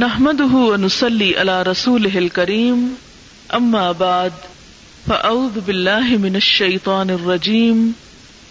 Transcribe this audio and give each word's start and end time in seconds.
نحمده 0.00 0.54
ونصلي 0.54 1.38
على 1.38 1.62
رسوله 1.62 2.18
الكريم، 2.18 2.96
أما 3.54 3.92
بعد، 3.92 4.32
فأعوذ 5.08 5.60
بالله 5.60 6.16
من 6.16 6.36
الشيطان 6.36 7.10
الرجيم، 7.10 7.94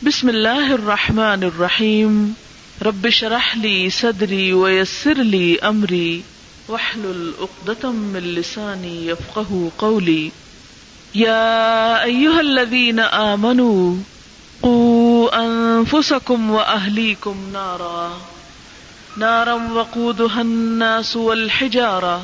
بسم 0.04 0.30
الله 0.30 0.74
الرحمن 0.74 1.44
الرحيم، 1.44 2.36
رب 2.82 3.10
شرح 3.10 3.58
لي 3.58 3.90
صدري 3.90 4.54
ويسر 4.54 5.14
لي 5.14 5.60
أمري، 5.60 6.24
واحلل 6.68 7.34
عقدة 7.42 7.92
من 7.92 8.20
لساني 8.20 9.08
يفقه 9.08 9.72
قولي. 9.78 10.32
يا 11.16 12.04
أيها 12.04 12.42
الذين 12.42 13.00
آمنوا، 13.00 13.96
قوا 14.62 15.46
أنفسكم 15.46 16.52
وأهليكم 16.52 17.36
نارا. 17.54 18.37
نارا 19.18 19.54
وقودها 19.54 20.42
الناس 20.42 21.16
والحجارة. 21.16 22.22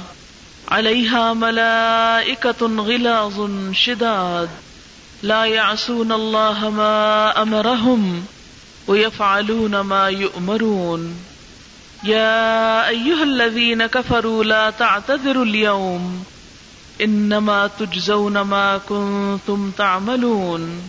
عليها 0.67 1.33
ملائكة 1.33 2.61
غلاظ 2.61 3.49
شداد. 3.71 4.49
لا 5.23 5.45
يعصون 5.45 6.11
الله 6.11 6.69
ما 6.69 7.41
أمرهم 7.41 8.25
ويفعلون 8.87 9.79
ما 9.79 10.07
يؤمرون. 10.07 11.15
يا 12.03 12.87
أيها 12.87 13.23
الذين 13.23 13.85
كفروا 13.85 14.43
لا 14.43 14.69
تعتذروا 14.69 15.45
اليوم. 15.45 16.23
إنما 17.01 17.69
تجزون 17.79 18.41
ما 18.41 18.77
كنتم 18.77 19.71
تعملون. 19.77 20.81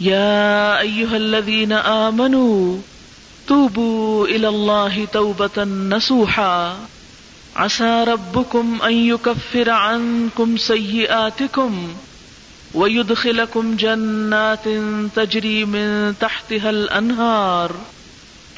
يا 0.00 0.80
أيها 0.80 1.16
الذين 1.16 1.72
آمنوا 1.72 2.78
توبوا 3.48 4.26
إلى 4.26 4.48
الله 4.48 5.04
توبة 5.12 5.64
نصوحا. 5.64 6.76
عسى 7.56 8.04
ربكم 8.04 8.78
أن 8.82 8.92
يكفر 8.92 9.70
عنكم 9.70 10.56
سيئاتكم 10.56 11.94
ويدخلكم 12.74 13.76
جنات 13.76 14.64
تجري 15.16 15.64
من 15.64 16.14
تحتها 16.20 16.70
الأنهار 16.70 17.74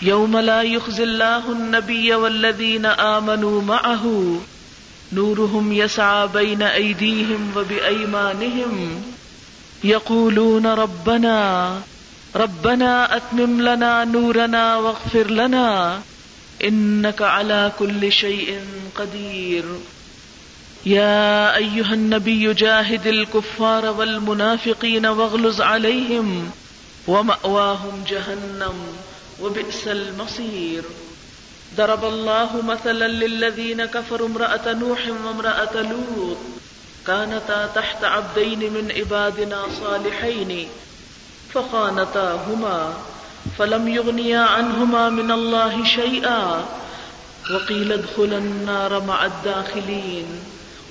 يوم 0.02 0.38
لا 0.38 0.62
يخزي 0.62 1.02
الله 1.02 1.52
النبي 1.52 2.14
والذين 2.14 2.86
آمنوا 2.86 3.62
معه 3.62 4.36
نورهم 5.12 5.72
يسعى 5.72 6.28
بين 6.28 6.62
أيديهم 6.62 7.52
وبأيمانهم 7.56 9.02
يقولون 9.84 10.66
ربنا 10.66 11.72
ربنا 12.36 13.16
أتمم 13.16 13.62
لنا 13.62 14.04
نورنا 14.04 14.76
واغفر 14.76 15.30
لنا 15.30 16.00
إنك 16.64 17.22
على 17.22 17.72
كل 17.78 18.12
شيء 18.12 18.60
قدير. 18.94 19.64
يا 20.86 21.56
أيها 21.56 21.94
النبي 21.94 22.54
جاهد 22.54 23.06
الكفار 23.06 23.86
والمنافقين 23.86 25.06
واغلظ 25.06 25.60
عليهم 25.60 26.50
ومأواهم 27.06 28.04
جهنم 28.08 28.74
وبئس 29.42 29.88
المصير. 29.88 30.82
ضرب 31.76 32.04
الله 32.04 32.62
مثلا 32.62 33.08
للذين 33.08 33.84
كفروا 33.84 34.28
امرأة 34.28 34.72
نوح 34.72 35.00
وامرأة 35.24 35.82
لوط. 35.82 36.36
كانتا 37.06 37.66
تحت 37.74 38.04
عبدين 38.04 38.58
من 38.58 38.92
عبادنا 38.96 39.62
صالحين. 39.80 40.68
فخانتاهما 41.54 42.94
فلم 43.58 43.88
يغنيا 43.88 44.40
عنهما 44.40 45.08
من 45.08 45.30
الله 45.30 45.84
شيئا 45.84 46.64
وقيل 47.54 47.92
ادخلا 47.92 48.38
النار 48.38 49.02
مع 49.04 49.26
الداخلين 49.26 50.26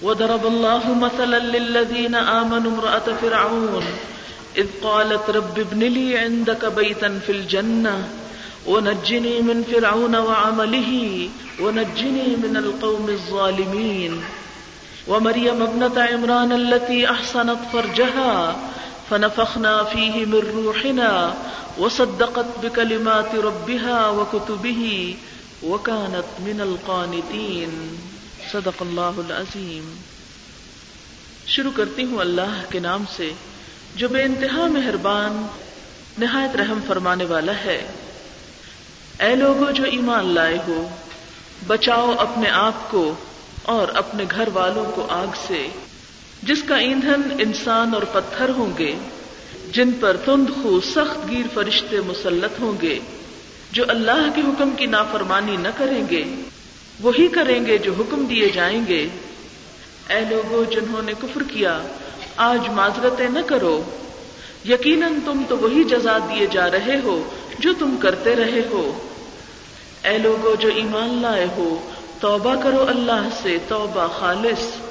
وضرب 0.02 0.45
الله 0.45 0.93
مثلا 0.93 1.39
للذين 1.39 2.15
آمنوا 2.15 2.71
امرأة 2.71 3.07
فرعون 3.21 3.83
إذ 4.58 4.67
قالت 4.83 5.30
رب 5.30 5.59
ابن 5.59 5.80
لي 5.80 6.17
عندك 6.17 6.65
بيتا 6.65 7.19
في 7.25 7.31
الجنة 7.31 8.08
ونجني 8.67 9.42
من 9.42 9.64
فرعون 9.71 10.15
وعمله 10.15 11.30
ونجني 11.61 12.36
من 12.43 12.58
القوم 12.58 13.09
الظالمين 13.09 14.21
ومريم 15.08 15.61
ابنة 15.61 16.02
عمران 16.02 16.52
التي 16.52 17.11
أحصنت 17.11 17.59
فرجها 17.73 18.55
فنفخنا 19.09 19.83
فيه 19.83 20.25
من 20.27 20.39
روحنا 20.53 21.33
وصدقت 21.80 22.65
بكلمات 22.65 23.36
ربها 23.36 24.09
وكتبه 24.09 25.11
وكانت 25.64 26.39
من 26.39 26.61
القانتين. 26.61 27.95
صدق 28.52 28.81
اللہ 28.81 29.02
العظیم. 29.02 29.95
شروع 31.48 31.71
کرتی 31.75 32.03
ہوں 32.03 32.17
اللہ 32.17 32.61
کے 32.69 32.80
نام 32.80 33.03
سے، 33.15 33.31
جو 33.95 34.08
بے 34.08 34.23
انتہا 34.23 34.67
مہربان، 34.67 35.48
نہایت 36.19 36.55
رحم 36.55 36.80
فرمانے 36.87 37.25
والا 37.25 37.52
ہے۔ 37.65 37.87
اے 39.19 39.36
لوگو 39.36 39.71
جو 39.71 39.83
ایمان 39.83 40.25
لائے 40.25 40.58
ہو، 40.67 40.89
بچاؤ 41.67 42.14
اپنے 42.17 42.49
آپ 42.49 42.92
کو 42.92 43.14
اور 43.64 43.87
اپنے 43.87 44.23
گھر 44.31 44.49
والوں 44.53 44.86
کو 44.95 45.08
آگ 45.09 45.27
سے۔ 45.48 45.67
جس 46.44 46.64
کا 46.64 46.76
ایندھن 46.77 47.22
انسان 47.39 47.94
اور 47.94 48.02
پتھر 48.02 48.50
ہوں 48.50 48.77
گے، 48.77 48.95
جن 49.73 49.92
پر 50.00 50.17
تند 50.17 50.50
خو 50.61 50.80
سخت 50.82 51.30
گیر 51.30 51.48
فرشتے 51.54 52.02
مسلط 52.02 52.60
ہوں 52.60 52.82
گے، 52.82 53.00
جو 53.72 53.83
اللہ 53.88 54.27
کے 54.36 54.42
حکم 54.42 54.70
کی 54.70 54.86
نافرمانی 54.86 55.58
نہ 55.58 55.67
کریں 55.78 56.04
گے، 56.10 56.23
وہی 57.02 57.28
کریں 57.28 57.66
گے 57.66 57.78
جو 57.78 57.94
حکم 57.99 58.26
دیے 58.26 58.49
جائیں 58.49 58.82
گے۔ 58.88 59.08
اے 60.10 60.20
لوگوں 60.30 60.72
جنہوں 60.72 61.02
نے 61.02 61.14
کفر 61.22 61.44
کیا، 61.44 61.82
آج 62.36 62.70
معذرتیں 62.70 63.30
نہ 63.30 63.39
کرو۔ 63.45 63.83
یقیناً 64.70 65.14
تم 65.26 65.44
تو 65.49 65.58
وہی 65.58 65.83
جزا 65.83 66.17
دیے 66.17 66.48
جا 66.52 66.72
رہے 66.72 66.99
ہو 67.04 67.30
جو 67.60 67.73
تم 67.80 67.95
کرتے 67.99 68.36
رہے 68.36 68.61
ہو۔ 68.70 69.10
اے 70.04 70.17
لوگوں 70.17 70.55
جو 70.55 70.70
ایمان 70.76 71.22
لائے 71.22 71.48
ہو، 71.58 71.92
توبہ 72.20 72.55
کرو 72.64 72.86
اللہ 72.88 73.30
سے، 73.42 73.58
توبہ 73.67 74.08
خالص۔ 74.20 74.89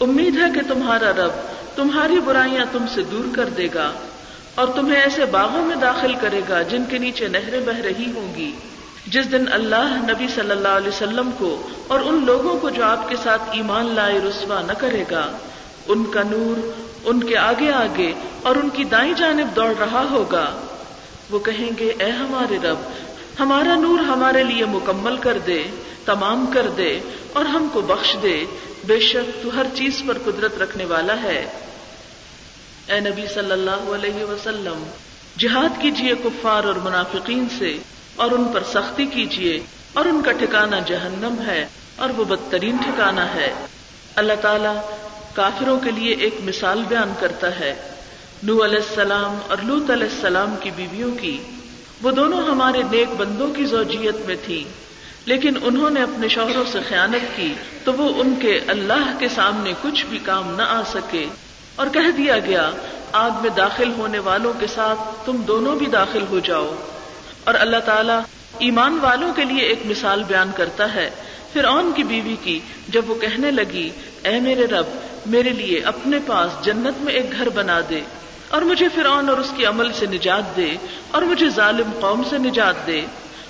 امید 0.00 0.36
ہے 0.36 0.50
کہ 0.54 0.60
تمہارا 0.68 1.10
رب 1.10 1.32
تمہاری 1.76 2.20
برائیاں 2.20 2.64
تم 2.72 2.84
سے 2.94 3.02
دور 3.02 3.36
کر 3.36 3.44
دے 3.44 3.68
گا 3.74 3.92
اور 4.54 4.68
تمہیں 4.68 5.00
ایسے 5.00 5.24
باغوں 5.24 5.64
میں 5.64 5.76
داخل 5.76 6.14
کرے 6.20 6.40
گا 6.48 6.62
جن 6.62 6.84
کے 6.88 6.98
نیچے 6.98 7.28
نہریں 7.28 7.60
بہ 7.60 7.80
رہی 7.84 8.12
ہوں 8.16 8.34
گی۔ 8.34 8.52
جس 9.06 9.32
دن 9.32 9.44
اللہ 9.52 9.96
نبی 10.10 10.28
صلی 10.34 10.50
اللہ 10.50 10.68
علیہ 10.68 10.88
وسلم 10.88 11.30
کو 11.38 11.68
اور 11.86 12.00
ان 12.00 12.24
لوگوں 12.26 12.58
کو 12.58 12.70
جو 12.70 12.84
آپ 12.84 13.08
کے 13.08 13.16
ساتھ 13.22 13.42
ایمان 13.52 13.94
لائے 13.94 14.18
رسوا 14.18 14.60
نہ 14.60 14.72
کرے 14.72 15.04
گا، 15.10 15.30
ان 15.86 16.04
کا 16.04 16.22
نور 16.22 16.72
ان 17.04 17.24
کے 17.24 17.36
آگے 17.36 17.72
آگے 17.72 18.12
اور 18.42 18.56
ان 18.56 18.68
کی 18.68 18.84
دائیں 18.84 19.14
جانب 19.14 19.56
دوڑ 19.56 19.74
رہا 19.78 20.04
ہوگا۔ 20.10 20.66
وہ 21.30 21.38
کہیں 21.38 21.70
گے، 21.78 21.92
اے 21.98 22.10
ہمارے 22.10 22.58
رب، 22.64 22.76
ہمارا 23.40 23.74
نور 23.74 23.98
ہمارے 23.98 24.42
لیے 24.42 24.64
مکمل 24.64 25.16
کر 25.16 25.38
دے۔ 25.46 25.64
تمام 26.04 26.46
کر 26.54 26.66
دے 26.76 27.00
اور 27.32 27.44
ہم 27.44 27.68
کو 27.72 27.80
بخش 27.80 28.16
دے۔ 28.22 28.44
بے 28.86 29.00
شک 29.00 29.42
تو 29.42 29.56
ہر 29.56 29.66
چیز 29.74 30.02
پر 30.06 30.18
قدرت 30.24 30.58
رکھنے 30.58 30.84
والا 30.84 31.22
ہے۔ 31.22 31.46
اے 32.88 33.00
نبی 33.00 33.22
صلی 33.34 33.52
اللہ 33.52 33.92
علیہ 33.94 34.24
وسلم، 34.24 34.82
جہاد 35.38 35.80
کیجیے 35.82 36.14
کفار 36.24 36.64
اور 36.64 36.74
منافقین 36.74 37.46
سے، 37.58 37.78
اور 38.16 38.30
ان 38.30 38.44
پر 38.44 38.62
سختی 38.72 39.06
کیجیے 39.06 39.60
اور 39.92 40.04
ان 40.04 40.22
کا 40.22 40.32
ٹھکانہ 40.32 40.76
جہنم 40.86 41.34
ہے، 41.46 41.66
اور 41.96 42.10
وہ 42.16 42.24
بدترین 42.24 42.76
ٹھکانہ 42.76 43.26
ہے۔ 43.34 43.52
اللہ 44.14 44.32
تعالی 44.40 44.74
کافروں 45.32 45.80
کے 45.80 45.90
لیے 45.90 46.14
ایک 46.14 46.34
مثال 46.44 46.82
بیان 46.88 47.12
کرتا 47.20 47.58
ہے۔ 47.58 47.74
نو 48.42 48.64
علیہ 48.64 48.82
السلام 48.88 49.38
اور 49.48 49.56
لوت 49.62 49.90
علیہ 49.90 50.08
السلام 50.12 50.54
کی 50.60 50.70
بیویوں 50.76 51.10
کی۔ 51.20 51.38
وہ 52.02 52.10
دونوں 52.10 52.42
ہمارے 52.42 52.82
نیک 52.90 53.08
بندوں 53.16 53.48
کی 53.48 53.64
زوجیت 53.64 54.16
میں 54.26 54.36
تھی 54.44 54.64
لیکن 55.24 55.54
انہوں 55.62 55.90
نے 55.90 56.02
اپنے 56.02 56.28
شوہروں 56.28 56.64
سے 56.72 56.78
خیانت 56.88 57.36
کی 57.36 57.54
تو 57.84 57.92
وہ 57.92 58.20
ان 58.20 58.34
کے 58.40 58.60
اللہ 58.66 59.16
کے 59.18 59.28
سامنے 59.28 59.72
کچھ 59.82 60.06
بھی 60.06 60.18
کام 60.18 60.56
نہ 60.56 60.62
آ 60.62 60.82
سکے۔ 60.92 61.26
اور 61.76 61.86
کہہ 61.86 62.10
دیا 62.16 62.38
گیا، 62.38 62.70
آگ 63.12 63.30
میں 63.30 63.50
داخل 63.50 63.92
ہونے 63.98 64.18
والوں 64.18 64.52
کے 64.60 64.66
ساتھ 64.66 65.26
تم 65.26 65.36
دونوں 65.36 65.76
بھی 65.76 65.86
داخل 65.86 66.24
ہو 66.30 66.38
جاؤ۔ 66.38 66.74
اور 67.44 67.54
اللہ 67.58 67.76
تعالیٰ 67.76 68.20
ایمان 68.58 68.98
والوں 69.00 69.34
کے 69.34 69.44
لیے 69.44 69.62
ایک 69.62 69.80
مثال 69.84 70.24
بیان 70.24 70.50
کرتا 70.56 70.94
ہے۔ 70.94 71.10
پھر 71.52 71.64
اون 71.64 71.92
کی 71.96 72.04
بیوی 72.04 72.36
کی 72.42 72.60
جب 72.88 73.10
وہ 73.10 73.14
کہنے 73.14 73.50
لگی، 73.50 73.90
اے 74.24 74.40
میرے 74.40 74.64
رب، 74.64 74.86
میرے 75.26 75.50
لیے 75.50 75.80
اپنے 75.80 76.18
پاس 76.26 76.64
جنت 76.64 77.00
میں 77.00 77.12
ایک 77.12 77.32
گھر 77.32 77.48
بنا 77.48 77.80
دے، 77.88 78.00
اور 78.48 78.62
مجھے 78.62 78.88
فرعون 78.94 79.28
اور 79.28 79.38
اس 79.38 79.52
کے 79.56 79.64
عمل 79.64 79.92
سے 79.92 80.06
نجات 80.06 80.56
دے، 80.56 80.76
اور 81.10 81.22
مجھے 81.22 81.48
ظالم 81.48 81.90
قوم 82.00 82.22
سے 82.30 82.38
نجات 82.38 82.86
دے۔ 82.86 83.02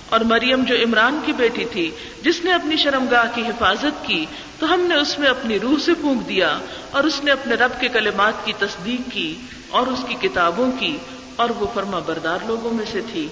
اور 0.08 0.20
مریم 0.20 0.64
جو 0.64 0.74
عمران 0.76 1.20
کی 1.26 1.32
بیٹی 1.32 1.64
تھی، 1.64 1.90
جس 2.22 2.44
نے 2.44 2.52
اپنی 2.52 2.76
شرمگاہ 2.76 3.24
کی 3.34 3.42
حفاظت 3.42 4.06
کی، 4.06 4.26
تو 4.58 4.74
ہم 4.74 4.80
نے 4.80 4.94
اس 4.94 5.18
میں 5.18 5.28
اپنی 5.28 5.60
روح 5.60 5.78
سے 5.84 5.94
پھونک 5.94 6.28
دیا 6.28 6.58
اور 6.90 7.04
اس 7.04 7.24
نے 7.24 7.30
اپنے 7.30 7.54
رب 7.54 7.72
کے 7.80 7.88
کلمات 7.88 8.32
کی 8.44 8.52
تصدیق 8.58 9.12
کی 9.12 9.36
اور 9.68 9.86
اس 9.86 9.98
کی 10.08 10.28
کتابوں 10.28 10.72
کی 10.78 10.96
اور 11.36 11.50
وہ 11.50 11.66
فرما 11.74 11.98
بردار 11.98 12.38
لوگوں 12.46 12.70
میں 12.70 12.84
سے 12.92 13.00
تھی۔ 13.12 13.28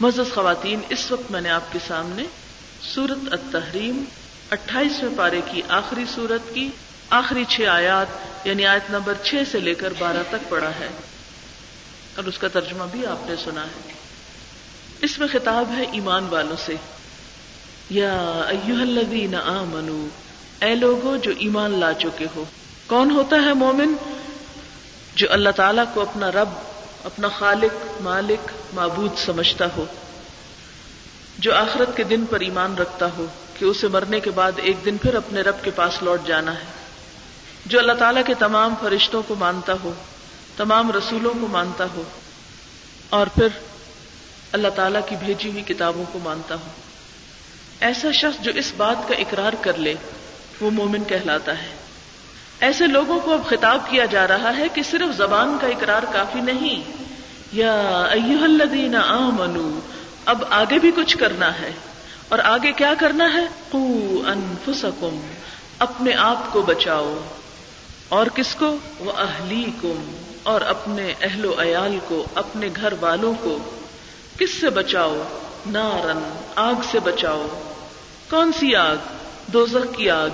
مزز 0.00 0.34
خواتین، 0.34 0.80
اس 0.88 1.12
وقت 1.12 1.30
میں 1.30 1.40
نے 1.40 1.50
آپ 1.50 1.72
کے 1.72 1.78
سامنے 1.86 2.24
سورت 2.80 3.32
التحریم، 3.32 4.04
اٹھائیسویں 4.50 5.18
پارے 5.18 5.40
کی 5.50 5.62
آخری 5.68 6.04
سورت 6.14 6.54
کی 6.54 6.70
آخری 7.10 7.44
چھ 7.48 7.60
آیات 7.60 8.06
یعنی 8.46 8.66
آیت 8.66 8.90
نمبر 8.90 9.12
چھ 9.22 9.34
سے 9.52 9.60
لے 9.60 9.74
کر 9.74 9.92
بارہ 9.98 10.22
تک 10.28 10.48
پڑا 10.48 10.70
ہے۔ 10.80 10.88
اور 12.16 12.24
اس 12.24 12.38
کا 12.38 12.48
ترجمہ 12.48 12.84
بھی 12.92 13.06
آپ 13.06 13.30
نے 13.30 13.36
سنا 13.44 13.62
ہے۔ 13.62 13.95
اس 15.02 15.18
میں 15.18 15.28
خطاب 15.32 15.70
ہے 15.76 15.84
ایمان 15.92 16.26
والوں 16.30 16.56
سے۔ 16.66 16.74
یا 17.90 18.14
ایوہ 18.48 18.80
الذین 18.80 19.34
آمنو، 19.34 20.08
اے 20.64 20.74
لوگو 20.74 21.16
جو 21.16 21.32
ایمان 21.38 21.78
لا 21.78 21.92
چکے 21.92 22.26
ہو۔ 22.36 22.44
کون 22.86 23.10
ہوتا 23.10 23.36
ہے 23.36 23.52
مومن؟ 23.52 23.94
جو 25.14 25.32
اللہ 25.32 25.48
تعالی 25.56 25.82
کو 25.94 26.00
اپنا 26.00 26.32
رب، 26.32 26.48
اپنا 27.04 27.28
خالق، 27.28 28.02
مالک، 28.02 28.50
معبود 28.74 29.10
سمجھتا 29.18 29.64
ہو۔ 29.76 29.84
جو 31.38 31.54
آخرت 31.54 31.96
کے 31.96 32.02
دن 32.02 32.24
پر 32.30 32.40
ایمان 32.40 32.74
رکھتا 32.74 33.06
ہو 33.18 33.26
کہ 33.58 33.64
اسے 33.64 33.88
مرنے 33.88 34.20
کے 34.20 34.30
بعد 34.30 34.52
ایک 34.56 34.76
دن 34.84 34.96
پھر 34.96 35.14
اپنے 35.14 35.40
رب 35.40 35.54
کے 35.62 35.70
پاس 35.70 36.02
لوٹ 36.02 36.26
جانا 36.26 36.54
ہے۔ 36.54 36.64
جو 37.66 37.78
اللہ 37.78 37.92
تعالیٰ 37.92 38.22
کے 38.26 38.34
تمام 38.34 38.74
فرشتوں 38.80 39.22
کو 39.28 39.34
مانتا 39.34 39.72
ہو، 39.84 39.92
تمام 40.56 40.92
رسولوں 40.92 41.34
کو 41.40 41.46
مانتا 41.46 41.84
ہو۔ 41.84 42.02
اور 43.10 43.26
پھر 43.26 43.48
اللہ 44.52 44.68
تعالیٰ 44.68 45.00
کی 45.08 45.16
بھیجی 45.16 45.50
ہوئی 45.50 45.62
کتابوں 45.62 46.04
کو 46.12 46.18
مانتا 46.24 46.54
ہو 46.54 46.68
ایسا 47.80 48.10
شخص 48.10 48.42
جو 48.42 48.52
اس 48.54 48.72
بات 48.76 48.96
کا 49.08 49.14
اقرار 49.14 49.52
کر 49.60 49.76
لے، 49.76 49.94
وہ 50.60 50.70
مومن 50.70 51.04
کہلاتا 51.04 51.62
ہے۔ 51.62 51.68
ایسے 52.60 52.86
لوگوں 52.86 53.20
کو 53.20 53.32
اب 53.32 53.46
خطاب 53.46 53.90
کیا 53.90 54.04
جا 54.04 54.28
رہا 54.28 54.56
ہے 54.56 54.68
کہ 54.74 54.82
صرف 54.82 55.16
زبان 55.16 55.58
کا 55.60 55.66
اقرار 55.66 56.02
کافی 56.12 56.40
نہیں۔ 56.40 56.92
یا 57.52 57.72
ایوہ 58.10 58.44
الذین 58.44 58.94
آمنو، 58.94 59.80
اب 60.24 60.44
آگے 60.50 60.78
بھی 60.78 60.90
کچھ 60.96 61.18
کرنا 61.18 61.60
ہے۔ 61.60 61.70
اور 62.28 62.38
آگے 62.38 62.72
کیا 62.72 62.94
کرنا 62.98 63.34
ہے؟ 63.34 63.46
قو 63.70 64.22
انفسکم، 64.26 65.20
اپنے 65.78 66.14
آپ 66.14 66.52
کو 66.52 66.62
بچاؤ۔ 66.62 67.18
اور 68.08 68.26
کس 68.26 68.54
کو؟ 68.54 68.76
وہ 68.98 69.12
اہلی 69.16 69.64
کم 69.82 70.16
اور 70.42 70.60
اپنے 70.60 71.14
اہل 71.20 71.44
و 71.44 71.62
عیال 71.62 71.98
کو، 72.08 72.24
اپنے 72.34 72.68
گھر 72.76 72.92
والوں 73.00 73.34
کو۔ 73.40 73.58
کس 74.38 74.60
سے 74.60 74.70
بچاؤ؟ 74.70 75.22
نارن، 75.66 76.38
آگ 76.54 76.74
سے 76.90 77.00
بچاؤ۔ 77.00 77.46
کون 78.30 78.52
سی 78.52 78.76
آگ؟ 78.76 78.96
دوزخ 79.46 79.96
کی 79.96 80.10
آگ۔ 80.10 80.28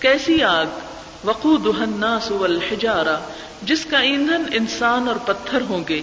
کیسی 0.00 0.42
آگ؟ 0.42 0.66
وقو 1.24 1.56
دہن 1.56 2.18
سول 2.22 2.58
ہجارا 2.72 3.18
جس 3.62 3.86
کا 3.90 3.98
ایندھن 3.98 4.42
انسان 4.52 5.08
اور 5.08 5.16
پتھر 5.26 5.60
ہوں 5.60 5.84
گے۔ 5.88 6.02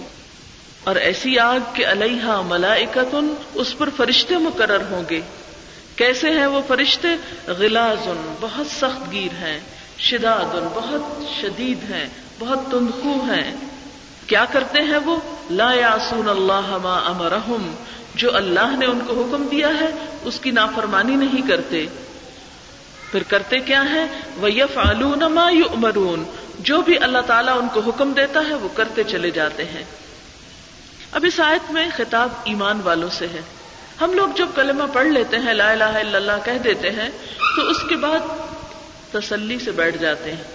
اور 0.84 0.96
ایسی 0.96 1.38
آگ 1.38 1.58
کے 1.74 1.84
علیہ 1.84 2.40
ملائکتن 2.46 3.34
اس 3.54 3.78
پر 3.78 3.88
فرشتے 3.96 4.36
مقرر 4.36 4.82
ہوں 4.90 5.02
گے۔ 5.10 5.20
کیسے 5.96 6.30
ہیں 6.30 6.46
وہ 6.46 6.60
فرشتے؟ 6.68 7.08
غلازن، 7.46 8.34
بہت 8.40 8.66
سخت 8.66 9.12
گیر 9.12 9.34
ہیں۔ 9.34 9.60
شداد 9.98 10.54
بہت 10.74 11.22
شدید 11.40 11.90
ہیں، 11.90 12.06
بہت 12.38 12.58
تندخو 12.70 13.12
ہیں۔ 13.12 13.71
کیا 14.32 14.44
کرتے 14.52 14.82
ہیں 14.82 14.98
وہ؟ 14.98 15.16
لا 15.50 15.72
یاسون 15.74 16.28
اللہ 16.28 16.78
ما 16.82 16.98
امرحم 17.06 17.74
جو 18.14 18.36
اللہ 18.36 18.76
نے 18.78 18.86
ان 18.86 19.00
کو 19.06 19.22
حکم 19.22 19.46
دیا 19.50 19.68
ہے، 19.68 19.90
اس 20.22 20.40
کی 20.40 20.50
نافرمانی 20.50 21.16
نہیں 21.16 21.48
کرتے۔ 21.48 21.86
پھر 23.10 23.22
کرتے 23.22 23.60
کیا 23.60 23.84
ہے 23.90 24.06
وہ 24.36 24.52
یف 24.52 24.78
ما 25.22 25.50
یؤمرون 25.50 26.24
جو 26.58 26.82
بھی 26.82 26.98
اللہ 26.98 27.18
تعالیٰ 27.26 27.58
ان 27.58 27.68
کو 27.72 27.80
حکم 27.80 28.12
دیتا 28.12 28.40
ہے، 28.48 28.54
وہ 28.54 28.68
کرتے 28.74 29.02
چلے 29.04 29.30
جاتے 29.30 29.64
ہیں۔ 29.64 29.84
اب 31.12 31.24
اس 31.28 31.40
آیت 31.40 31.70
میں 31.70 31.88
خطاب 31.96 32.28
ایمان 32.44 32.80
والوں 32.84 33.10
سے 33.10 33.26
ہے۔ 33.26 33.40
ہم 34.00 34.12
لوگ 34.12 34.28
جب 34.36 34.46
کلمہ 34.54 34.84
پڑھ 34.92 35.06
لیتے 35.06 35.38
ہیں، 35.38 35.54
لا 35.54 35.70
الہ 35.70 35.84
الا 35.84 36.16
اللہ 36.16 36.44
کہہ 36.44 36.58
دیتے 36.64 36.90
ہیں، 36.90 37.10
تو 37.56 37.62
اس 37.62 37.76
کے 37.88 37.96
بعد 37.96 38.18
تسلی 39.12 39.58
سے 39.58 39.70
بیٹھ 39.70 39.96
جاتے 39.96 40.32
ہیں۔ 40.32 40.51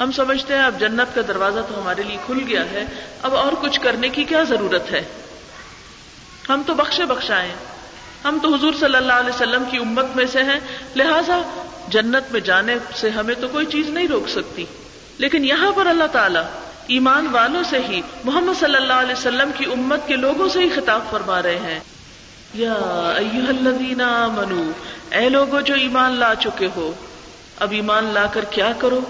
ہم 0.00 0.12
سمجھتے 0.12 0.54
ہیں 0.54 0.64
اب 0.64 0.80
جنت 0.80 1.14
کا 1.14 1.20
دروازہ 1.28 1.60
تو 1.68 1.80
ہمارے 1.80 2.02
لیے 2.02 2.16
کھل 2.26 2.38
گیا 2.46 2.64
ہے، 2.70 2.84
اب 3.22 3.34
اور 3.34 3.52
کچھ 3.60 3.80
کرنے 3.80 4.08
کی 4.08 4.24
کیا 4.24 4.42
ضرورت 4.42 4.92
ہے؟ 4.92 5.02
ہم 6.48 6.62
تو 6.66 6.74
بخشے 6.74 7.04
بخشائیں۔ 7.04 7.52
ہم 8.24 8.38
تو 8.42 8.54
حضور 8.54 8.72
صلی 8.80 8.96
اللہ 8.96 9.12
علیہ 9.12 9.34
وسلم 9.34 9.64
کی 9.70 9.76
امت 9.76 10.06
میں 10.14 10.26
سے 10.26 10.42
ہیں، 10.42 10.60
لہذا 10.96 11.66
جنت 11.88 12.32
میں 12.32 12.40
جانے 12.40 12.76
سے 12.94 13.10
ہمیں 13.10 13.34
تو 13.40 13.48
کوئی 13.48 13.66
چیز 13.66 13.88
نہیں 13.88 14.08
روک 14.08 14.28
سکتی۔ 14.28 14.64
لیکن 15.18 15.44
یہاں 15.44 15.72
پر 15.72 15.86
اللہ 15.86 16.04
تعالیٰ 16.12 16.42
ایمان 16.86 17.26
والوں 17.32 17.62
سے 17.70 17.78
ہی 17.88 18.00
محمد 18.24 18.60
صلی 18.60 18.76
اللہ 18.76 18.92
علیہ 18.92 19.12
وسلم 19.12 19.50
کی 19.56 19.64
امت 19.64 20.06
کے 20.06 20.16
لوگوں 20.16 20.48
سے 20.48 20.60
ہی 20.60 20.68
خطاب 20.68 21.00
فرما 21.10 21.42
رہے 21.42 21.58
ہیں۔ 21.58 21.80
یا 22.54 22.72
الذین 23.48 24.00
آمنو، 24.00 24.70
اے 25.10 25.28
لوگوں 25.28 25.60
جو 25.60 25.74
ایمان 25.74 26.12
لا 26.12 26.34
چکے 26.34 26.68
ہو، 26.76 26.92
اب 27.60 27.72
ایمان 27.72 28.04
لا 28.04 28.26
کر 28.26 28.44
کیا 28.44 28.72
کرو؟ 28.78 29.00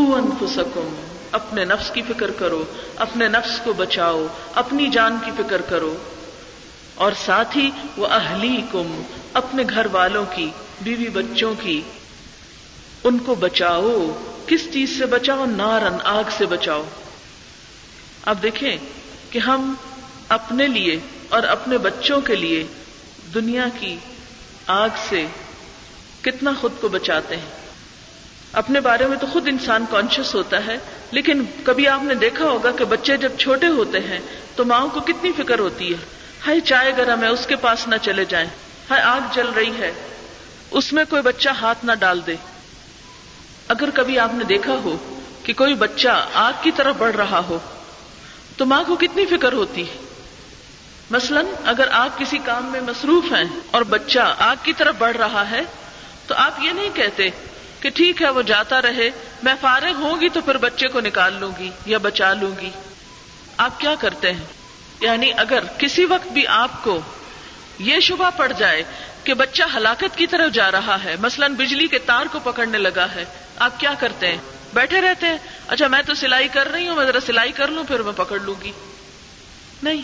انفسکم 0.00 1.06
اپنے 1.32 1.64
نفس 1.64 1.90
کی 1.90 2.02
فکر 2.02 2.30
کرو، 2.30 2.64
اپنے 2.96 3.28
نفس 3.28 3.60
کو 3.64 3.72
بچاؤ، 3.72 4.26
اپنی 4.54 4.86
جان 4.86 5.18
کی 5.24 5.30
فکر 5.38 5.60
کرو۔ 5.60 5.96
اور 6.94 7.12
ساتھ 7.24 7.56
ہی 7.56 7.70
وہ 7.96 8.06
اہلی 8.06 8.60
کم 8.72 9.02
اپنے 9.32 9.62
گھر 9.70 9.86
والوں 9.92 10.24
کی، 10.36 10.50
بیوی 10.80 11.08
بچوں 11.08 11.54
کی۔ 11.60 11.80
ان 13.04 13.18
کو 13.18 13.34
بچاؤ، 13.34 13.92
کس 14.46 14.72
چیز 14.72 14.98
سے 14.98 15.06
بچاؤ؟ 15.06 15.44
نارن 15.46 15.96
آگ 16.04 16.24
سے 16.36 16.46
بچاؤ۔ 16.46 16.84
اب 18.24 18.42
دیکھیں 18.42 18.76
کہ 19.30 19.38
ہم 19.38 19.74
اپنے 20.28 20.66
لیے 20.66 21.00
اور 21.28 21.42
اپنے 21.42 21.78
بچوں 21.78 22.20
کے 22.20 22.36
لیے 22.36 22.66
دنیا 23.34 23.64
کی 23.80 23.96
آگ 24.66 24.88
سے 25.08 25.26
کتنا 26.22 26.50
خود 26.60 26.72
کو 26.80 26.88
بچاتے 26.88 27.36
ہیں۔ 27.36 27.65
اپنے 28.52 28.80
بارے 28.80 29.06
میں 29.06 29.16
تو 29.18 29.26
خود 29.32 29.48
انسان 29.48 29.84
کانشیس 29.90 30.34
ہوتا 30.34 30.66
ہے، 30.66 30.76
لیکن 31.10 31.44
کبھی 31.64 31.88
آپ 31.88 32.02
نے 32.02 32.14
دیکھا 32.14 32.44
ہوگا 32.44 32.70
کہ 32.70 32.84
بچے 32.84 33.16
جب 33.16 33.32
چھوٹے 33.38 33.66
ہوتے 33.66 34.00
ہیں 34.00 34.18
تو 34.56 34.64
ماؤں 34.64 34.88
کو 34.88 35.00
کتنی 35.00 35.32
فکر 35.32 35.58
ہوتی 35.58 35.92
ہے۔ 35.92 35.98
ہائی 36.46 36.60
چائے 36.60 36.92
گرم 36.96 37.22
ہے، 37.22 37.28
اس 37.28 37.46
کے 37.46 37.56
پاس 37.56 37.88
نہ 37.88 37.94
چلے 38.02 38.24
جائیں۔ 38.24 38.48
ہائی 38.90 39.02
آگ 39.02 39.20
جل 39.34 39.48
رہی 39.48 39.78
ہے، 39.78 39.92
اس 40.70 40.92
میں 40.92 41.04
کوئی 41.08 41.22
بچہ 41.22 41.48
ہاتھ 41.48 41.84
نہ 41.84 41.92
ڈال 41.92 42.20
دے۔ 42.26 42.36
اگر 43.68 43.90
کبھی 43.94 44.18
آپ 44.18 44.34
نے 44.34 44.44
دیکھا 44.44 44.72
ہو 44.72 44.96
کہ 45.42 45.52
کوئی 45.52 45.74
بچہ 45.74 46.26
آگ 46.34 46.52
کی 46.62 46.70
طرف 46.70 46.96
بڑھ 46.98 47.16
رہا 47.16 47.40
ہو، 47.48 47.58
تو 48.56 48.66
ماں 48.66 48.84
کو 48.86 48.96
کتنی 48.96 49.26
فکر 49.26 49.52
ہوتی 49.52 49.82
ہے۔ 49.82 49.96
مثلا 51.10 51.40
اگر 51.64 51.88
آپ 51.90 52.18
کسی 52.18 52.38
کام 52.38 52.66
میں 52.66 52.80
مصروف 52.80 53.32
ہیں 53.32 53.44
اور 53.70 53.82
بچہ 53.82 54.34
آگ 54.38 54.56
کی 54.62 54.72
طرف 54.72 54.94
بڑھ 54.98 55.16
رہا 55.16 55.50
ہے، 55.50 55.62
تو 56.26 56.34
آپ 56.34 56.62
یہ 56.62 56.70
نہیں 56.70 56.90
کہتے 56.94 57.30
کہ 57.86 57.90
ٹھیک 57.90 58.22
ہے، 58.22 58.30
وہ 58.30 58.42
جاتا 58.42 58.82
رہے۔ 58.82 59.10
میں 59.42 59.54
فارغ 59.60 59.92
ہوں 59.92 60.20
گی 60.20 60.28
تو 60.28 60.40
پھر 60.40 60.56
بچے 60.56 60.88
کو 60.88 61.00
نکال 61.00 61.34
لوں 61.40 61.52
گی 61.58 61.70
یا 61.86 61.98
بچا 61.98 62.32
لوں 62.32 62.60
گی۔ 62.60 62.70
آپ 63.56 63.80
کیا 63.80 63.94
کرتے 64.00 64.32
ہیں؟ 64.32 64.44
یعنی 65.00 65.30
اگر 65.36 65.58
کسی 65.78 66.04
وقت 66.04 66.28
بھی 66.28 66.46
آپ 66.46 66.84
کو 66.84 67.00
یہ 67.78 68.00
شبہ 68.00 68.30
پڑ 68.36 68.52
جائے 68.52 68.82
کہ 69.24 69.34
بچہ 69.34 69.62
ہلاکت 69.76 70.16
کی 70.16 70.26
طرف 70.26 70.52
جا 70.52 70.70
رہا 70.70 71.04
ہے، 71.04 71.16
مثلا 71.20 71.46
بجلی 71.46 71.86
کے 71.86 71.98
تار 71.98 72.26
کو 72.32 72.38
پکڑنے 72.38 72.78
لگا 72.78 73.06
ہے، 73.14 73.24
آپ 73.56 73.80
کیا 73.80 73.94
کرتے 73.98 74.28
ہیں؟ 74.28 74.38
بیٹھے 74.74 75.00
رہتے 75.00 75.26
ہیں۔ 75.26 75.38
اچھا 75.68 75.86
میں 75.86 76.02
تو 76.02 76.14
سلائی 76.14 76.48
کر 76.48 76.68
رہی 76.68 76.88
ہوں، 76.88 76.96
میں 76.96 77.04
ذرا 77.04 77.20
سلائی 77.20 77.52
کر 77.52 77.68
لوں، 77.68 77.84
پھر 77.84 78.02
میں 78.02 78.12
پکڑ 78.16 78.40
لوں 78.40 78.54
گی۔ 78.62 78.72
نہیں، 79.82 80.02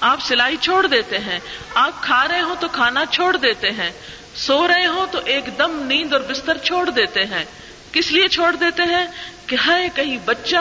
آپ 0.00 0.18
سلائی 0.22 0.56
چھوڑ 0.56 0.86
دیتے 0.86 1.18
ہیں۔ 1.18 1.38
آپ 1.74 2.02
کھا 2.02 2.28
رہے 2.28 2.40
ہو 2.40 2.54
تو 2.60 2.68
کھانا 2.68 3.06
چھوڑ 3.06 3.36
دیتے 3.36 3.70
ہیں۔ 3.70 3.90
سو 4.36 4.68
رہے 4.68 4.86
ہو 4.86 5.06
تو 5.10 5.20
ایک 5.24 5.44
دم 5.58 5.82
نیند 5.86 6.12
اور 6.12 6.20
بستر 6.20 6.58
چھوڑ 6.58 6.90
دیتے 6.90 7.24
ہیں۔ 7.24 7.44
کس 7.92 8.12
لیے 8.12 8.28
چھوڑ 8.28 8.56
دیتے 8.56 8.82
ہیں؟ 8.82 9.06
کہ 9.46 9.56
ہے 9.66 9.88
کہیں 9.94 10.18
بچہ 10.24 10.56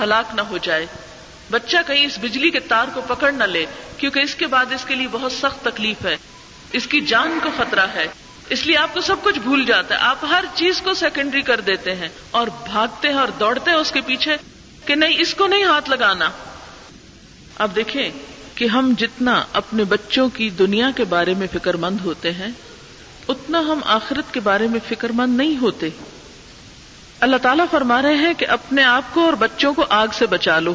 ہلاک 0.00 0.34
نہ 0.34 0.40
ہو 0.40 0.58
جائے۔ 0.58 0.86
بچہ 1.50 1.76
کہیں 1.86 2.06
اس 2.06 2.18
بجلی 2.22 2.50
کے 2.50 2.60
تار 2.60 2.86
کو 2.94 3.00
پکڑ 3.00 3.32
نہ 3.32 3.44
لے، 3.44 3.66
کیونکہ 3.96 4.20
اس 4.20 4.34
کے 4.34 4.46
بعد 4.46 4.72
اس 4.72 4.84
کے 4.84 4.94
لیے 4.94 5.08
بہت 5.10 5.32
سخت 5.32 5.64
تکلیف 5.64 6.06
ہے۔ 6.06 6.16
اس 6.72 6.86
کی 6.86 7.00
جان 7.00 7.38
کو 7.42 7.48
خطرہ 7.56 7.86
ہے۔ 7.94 8.06
اس 8.48 8.66
لیے 8.66 8.76
آپ 8.76 8.94
کو 8.94 9.00
سب 9.00 9.16
کچھ 9.22 9.38
بھول 9.38 9.64
جاتا 9.64 9.94
ہے۔ 9.94 10.00
آپ 10.00 10.24
ہر 10.24 10.44
چیز 10.54 10.80
کو 10.82 10.94
سیکنڈری 10.94 11.42
کر 11.42 11.60
دیتے 11.60 11.94
ہیں 11.94 12.08
اور 12.30 12.46
بھاگتے 12.46 13.08
ہیں 13.08 13.18
اور 13.18 13.28
دوڑتے 13.28 13.70
ہیں 13.70 13.78
اس 13.78 13.90
کے 13.90 14.00
پیچھے 14.00 14.36
کہ 14.86 14.94
نہیں، 14.94 15.14
اس 15.18 15.34
کو 15.34 15.46
نہیں 15.46 15.64
ہاتھ 15.64 15.90
لگانا۔ 15.90 16.30
اب 17.58 17.76
دیکھیں 17.76 18.10
کہ 18.62 18.66
ہم 18.66 18.94
جتنا 18.98 19.44
اپنے 19.52 19.84
بچوں 19.84 20.28
کی 20.28 20.50
دنیا 20.50 20.90
کے 20.96 21.04
بارے 21.04 21.34
میں 21.34 21.46
فکر 21.52 21.76
مند 21.76 21.96
ہوتے 22.04 22.32
ہیں، 22.32 22.48
اتنا 23.28 23.60
ہم 23.60 23.80
آخرت 23.84 24.34
کے 24.34 24.40
بارے 24.40 24.66
میں 24.66 24.80
فکر 24.88 25.12
مند 25.12 25.36
نہیں 25.36 25.56
ہوتے۔ 25.56 25.88
اللہ 27.20 27.36
تعالیٰ 27.36 27.64
فرما 27.70 28.02
رہے 28.02 28.14
ہیں 28.14 28.34
کہ 28.34 28.46
اپنے 28.48 28.82
آپ 28.82 29.02
کو 29.12 29.24
اور 29.24 29.32
بچوں 29.32 29.74
کو 29.74 29.84
آگ 29.88 30.06
سے 30.12 30.26
بچا 30.26 30.58
لو۔ 30.58 30.74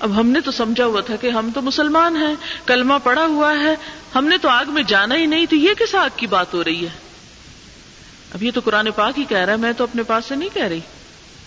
اب 0.00 0.20
ہم 0.20 0.28
نے 0.28 0.40
تو 0.40 0.50
سمجھا 0.50 0.84
ہوا 0.84 1.00
تھا 1.00 1.16
کہ 1.16 1.30
ہم 1.30 1.50
تو 1.54 1.62
مسلمان 1.62 2.16
ہیں، 2.16 2.34
کلمہ 2.66 2.94
پڑا 3.02 3.26
ہوا 3.26 3.54
ہے، 3.58 3.76
ہم 4.14 4.24
نے 4.24 4.38
تو 4.38 4.48
آگ 4.48 4.64
میں 4.68 4.82
جانا 4.82 5.14
ہی 5.14 5.26
نہیں، 5.26 5.46
تو 5.46 5.56
یہ 5.56 5.74
کس 5.74 5.94
آگ 5.94 6.08
کی 6.16 6.26
بات 6.26 6.54
ہو 6.54 6.64
رہی 6.64 6.82
ہے؟ 6.82 6.98
اب 8.34 8.42
یہ 8.42 8.50
تو 8.54 8.60
قرآن 8.64 8.90
پاک 8.90 9.18
ہی 9.18 9.24
کہہ 9.24 9.38
رہا 9.38 9.52
ہے، 9.52 9.58
میں 9.58 9.72
تو 9.72 9.84
اپنے 9.84 10.02
پاس 10.02 10.24
سے 10.24 10.34
نہیں 10.34 10.54
کہہ 10.54 10.64
رہی۔ 10.64 10.80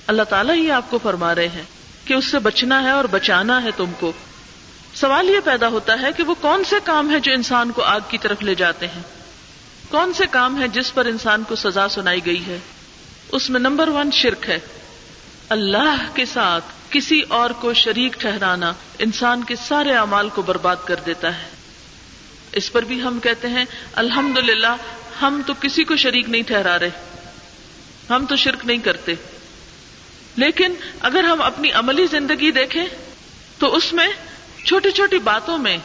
اللہ 0.08 0.24
تعالیٰ 0.24 0.56
ہی 0.56 0.72
آپ 0.72 0.90
کو 0.90 1.00
فرما 1.04 1.36
رہے 1.36 1.48
ہیں 1.48 1.64
کہ 2.06 2.14
اس 2.14 2.26
سے 2.26 2.40
بچنا 2.40 2.84
ہے 2.84 2.90
اور 2.90 3.06
بچانا 3.12 3.64
ہے 3.64 3.70
تم 3.78 3.92
کو۔ 4.00 4.12
سوال 5.00 5.30
یہ 5.30 5.40
پیدا 5.44 5.68
ہوتا 5.68 6.02
ہے 6.02 6.08
کہ 6.18 6.24
وہ 6.24 6.36
کون 6.42 6.64
سے 6.64 6.76
کام 6.84 7.10
ہیں 7.10 7.20
جو 7.20 7.32
انسان 7.34 7.72
کو 7.72 7.82
آگ 7.82 8.00
کی 8.08 8.18
طرف 8.18 8.42
لے 8.42 8.56
جاتے 8.56 8.88
ہیں؟ 8.88 9.02
کون 9.90 10.14
سے 10.14 10.24
کام 10.32 10.60
ہیں 10.60 10.68
جس 10.68 10.94
پر 10.94 11.06
انسان 11.06 11.44
کو 11.48 11.56
سزا 11.56 11.90
سنائی 11.90 12.26
گئی 12.26 12.46
ہے؟ 12.46 12.58
اس 13.32 13.50
میں 13.50 13.60
نمبر 13.60 13.88
ون 13.88 14.10
شرک 14.12 14.50
ہے۔ 14.50 14.60
اللہ 15.50 16.08
کے 16.14 16.26
ساتھ 16.26 16.64
کسی 16.90 17.22
اور 17.30 17.50
کو 17.50 17.74
شریک 17.74 18.14
ٹھہرانا 18.14 18.74
انسان 19.00 19.44
کے 19.44 19.56
سارے 19.56 19.94
اعمال 19.94 20.30
کو 20.30 20.42
برباد 20.42 20.76
کر 20.86 20.96
دیتا 21.06 21.38
ہے۔ 21.38 21.48
اس 22.52 22.72
پر 22.72 22.84
بھی 22.84 23.02
ہم 23.02 23.20
کہتے 23.20 23.48
ہیں 23.48 23.66
الحمد 23.94 24.38
ہم 25.22 25.42
تو 25.46 25.54
کسی 25.62 25.84
کو 25.84 25.96
شریک 25.96 26.30
نہیں 26.30 26.44
ٹھہرا 26.44 26.80
رہے۔ 26.80 26.90
ہم 28.10 28.26
تو 28.26 28.36
شرک 28.36 28.66
نہیں 28.66 28.78
کرتے۔ 28.78 29.14
لیکن 30.36 30.74
اگر 31.00 31.24
ہم 31.24 31.42
اپنی 31.42 31.72
عملی 31.72 32.06
زندگی 32.12 32.52
دیکھیں، 32.52 32.86
تو 33.60 33.76
اس 33.76 33.94
میں 33.94 34.08
چھوٹی 34.70 34.92
چھوٹی 34.92 35.20
باتوں 35.20 35.58
میں، 35.58 35.78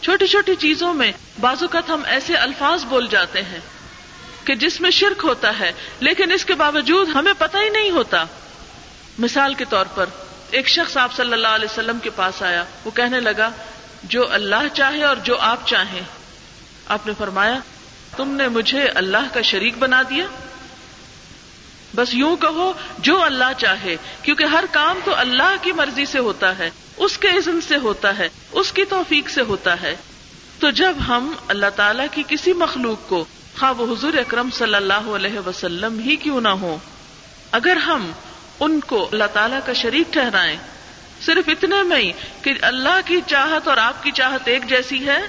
چھوٹی 0.00 0.26
چھوٹی 0.26 0.54
چیزوں 0.54 0.94
میں 0.94 1.12
بعض 1.40 1.62
اوقات 1.62 1.90
ہم 1.90 2.02
ایسے 2.06 2.34
الفاظ 2.34 2.84
بول 2.84 3.06
جاتے 3.10 3.42
ہیں 3.42 3.58
کہ 4.44 4.54
جس 4.54 4.80
میں 4.80 4.90
شرک 4.90 5.20
ہوتا 5.24 5.58
ہے، 5.60 5.72
لیکن 6.00 6.32
اس 6.32 6.44
کے 6.44 6.54
باوجود 6.54 7.08
ہمیں 7.08 7.32
پتہ 7.38 7.56
ہی 7.56 7.68
نہیں 7.68 7.90
ہوتا۔ 7.90 8.24
مثال 9.18 9.54
کے 9.54 9.64
طور 9.64 9.86
پر، 9.94 10.06
ایک 10.50 10.68
شخص 10.68 10.96
آپ 10.96 11.14
صلی 11.14 11.32
اللہ 11.32 11.48
علیہ 11.48 11.68
وسلم 11.72 11.98
کے 11.98 12.10
پاس 12.10 12.42
آیا، 12.42 12.64
وہ 12.84 12.90
کہنے 12.90 13.20
لگا، 13.20 13.50
جو 14.02 14.32
اللہ 14.32 14.68
چاہے 14.72 15.04
اور 15.04 15.16
جو 15.16 15.36
آپ 15.38 15.68
چاہیں۔ 15.68 16.02
آپ 16.88 17.06
نے 17.06 17.12
فرمایا، 17.18 17.58
تم 18.16 18.28
نے 18.28 18.48
مجھے 18.48 18.88
اللہ 18.88 19.34
کا 19.34 19.42
شریک 19.42 19.78
بنا 19.78 20.02
دیا؟ 20.02 20.26
بس 21.94 22.14
یوں 22.14 22.36
کہو، 22.36 22.72
جو 22.98 23.22
اللہ 23.22 23.52
چاہے، 23.58 23.96
کیونکہ 24.22 24.44
ہر 24.44 24.64
کام 24.72 24.98
تو 25.04 25.14
اللہ 25.14 25.56
کی 25.62 25.72
مرضی 25.72 26.06
سے 26.06 26.18
ہوتا 26.18 26.58
ہے۔ 26.58 26.70
اس 27.02 27.18
کے 27.18 27.28
عزم 27.28 27.58
سے 27.68 27.76
ہوتا 27.76 28.18
ہے، 28.18 28.28
اس 28.52 28.72
کی 28.72 28.84
توفیق 28.84 29.28
سے 29.28 29.42
ہوتا 29.42 29.82
ہے۔ 29.82 29.96
تو 30.58 30.70
جب 30.70 30.96
ہم 31.08 31.32
اللہ 31.48 31.70
تعالی 31.76 32.02
کی 32.10 32.22
کسی 32.28 32.52
مخلوق 32.52 33.08
کو 33.08 33.24
خواہ 33.58 33.72
وہ 33.72 33.94
حضور 33.94 34.14
اکرم 34.14 34.50
صلی 34.50 34.74
اللہ 34.74 35.08
علیہ 35.08 35.38
وسلم 35.38 35.98
ہی 35.98 36.16
کیوں 36.16 36.40
نہ 36.40 36.48
ہو 36.48 36.78
اگر 37.52 37.76
ہم 37.76 38.12
ان 38.60 38.80
کو 38.80 39.08
اللہ 39.12 39.24
تعالیٰ 39.32 39.58
کا 39.66 39.72
شریک 39.72 40.12
ٹھہرائیں، 40.12 40.56
صرف 41.20 41.48
اتنے 41.48 41.82
میں 41.82 41.96
ہی 41.96 42.12
کہ 42.42 42.52
اللہ 42.60 43.00
کی 43.04 43.20
چاہت 43.26 43.68
اور 43.68 43.76
آپ 43.76 44.02
کی 44.02 44.10
چاہت 44.10 44.48
ایک 44.48 44.68
جیسی 44.68 45.06
ہے، 45.06 45.20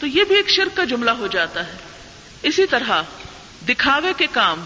تو 0.00 0.06
یہ 0.06 0.24
بھی 0.24 0.36
ایک 0.36 0.50
شرک 0.50 0.76
کا 0.76 0.84
جملہ 0.84 1.10
ہو 1.10 1.26
جاتا 1.26 1.66
ہے۔ 1.66 1.72
اسی 2.42 2.66
طرح 2.66 3.02
دکھاوے 3.68 4.12
کے 4.16 4.26
کام 4.32 4.64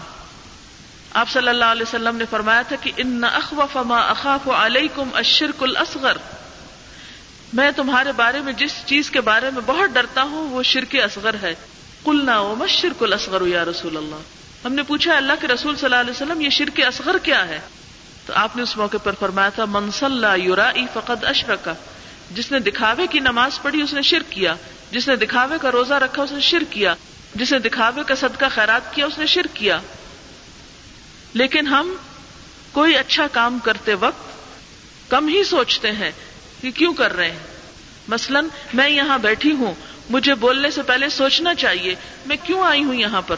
آپ 1.17 1.29
صلی 1.29 1.49
اللہ 1.49 1.65
علیہ 1.65 1.81
وسلم 1.81 2.15
نے 2.15 2.25
فرمایا 2.29 2.61
تھا 2.61 2.75
کہ 2.75 2.91
ان 2.97 3.23
اخوف 3.23 3.77
ما 3.77 3.99
اخاف 3.99 4.49
علیکم 4.49 5.09
الشرک 5.13 5.63
الاصغر۔ 5.63 6.17
میں 7.53 7.71
تمہارے 7.71 8.11
بارے 8.11 8.41
میں 8.41 8.53
جس 8.53 8.73
چیز 8.85 9.11
کے 9.11 9.21
بارے 9.21 9.49
میں 9.49 9.61
بہت 9.65 9.89
ڈرتا 9.89 10.23
ہوں 10.23 10.49
وہ 10.49 10.63
شرک 10.63 10.95
اصغر 10.95 11.35
ہے۔ 11.41 11.55
قلنا 12.03 12.39
وما 12.39 12.65
الشرک 12.65 13.03
الاصغر 13.03 13.47
یا 13.47 13.65
رسول 13.65 13.97
اللہ۔ 13.97 14.15
ہم 14.65 14.73
نے 14.73 14.83
پوچھا 14.83 15.17
اللہ 15.17 15.33
کے 15.41 15.47
رسول 15.47 15.75
صلی 15.75 15.85
اللہ 15.85 15.95
علیہ 15.95 16.11
وسلم 16.11 16.41
یہ 16.41 16.49
شرک 16.49 16.81
اصغر 16.87 17.17
کیا 17.17 17.47
ہے؟ 17.47 17.59
تو 18.25 18.33
آپ 18.35 18.55
نے 18.55 18.61
اس 18.61 18.77
موقع 18.77 18.97
پر 19.03 19.11
فرمایا 19.19 19.49
تھا 19.49 19.65
منصل 19.65 20.25
یورا 20.43 20.71
فقد 20.93 21.23
اشرکا 21.23 21.73
جس 22.31 22.51
نے 22.51 22.59
دکھاوے 22.59 23.07
کی 23.07 23.19
نماز 23.19 23.61
پڑھی 23.61 23.81
اس 23.81 23.93
نے 23.93 24.01
شرک 24.01 24.31
کیا۔ 24.31 24.55
جس 24.91 25.07
نے 25.07 25.15
دکھاوے 25.15 25.55
کا 25.61 25.71
روزہ 25.71 25.93
رکھا 25.93 26.23
اس 26.23 26.31
نے 26.31 26.39
شرک 26.39 26.71
کیا۔ 26.71 26.93
جس 27.35 27.51
نے 27.51 27.59
دکھاوے 27.59 28.01
کا 28.07 28.15
صدقہ 28.15 28.45
خیرات 28.55 28.93
کیا 28.93 29.05
اس 29.05 29.17
نے 29.17 29.25
شرک 29.25 29.55
کیا۔ 29.55 29.79
لیکن 31.37 31.67
ہم 31.67 31.93
کوئی 32.71 32.95
اچھا 32.95 33.27
کام 33.27 33.59
کرتے 33.59 33.93
وقت 33.93 34.23
کم 35.09 35.27
ہی 35.27 35.43
سوچتے 35.43 35.91
ہیں 35.91 36.11
کہ 36.61 36.71
کیوں 36.71 36.93
کر 36.93 37.15
رہے 37.15 37.31
ہیں۔ 37.31 37.39
مثلا 38.07 38.41
میں 38.73 38.89
یہاں 38.89 39.17
بیٹھی 39.17 39.51
ہوں، 39.51 39.73
مجھے 40.09 40.35
بولنے 40.35 40.71
سے 40.71 40.81
پہلے 40.81 41.09
سوچنا 41.09 41.55
چاہیے، 41.55 41.95
میں 42.25 42.37
کیوں 42.43 42.63
آئی 42.63 42.83
ہوں 42.83 42.95
یہاں 42.95 43.21
پر؟ 43.21 43.35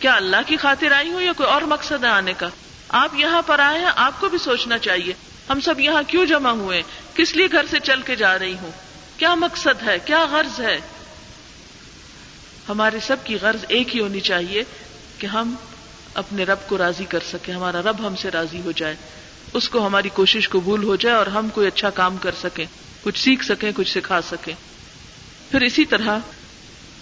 کیا 0.00 0.14
اللہ 0.14 0.36
کی 0.46 0.56
خاطر 0.56 0.92
آئی 0.92 1.10
ہوں 1.10 1.22
یا 1.22 1.32
کوئی 1.32 1.48
اور 1.48 1.62
مقصد 1.62 2.04
ہے 2.04 2.08
آنے 2.08 2.32
کا؟ 2.32 2.48
آپ 2.88 3.14
یہاں 3.14 3.42
پر 3.42 3.58
آئے 3.58 3.78
ہیں، 3.78 3.90
آپ 3.96 4.20
کو 4.20 4.28
بھی 4.28 4.38
سوچنا 4.38 4.78
چاہیے، 4.78 5.12
ہم 5.50 5.60
سب 5.60 5.80
یہاں 5.80 6.02
کیوں 6.06 6.26
جمع 6.26 6.50
ہوئے 6.50 6.82
کس 7.14 7.36
لیے 7.36 7.46
گھر 7.52 7.66
سے 7.70 7.80
چل 7.80 8.02
کے 8.02 8.16
جا 8.16 8.38
رہی 8.38 8.54
ہوں؟ 8.62 8.70
کیا 9.16 9.34
مقصد 9.34 9.88
ہے؟ 9.88 9.98
کیا 10.04 10.24
غرض 10.24 10.60
ہے؟ 10.60 10.80
ہمارے 12.68 13.00
سب 13.00 13.16
کی 13.24 13.38
غرض 13.42 13.64
ایک 13.68 13.94
ہی 13.94 14.00
ہونی 14.00 14.20
چاہیے 14.20 14.64
کہ 15.18 15.26
ہم 15.26 15.54
اپنے 16.20 16.44
رب 16.44 16.58
کو 16.66 16.78
راضی 16.78 17.04
کر 17.04 17.18
سکیں 17.32 17.54
ہمارا 17.54 17.80
رب 17.80 18.06
ہم 18.06 18.16
سے 18.16 18.30
راضی 18.30 18.60
ہو 18.64 18.72
جائے۔ 18.72 18.96
اس 19.54 19.68
کو 19.68 19.86
ہماری 19.86 20.08
کوشش 20.08 20.48
قبول 20.48 20.84
ہو 20.84 20.96
جائے 20.96 21.16
اور 21.16 21.26
ہم 21.26 21.48
کوئی 21.48 21.66
اچھا 21.66 21.90
کام 21.90 22.16
کر 22.16 22.30
سکیں، 22.42 22.64
کچھ 23.02 23.18
سیکھ 23.18 23.44
سکیں، 23.44 23.72
کچھ 23.76 23.92
سکھا 23.92 24.20
سکیں۔ 24.22 24.54
پھر 25.50 25.60
اسی 25.60 25.84
طرح، 25.84 26.18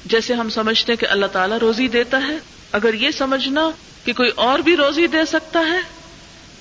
جیسے 0.05 0.35
ہم 0.35 0.51
سمجھتے 0.51 0.93
ہیں 0.93 1.01
کہ 1.01 1.07
اللہ 1.07 1.27
تعالیٰ 1.27 1.59
روزی 1.59 1.89
دیتا 1.89 2.19
ہے، 2.29 2.37
اگر 2.73 2.95
یہ 2.95 3.11
سمجھنا 3.11 3.71
کہ 4.05 4.13
کوئی 4.13 4.31
اور 4.35 4.59
بھی 4.59 4.77
روزی 4.77 5.07
دے 5.07 5.25
سکتا 5.25 5.61
ہے، 5.61 5.81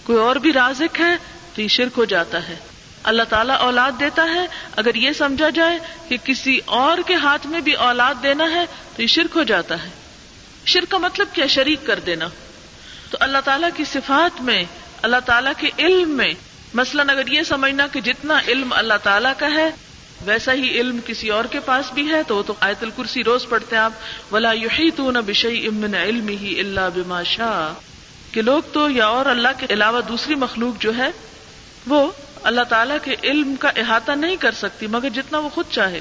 کوئی 0.04 0.20
اور 0.20 0.36
بھی 0.36 0.54
رازق 0.54 1.00
ہے، 1.00 1.16
تو 1.56 1.62
یہ 1.62 1.68
شرک 1.68 1.98
ہو 1.98 2.06
جاتا 2.06 2.48
ہے۔ 2.48 2.56
اللہ 3.04 3.24
تعالیٰ 3.24 3.58
اولاد 3.58 3.92
دیتا 4.00 4.24
ہے، 4.24 4.48
اگر 4.76 4.96
یہ 4.96 5.12
سمجھا 5.12 5.50
جائے 5.50 5.80
کہ 6.08 6.18
کسی 6.24 6.60
اور 6.66 6.98
کے 7.06 7.16
ہاتھ 7.16 7.48
میں 7.48 7.60
بھی 7.60 7.74
اولاد 7.74 8.16
دینا 8.24 8.52
ہے، 8.52 8.66
تو 8.96 9.02
یہ 9.02 9.08
شرک 9.08 9.38
ہو 9.38 9.44
جاتا 9.44 9.84
ہے۔ 9.84 9.90
شرک 10.66 10.92
کا 10.92 10.98
مطلب 10.98 11.28
کیا؟ 11.34 11.48
شریک 11.48 11.80
کر 11.86 12.00
دینا۔ 12.00 12.28
تو 13.10 13.18
اللہ 13.22 13.38
تعالیٰ 13.46 13.70
کی 13.76 13.84
صفات 13.86 14.42
میں، 14.42 14.64
اللہ 15.02 15.18
تعالیٰ 15.26 15.52
کے 15.58 15.70
علم 15.80 16.10
میں، 16.10 16.34
مثلاً 16.74 17.10
اگر 17.10 17.28
یہ 17.28 17.42
سمجھنا 17.42 17.88
کہ 17.88 18.02
جتنا 18.02 18.40
علم 18.48 18.74
اللہ 18.74 18.94
تعالیٰ 19.04 19.34
کا 19.38 19.52
ہے، 19.52 19.70
ویسا 20.26 20.54
ہی 20.54 20.80
علم 20.80 21.00
کسی 21.06 21.30
اور 21.30 21.46
کے 21.46 21.60
پاس 21.60 21.86
بھی 21.94 22.10
ہے، 22.10 22.24
تو 22.24 22.36
وہ 22.36 22.44
تو 22.44 22.54
آیت 22.60 22.84
الکرسی 22.84 23.24
روز 23.24 23.48
پڑھتے 23.50 23.76
ہیں 23.76 23.84
آپ۔ 23.84 23.94
ولا 24.34 24.52
یحیطون 24.52 25.14
بشیء 25.14 25.70
من 25.72 25.96
علمه 25.96 26.48
الا 26.60 26.90
بما 26.90 27.24
شاء۔ 27.24 27.82
کہ 28.32 28.42
لوگ 28.42 28.62
تو 28.74 28.90
یا 28.90 29.08
اور 29.08 29.26
اللہ 29.26 29.48
کے 29.58 29.68
علاوہ 29.70 30.02
دوسری 30.02 30.36
مخلوق 30.36 30.82
جو 30.82 30.98
ہے، 30.98 31.12
وہ 31.88 32.12
اللہ 32.44 32.62
تعالیٰ 32.62 32.98
کے 33.04 33.16
علم 33.24 33.56
کا 33.56 33.70
احاطہ 33.76 34.12
نہیں 34.12 34.36
کر 34.36 34.52
سکتی، 34.52 34.88
مگر 34.88 35.10
جتنا 35.10 35.38
وہ 35.38 35.50
خود 35.50 35.66
چاہے۔ 35.72 36.00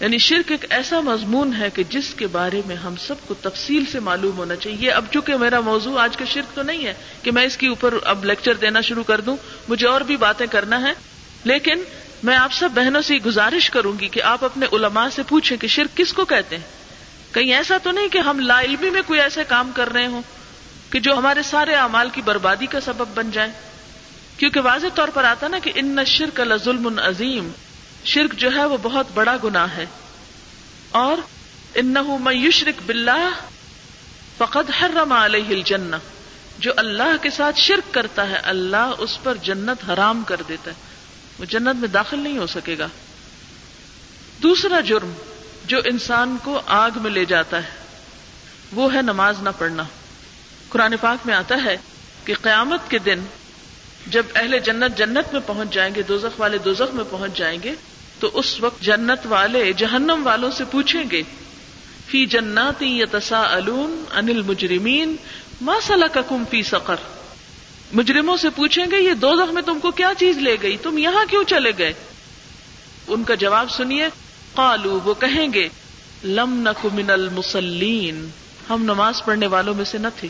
یعنی 0.00 0.18
شرک 0.18 0.50
ایک 0.50 0.64
ایسا 0.70 1.00
مضمون 1.00 1.54
ہے 1.58 1.70
کہ 1.70 1.82
جس 1.82 2.14
کے 2.14 2.26
بارے 2.26 2.60
میں 2.66 2.76
ہم 2.76 2.94
سب 2.96 3.14
کو 3.26 3.34
تفصیل 3.34 3.84
سے 3.92 4.00
معلوم 4.00 4.38
ہونا 4.38 4.56
چاہیے۔ 4.56 4.90
اب 4.90 5.04
چونکہ 5.10 5.36
میرا 5.36 5.60
موضوع 5.60 6.00
آج 6.00 6.16
کا 6.16 6.24
شرک 6.24 6.56
تو 6.56 6.62
نہیں 6.62 6.86
ہے 6.86 6.94
کہ 7.22 7.32
میں 7.32 7.44
اس 7.44 7.56
کے 7.56 7.68
اوپر 7.68 7.94
اب 8.04 8.24
لیکچر 8.24 8.54
دینا 8.54 8.80
شروع 8.80 9.04
کر 9.04 9.20
دوں، 9.20 9.36
مجھے 9.68 9.86
اور 9.86 10.00
بھی 10.00 10.16
باتیں 10.16 10.46
کرنا 10.46 10.82
ہے 10.82 10.92
لیکن 11.44 11.82
میں 12.22 12.36
آپ 12.36 12.52
سب 12.52 12.68
بہنوں 12.74 13.02
سے 13.02 13.16
گزارش 13.16 13.70
کروں 13.70 13.92
گی 14.00 14.08
کہ 14.08 14.22
آپ 14.22 14.44
اپنے 14.44 14.66
علماء 14.72 15.08
سے 15.12 15.22
پوچھیں 15.22 15.56
کہ 15.56 15.66
شرک 15.66 15.96
کس 15.96 16.12
کو 16.12 16.24
کہتے 16.24 16.56
ہیں۔ 16.56 17.34
کہیں 17.34 17.54
ایسا 17.54 17.78
تو 17.82 17.90
نہیں 17.90 18.08
کہ 18.08 18.18
ہم 18.18 18.40
لا 18.40 18.60
علمی 18.60 18.90
میں 18.90 19.02
کوئی 19.06 19.20
ایسے 19.20 19.44
کام 19.48 19.70
کر 19.74 19.92
رہے 19.92 20.06
ہوں 20.06 20.22
کہ 20.90 21.00
جو 21.00 21.18
ہمارے 21.18 21.42
سارے 21.42 21.74
اعمال 21.74 22.08
کی 22.10 22.22
بربادی 22.22 22.66
کا 22.66 22.80
سبب 22.80 23.08
بن 23.14 23.30
جائیں 23.30 23.52
کیونکہ 24.36 24.60
واضح 24.60 24.86
طور 24.94 25.08
پر 25.08 25.24
آتا 25.24 25.48
نا 25.48 25.58
کہ 25.58 25.72
ان 25.74 25.98
شرک 26.06 26.40
ظلم 26.64 26.98
عظیم 27.02 27.50
شرک 28.04 28.32
جو 28.32 28.50
ہے 28.52 28.64
وہ 28.64 28.76
بہت 28.82 29.06
بڑا 29.14 29.36
گنا 29.44 29.76
ہے۔ 29.76 29.86
اور 30.90 31.16
ان 31.74 31.94
میشرک 32.20 32.82
بلّہ 32.86 33.30
فقد 34.38 34.70
حرم 34.70 35.12
علیہ 35.12 35.48
الجنہ۔ 35.48 35.96
جو 36.58 36.72
اللہ 36.76 37.22
کے 37.22 37.30
ساتھ 37.30 37.60
شرک 37.60 37.94
کرتا 37.94 38.30
ہے، 38.30 38.36
اللہ 38.36 38.90
اس 38.98 39.18
پر 39.22 39.34
جنت 39.34 39.90
حرام 39.90 40.22
کر 40.26 40.36
دیتا 40.48 40.70
ہے۔ 40.70 40.76
وہ 41.38 41.44
جنت 41.44 41.76
میں 41.76 41.88
داخل 41.88 42.18
نہیں 42.18 42.38
ہو 42.38 42.46
سکے 42.46 42.78
گا۔ 42.78 42.88
دوسرا 44.42 44.80
جرم 44.80 45.12
جو 45.64 45.78
انسان 45.84 46.36
کو 46.44 46.60
آگ 46.66 46.90
میں 46.96 47.10
لے 47.10 47.24
جاتا 47.24 47.62
ہے، 47.62 47.70
وہ 48.72 48.94
ہے 48.94 49.02
نماز 49.02 49.42
نہ 49.42 49.50
پڑھنا۔ 49.58 49.82
قرآن 50.68 50.94
پاک 51.00 51.26
میں 51.26 51.34
آتا 51.34 51.64
ہے 51.64 51.76
کہ 52.24 52.34
قیامت 52.42 52.90
کے 52.90 52.98
دن 52.98 53.24
جب 54.06 54.26
اہل 54.34 54.58
جنت 54.58 54.98
جنت 54.98 55.32
میں 55.32 55.40
پہنچ 55.46 55.74
جائیں 55.74 55.94
گے، 55.94 56.02
دوزخ 56.02 56.40
والے 56.40 56.58
دوزخ 56.58 56.94
میں 56.94 57.04
پہنچ 57.10 57.38
جائیں 57.38 57.62
گے 57.62 57.74
تو 58.20 58.30
اس 58.34 58.60
وقت 58.60 58.82
جنت 58.82 59.18
والے 59.24 59.72
جہنم 59.72 60.20
والوں 60.24 60.50
سے 60.50 60.64
پوچھیں 60.64 61.04
گے، 61.10 61.22
فی 62.06 62.26
جناتی 62.26 63.00
یتسا 63.00 63.42
انل 64.12 64.42
مجرمین 64.42 65.16
ماسلا 65.60 66.06
ککم 66.06 66.44
فی 66.50 66.62
سقر؟ 66.62 66.96
مجرموں 67.92 68.36
سے 68.36 68.50
پوچھیں 68.50 68.86
گے، 68.90 68.96
یہ 68.96 69.14
دو 69.14 69.46
میں 69.46 69.62
تم 69.62 69.80
کو 69.80 69.90
کیا 69.90 70.12
چیز 70.18 70.38
لے 70.38 70.56
گئی؟ 70.62 70.76
تم 70.76 70.98
یہاں 70.98 71.24
کیوں 71.30 71.44
چلے 71.44 71.70
گئے؟ 71.78 71.92
ان 73.08 73.24
کا 73.24 73.34
جواب 73.34 73.70
سنیے 73.70 74.08
قالو 74.54 75.00
وہ 75.04 75.14
کہیں 75.14 75.52
گے، 75.52 75.68
لم 76.24 76.68
نک 76.68 76.86
من 76.94 77.10
المسلین 77.10 78.28
ہم 78.70 78.82
نماز 78.82 79.22
پڑھنے 79.24 79.46
والوں 79.46 79.74
میں 79.74 79.84
سے 79.84 79.98
نہ 79.98 80.08
تھے۔ 80.16 80.28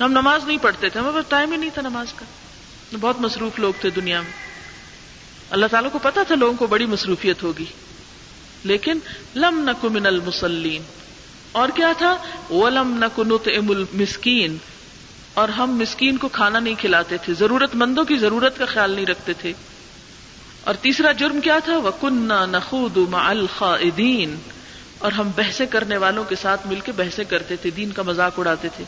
ہم 0.00 0.10
نماز 0.12 0.44
نہیں 0.44 0.58
پڑھتے 0.62 0.88
تھے، 0.88 1.00
ہمیں 1.00 1.22
ٹائم 1.28 1.52
ہی 1.52 1.56
نہیں 1.56 1.70
تھا 1.74 1.82
نماز 1.82 2.12
کا۔ 2.12 2.24
بہت 3.00 3.20
مصروف 3.20 3.58
لوگ 3.58 3.72
تھے 3.80 3.90
دنیا 3.90 4.20
میں۔ 4.20 4.53
اللہ 5.54 5.66
تعالیٰ 5.66 5.90
کو 5.92 5.98
پتا 5.98 6.22
تھا 6.22 6.34
لوگوں 6.34 6.54
کو 6.54 6.66
بڑی 6.66 6.86
مصروفیت 6.86 7.42
ہوگی۔ 7.42 7.64
لیکن 8.64 8.98
لم 9.34 9.70
نک 9.70 9.84
من 9.84 10.06
المسلین 10.06 10.82
اور 11.52 11.68
کیا 11.74 11.92
تھا؟ 11.98 12.16
وہ 12.50 12.70
لم 12.70 13.04
نک 13.04 13.20
ام 13.46 13.70
المسکین 13.70 14.56
اور 15.34 15.48
ہم 15.48 15.76
مسکین 15.76 16.16
کو 16.16 16.28
کھانا 16.28 16.60
نہیں 16.60 16.74
کھلاتے 16.74 17.16
تھے 17.16 17.34
ضرورت 17.34 17.74
مندوں 17.74 18.04
کی 18.04 18.16
ضرورت 18.16 18.58
کا 18.58 18.64
خیال 18.64 18.90
نہیں 18.90 19.06
رکھتے 19.06 19.32
تھے۔ 19.32 19.52
اور 20.64 20.74
تیسرا 20.74 21.12
جرم 21.12 21.40
کیا 21.40 21.58
تھا؟ 21.64 21.76
وہ 21.76 21.90
کنہ 22.00 22.46
نخود 22.46 22.98
الخائدین 23.12 24.36
اور 24.98 25.12
ہم 25.12 25.30
بحثیں 25.36 25.66
کرنے 25.66 25.96
والوں 25.96 26.24
کے 26.24 26.36
ساتھ 26.36 26.66
مل 26.66 26.80
کے 26.80 26.92
بحثیں 26.92 27.24
کرتے 27.24 27.56
تھے، 27.56 27.70
دین 27.70 27.92
کا 27.92 28.02
مذاق 28.02 28.38
اڑاتے 28.38 28.68
تھے۔ 28.76 28.84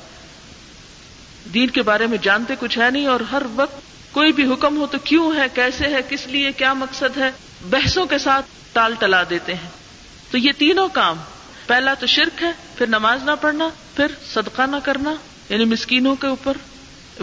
دین 1.54 1.70
کے 1.70 1.82
بارے 1.82 2.06
میں 2.06 2.18
جانتے 2.22 2.54
کچھ 2.60 2.78
ہے 2.78 2.90
نہیں 2.90 3.06
اور 3.06 3.20
ہر 3.20 3.42
وقت 3.54 3.95
کوئی 4.12 4.32
بھی 4.32 4.52
حکم 4.52 4.76
ہو 4.76 4.86
تو 4.86 4.98
کیوں 5.04 5.36
ہے؟ 5.36 5.46
کیسے 5.54 5.84
ہے؟ 5.84 6.00
کس 6.08 6.26
لیے؟ 6.26 6.52
کیا 6.52 6.72
مقصد 6.72 7.18
ہے؟ 7.18 7.30
بحثوں 7.70 8.06
کے 8.06 8.18
ساتھ 8.18 8.46
ٹال 8.72 8.94
ٹلا 8.98 9.22
دیتے 9.30 9.54
ہیں۔ 9.54 9.70
تو 10.30 10.38
یہ 10.38 10.52
تینوں 10.58 10.88
کام، 10.92 11.16
پہلا 11.66 11.94
تو 11.94 12.06
شرک 12.06 12.42
ہے، 12.42 12.52
پھر 12.78 12.86
نماز 12.86 13.22
نہ 13.24 13.30
پڑھنا، 13.40 13.68
پھر 13.96 14.06
صدقہ 14.34 14.62
نہ 14.62 14.76
کرنا 14.84 15.14
یعنی 15.48 15.64
مسکینوں 15.64 16.16
کے 16.16 16.26
اوپر، 16.26 16.56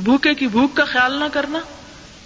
بھوکے 0.04 0.34
کی 0.34 0.48
بھوک 0.48 0.76
کا 0.76 0.86
خیال 0.86 1.14
نہ 1.14 1.26
کرنا 1.34 1.60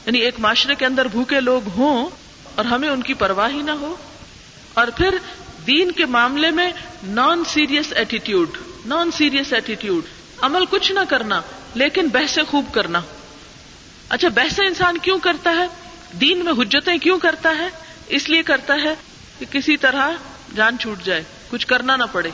یعنی 0.06 0.20
ایک 0.20 0.36
معاشرے 0.40 0.76
کے 0.76 0.86
اندر 0.86 1.08
بھوکے 1.08 1.40
لوگ 1.40 1.62
ہوں 1.68 2.10
اور 2.56 2.66
ہمیں 2.66 2.90
ان 2.90 3.02
کی 3.02 3.14
پرواہ 3.14 3.50
ہی 3.50 3.62
نہ 3.62 3.72
ہو۔ 3.72 3.96
اور 4.74 4.88
پھر 4.88 5.16
دین 5.68 5.92
کے 5.92 6.06
معاملے 6.06 6.52
میں 6.52 6.72
non 7.04 7.44
serious 7.46 7.94
attitude 7.94 8.50
non 8.86 9.12
serious 9.12 9.54
attitude 9.54 10.04
عمل 10.42 10.66
کچھ 10.70 10.92
نہ 10.92 11.00
کرنا، 11.10 11.42
لیکن 11.74 12.08
بحثیں 12.08 12.44
خوب 12.44 12.66
کرنا۔ 12.72 13.02
اچھا 14.10 14.28
بحثیں 14.30 14.68
انسان 14.68 14.98
کیوں 14.98 15.20
کرتا 15.20 15.50
ہے؟ 15.50 15.68
دین 16.22 16.46
میں 16.46 16.54
حجتیں 16.54 16.98
کیوں 16.98 17.20
کرتا 17.20 17.56
ہے؟ 17.58 17.68
اس 18.08 18.30
لیے 18.30 18.44
کرتا 18.44 18.74
ہے 18.84 18.94
کہ 19.40 19.46
کسی 19.52 19.78
طرح 19.78 20.10
جان 20.56 20.78
چھوٹ 20.78 21.04
جائے، 21.04 21.24
کچھ 21.50 21.68
کرنا 21.68 21.96
نہ 21.96 22.04
پڑے۔ 22.12 22.30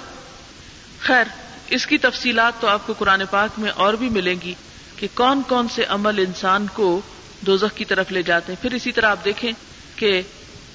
خیر، 0.99 1.23
اس 1.69 1.87
کی 1.87 1.97
تفصیلات 1.97 2.53
تو 2.59 2.67
آپ 2.67 2.87
کو 2.87 2.93
قرآن 2.93 3.21
پاک 3.31 3.59
میں 3.59 3.71
اور 3.71 3.93
بھی 3.93 4.09
ملیں 4.09 4.35
گی 4.43 4.53
کہ 4.95 5.07
کون 5.13 5.41
کون 5.47 5.67
سے 5.67 5.83
عمل 5.83 6.19
انسان 6.19 6.67
کو 6.73 7.01
دوزخ 7.41 7.77
کی 7.77 7.85
طرف 7.85 8.11
لے 8.11 8.23
جاتے 8.23 8.53
ہیں۔ 8.53 8.61
پھر 8.61 8.73
اسی 8.73 8.91
طرح 8.91 9.09
آپ 9.09 9.25
دیکھیں 9.25 9.51
کہ 9.95 10.21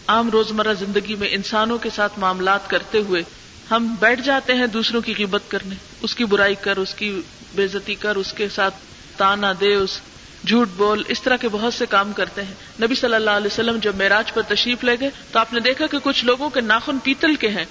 عام 0.06 0.30
روزمرہ 0.30 0.74
زندگی 0.74 1.14
میں 1.14 1.28
انسانوں 1.30 1.78
کے 1.78 1.90
ساتھ 1.94 2.18
معاملات 2.18 2.70
کرتے 2.70 2.98
ہوئے 2.98 3.22
ہم 3.70 3.94
بیٹھ 4.00 4.20
جاتے 4.20 4.54
ہیں 4.54 4.66
دوسروں 4.66 5.00
کی 5.00 5.12
قیمت 5.12 5.42
کرنے۔ 5.48 5.74
اس 6.02 6.14
کی 6.14 6.24
برائی 6.24 6.54
کر، 6.54 6.76
اس 6.76 6.94
کی 6.94 7.20
بےزتی 7.54 7.94
کر، 7.94 8.16
اس 8.16 8.32
کے 8.32 8.48
ساتھ 8.48 8.74
تانا 9.16 9.52
دے، 9.60 9.74
اس 9.74 10.00
جھوٹ 10.48 10.68
بول، 10.76 11.02
اس 11.08 11.22
طرح 11.22 11.36
کے 11.36 11.48
بہت 11.48 11.74
سے 11.74 11.86
کام 11.86 12.12
کرتے 12.12 12.42
ہیں۔ 12.42 12.54
نبی 12.82 12.94
صلی 12.94 13.14
اللہ 13.14 13.30
علیہ 13.30 13.46
وسلم 13.46 13.78
جب 13.82 13.94
معراج 13.94 14.32
پر 14.32 14.42
تشریف 14.42 14.84
لے 14.84 14.96
گئے، 15.00 15.10
تو 15.32 15.38
آپ 15.38 15.52
نے 15.52 15.60
دیکھا 15.60 15.86
کہ 15.86 15.98
کچھ 16.02 16.24
لوگوں 16.24 16.50
کے 16.50 16.60
ناخن 16.60 16.98
پیتل 16.98 17.34
کے 17.34 17.48
ہیں 17.48 17.64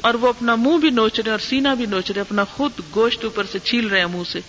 اور 0.00 0.14
وہ 0.14 0.28
اپنا 0.28 0.54
منہ 0.54 0.78
بھی 0.78 0.90
نوچ 0.90 1.20
رہے 1.20 1.30
اور 1.30 1.38
سینا 1.38 1.74
بھی 1.74 1.86
نوچ 1.86 2.10
رہے 2.10 2.20
اپنا 2.20 2.44
خود 2.44 2.72
گوشت 2.94 3.24
اوپر 3.24 3.44
سے 3.52 3.58
چھیل 3.58 3.86
رہے 3.86 3.98
ہیں 3.98 4.06
منہ 4.06 4.22
سے۔ 4.32 4.40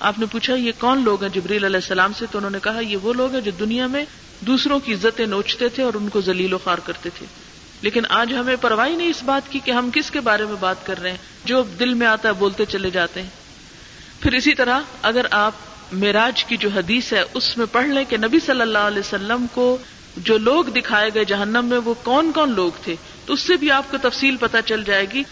آپ 0.00 0.18
نے 0.18 0.26
پوچھا، 0.26 0.54
یہ 0.54 0.72
کون 0.78 1.04
لوگ 1.04 1.22
ہیں 1.22 1.30
جبریل 1.34 1.64
علیہ 1.64 1.76
السلام 1.76 2.12
سے؟ 2.18 2.26
تو 2.30 2.38
انہوں 2.38 2.50
نے 2.50 2.58
کہا، 2.62 2.80
یہ 2.80 2.96
وہ 2.96 3.12
لوگ 3.12 3.32
ہیں 3.32 3.40
جو 3.40 3.50
دنیا 3.50 3.86
میں 3.86 4.04
دوسروں 4.40 4.80
کی 4.80 4.94
عزتیں 4.94 5.26
نوچتے 5.26 5.68
تھے 5.68 5.82
اور 5.82 5.94
ان 5.94 6.08
کو 6.08 6.20
ذلیل 6.20 6.52
و 6.52 6.58
خوار 6.58 6.78
کرتے 6.78 7.10
تھے۔ 7.18 7.26
لیکن 7.82 8.02
آج 8.08 8.34
ہمیں 8.34 8.56
پرواہی 8.60 8.96
نہیں 8.96 9.08
اس 9.08 9.22
بات 9.22 9.52
کی 9.52 9.58
کہ 9.64 9.70
ہم 9.70 9.90
کس 9.94 10.10
کے 10.10 10.20
بارے 10.20 10.44
میں 10.44 10.56
بات 10.60 10.86
کر 10.86 11.00
رہے 11.00 11.10
ہیں۔ 11.10 11.18
جو 11.44 11.62
دل 11.62 11.94
میں 11.94 12.06
آتا 12.06 12.28
ہے، 12.28 12.34
بولتے 12.34 12.64
چلے 12.64 12.90
جاتے 12.90 13.22
ہیں۔ 13.22 13.30
پھر 14.20 14.32
اسی 14.32 14.54
طرح 14.54 14.80
اگر 15.02 15.26
آپ 15.30 15.52
میراج 15.92 16.44
کی 16.44 16.56
جو 16.56 16.68
حدیث 16.76 17.12
ہے، 17.12 17.24
اس 17.34 17.58
میں 17.58 17.66
پڑھ 17.72 17.86
لیں 17.86 18.04
کہ 18.04 18.16
نبی 18.16 18.40
صلی 18.40 18.60
اللہ 18.60 18.78
علیہ 18.78 18.98
وسلم 18.98 19.46
کو 19.54 19.78
جو 20.16 20.38
لوگ 20.38 20.64
دکھائے 20.64 21.10
گئے 21.14 21.24
جہنم 21.24 21.66
میں، 21.66 21.78
وہ 21.78 21.94
کون 22.02 22.32
کون 22.32 22.52
لوگ 22.52 22.70
تھے؟ 22.84 22.96
تو 23.26 23.32
اس 23.32 23.40
سے 23.40 23.56
بھی 23.56 23.70
آپ 23.70 23.84
کو 23.90 23.96
تفصیل 24.02 24.36
پتہ 24.36 24.56
چل 24.66 24.84
جائے 24.84 25.06
گی، 25.12 25.22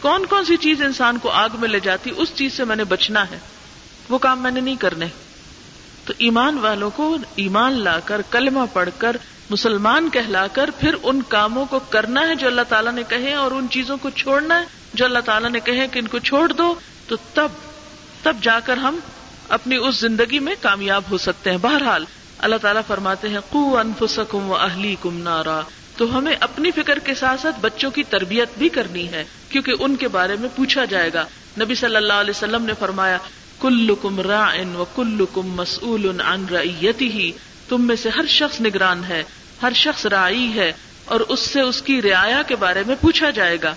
کون 0.00 0.26
کون 0.26 0.44
سی 0.44 0.56
چیز 0.56 0.82
انسان 0.82 1.18
کو 1.18 1.30
آگ 1.30 1.48
میں 1.58 1.68
لے 1.68 1.80
جاتی، 1.80 2.10
اس 2.16 2.28
چیز 2.34 2.52
سے 2.52 2.64
میں 2.64 2.76
نے 2.76 2.84
بچنا 2.84 3.30
ہے۔ 3.30 3.38
وہ 4.08 4.18
کام 4.18 4.42
میں 4.42 4.50
نے 4.50 4.60
نہیں 4.60 4.76
کرنے۔ 4.76 5.06
تو 6.04 6.12
ایمان 6.18 6.58
والوں 6.58 6.90
کو 6.90 7.16
ایمان 7.36 7.72
لا 7.72 8.00
کر، 8.00 8.20
کلمہ 8.30 8.60
پڑھ 8.72 8.88
کر، 8.98 9.16
مسلمان 9.50 10.10
کہلا 10.10 10.46
کر، 10.46 10.70
پھر 10.80 10.94
ان 11.02 11.22
کاموں 11.22 11.66
کو 11.66 11.78
کرنا 11.78 12.28
ہے 12.28 12.34
جو 12.34 12.46
اللہ 12.46 12.62
تعالیٰ 12.68 12.92
نے 12.92 13.02
کہے 13.08 13.32
اور 13.32 13.50
ان 13.50 13.66
چیزوں 13.70 13.96
کو 13.96 14.10
چھوڑنا 14.10 14.60
ہے 14.60 14.64
جو 14.94 15.04
اللہ 15.04 15.18
تعالیٰ 15.18 15.50
نے 15.50 15.60
کہے 15.60 15.86
کہ 15.92 15.98
ان 15.98 16.06
کو 16.06 16.18
چھوڑ 16.18 16.52
دو، 16.52 16.74
تو 17.08 17.16
تب 17.34 17.48
تب 18.22 18.36
جا 18.42 18.60
کر 18.60 18.76
ہم 18.76 18.98
اپنی 19.48 19.76
اس 19.76 20.00
زندگی 20.00 20.38
میں 20.38 20.54
کامیاب 20.60 21.02
ہو 21.10 21.18
سکتے 21.18 21.50
ہیں۔ 21.50 21.58
بہرحال، 21.58 22.04
اللہ 22.38 22.56
تعالیٰ 22.56 22.82
فرماتے 22.86 23.28
ہیں، 23.28 23.40
قو 23.50 23.76
انفسکم 23.76 24.50
و 24.50 24.56
اہلی 24.56 24.96
کم 25.00 25.18
نارا۔ 25.18 25.60
تو 25.96 26.18
ہمیں 26.18 26.34
اپنی 26.40 26.70
فکر 26.70 26.98
کے 26.98 27.14
ساتھ 27.14 27.40
ساتھ 27.40 27.60
بچوں 27.60 27.90
کی 27.90 28.02
تربیت 28.02 28.48
بھی 28.58 28.68
کرنی 28.68 29.12
ہے، 29.12 29.24
کیونکہ 29.48 29.72
ان 29.78 29.96
کے 29.96 30.08
بارے 30.08 30.36
میں 30.40 30.48
پوچھا 30.56 30.84
جائے 30.84 31.10
گا۔ 31.14 31.24
نبی 31.60 31.74
صلی 31.74 31.96
اللہ 31.96 32.12
علیہ 32.12 32.30
وسلم 32.30 32.64
نے 32.64 32.72
فرمایا 32.78 33.18
کل 33.60 33.94
کم 34.02 34.20
را 34.20 34.48
و 34.78 34.84
کل 34.94 35.24
کم 35.32 35.46
مسول 35.46 36.20
ان 36.20 36.44
ریتی 36.50 37.12
ہی 37.12 37.32
تم 37.68 37.86
میں 37.86 37.96
سے 37.96 38.08
ہر 38.08 38.26
شخص 38.26 38.60
نگران 38.60 39.04
ہے، 39.04 39.22
ہر 39.62 39.72
شخص 39.74 40.06
رائی 40.06 40.52
ہے، 40.54 40.72
اور 41.04 41.20
اس 41.20 41.40
سے 41.40 41.60
اس 41.60 41.82
کی 41.82 42.02
رعایا 42.02 42.42
کے 42.42 42.56
بارے 42.56 42.82
میں 42.86 42.94
پوچھا 43.00 43.30
جائے 43.30 43.56
گا۔ 43.62 43.74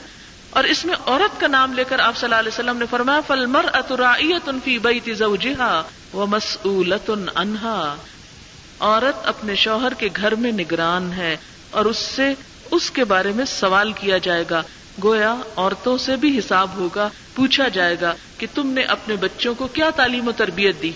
اور 0.51 0.63
اس 0.63 0.85
میں 0.85 0.95
عورت 1.05 1.41
کا 1.41 1.47
نام 1.47 1.73
لے 1.73 1.83
کر 1.83 1.99
آپ 1.99 2.17
صلی 2.17 2.27
اللہ 2.27 2.39
علیہ 2.39 2.53
وسلم 2.53 2.77
نے 2.77 2.85
فرمایا 2.89 3.21
فل 3.21 3.45
مر 3.45 3.65
اترائیت 3.73 4.49
فی 4.63 4.79
بیت 4.79 5.09
زوجہا 5.17 5.83
و 6.13 6.25
مسئولت 6.25 7.11
انہا 7.35 7.95
عورت 8.79 9.27
اپنے 9.27 9.55
شوہر 9.55 9.93
کے 9.93 10.09
گھر 10.15 10.35
میں 10.35 10.51
نگران 10.51 11.13
ہے 11.13 11.37
اور 11.69 11.85
اس 11.85 11.97
سے، 11.97 12.33
اس 12.71 12.91
کے 12.91 13.03
بارے 13.03 13.31
میں 13.31 13.45
سوال 13.45 13.91
کیا 13.91 14.17
جائے 14.17 14.43
گا۔ 14.49 14.61
گویا 15.03 15.35
عورتوں 15.55 15.97
سے 15.97 16.15
بھی 16.15 16.39
حساب 16.39 16.75
ہوگا، 16.75 17.09
پوچھا 17.35 17.67
جائے 17.67 17.95
گا 18.01 18.13
کہ 18.37 18.47
تم 18.53 18.67
نے 18.67 18.81
اپنے 18.81 19.15
بچوں 19.15 19.55
کو 19.55 19.67
کیا 19.67 19.89
تعلیم 19.89 20.27
و 20.27 20.31
تربیت 20.31 20.81
دی۔ 20.81 20.91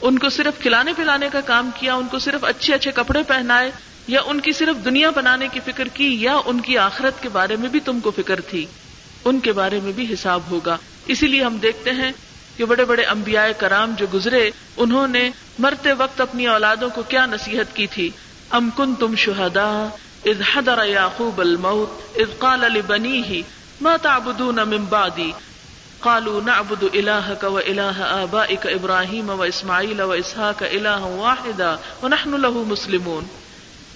ان 0.00 0.18
کو 0.18 0.28
صرف 0.28 0.62
کھلانے 0.62 0.92
پلانے 0.96 1.28
کا 1.32 1.40
کام 1.40 1.70
کیا، 1.74 1.94
ان 1.94 2.06
کو 2.10 2.18
صرف 2.18 2.44
اچھے 2.44 2.74
اچھے 2.74 2.90
کپڑے 2.90 3.22
پہنائے 3.22 3.70
یا 4.06 4.20
ان 4.26 4.40
کی 4.40 4.52
صرف 4.52 4.84
دنیا 4.84 5.10
بنانے 5.10 5.48
کی 5.52 5.60
فکر 5.64 5.88
کی 5.88 6.22
یا 6.22 6.40
ان 6.44 6.60
کی 6.60 6.78
آخرت 6.78 7.22
کے 7.22 7.28
بارے 7.28 7.56
میں 7.56 7.68
بھی 7.68 7.80
تم 7.80 8.00
کو 8.00 8.10
فکر 8.10 8.40
تھی؟ 8.40 8.66
ان 9.24 9.40
کے 9.40 9.52
بارے 9.52 9.80
میں 9.82 9.92
بھی 9.92 10.12
حساب 10.12 10.40
ہوگا۔ 10.50 10.76
اسی 11.06 11.26
لیے 11.26 11.44
ہم 11.44 11.56
دیکھتے 11.56 11.90
ہیں 11.90 12.12
کہ 12.56 12.64
بڑے 12.64 12.84
بڑے 12.84 13.02
انبیاء 13.02 13.46
کرام 13.58 13.94
جو 13.98 14.06
گزرے، 14.14 14.50
انہوں 14.76 15.08
نے 15.08 15.30
مرتے 15.58 15.92
وقت 15.92 16.20
اپنی 16.20 16.46
اولادوں 16.46 16.90
کو 16.90 17.02
کیا 17.02 17.26
نصیحت 17.26 17.76
کی 17.76 17.86
تھی؟ 17.86 18.10
ام 18.50 18.70
کن 18.76 18.94
تم 18.94 19.14
شہدا 19.16 19.88
اذ 20.24 20.42
حضر 20.54 20.84
یعقوب 20.86 21.40
الموت 21.40 22.18
اذ 22.18 22.38
قال 22.38 22.60
لبنیه 22.60 23.40
ما 23.80 23.96
تعبدون 23.96 24.54
من 24.54 24.84
بعدی؟ 24.84 25.32
قالوا 26.00 26.40
نعبد 26.46 26.84
الہك 26.92 27.44
و 27.44 27.56
الہ 27.56 28.02
آبائک 28.02 28.66
ابراہیم 28.66 29.30
و 29.30 29.42
اسماعیل 29.42 30.00
و 30.00 30.10
اسحاق 30.10 30.62
الہ 30.62 31.00
واحدا 31.00 31.76
ونحن 32.02 32.40
له 32.40 32.64
مسلمون۔ 32.66 33.43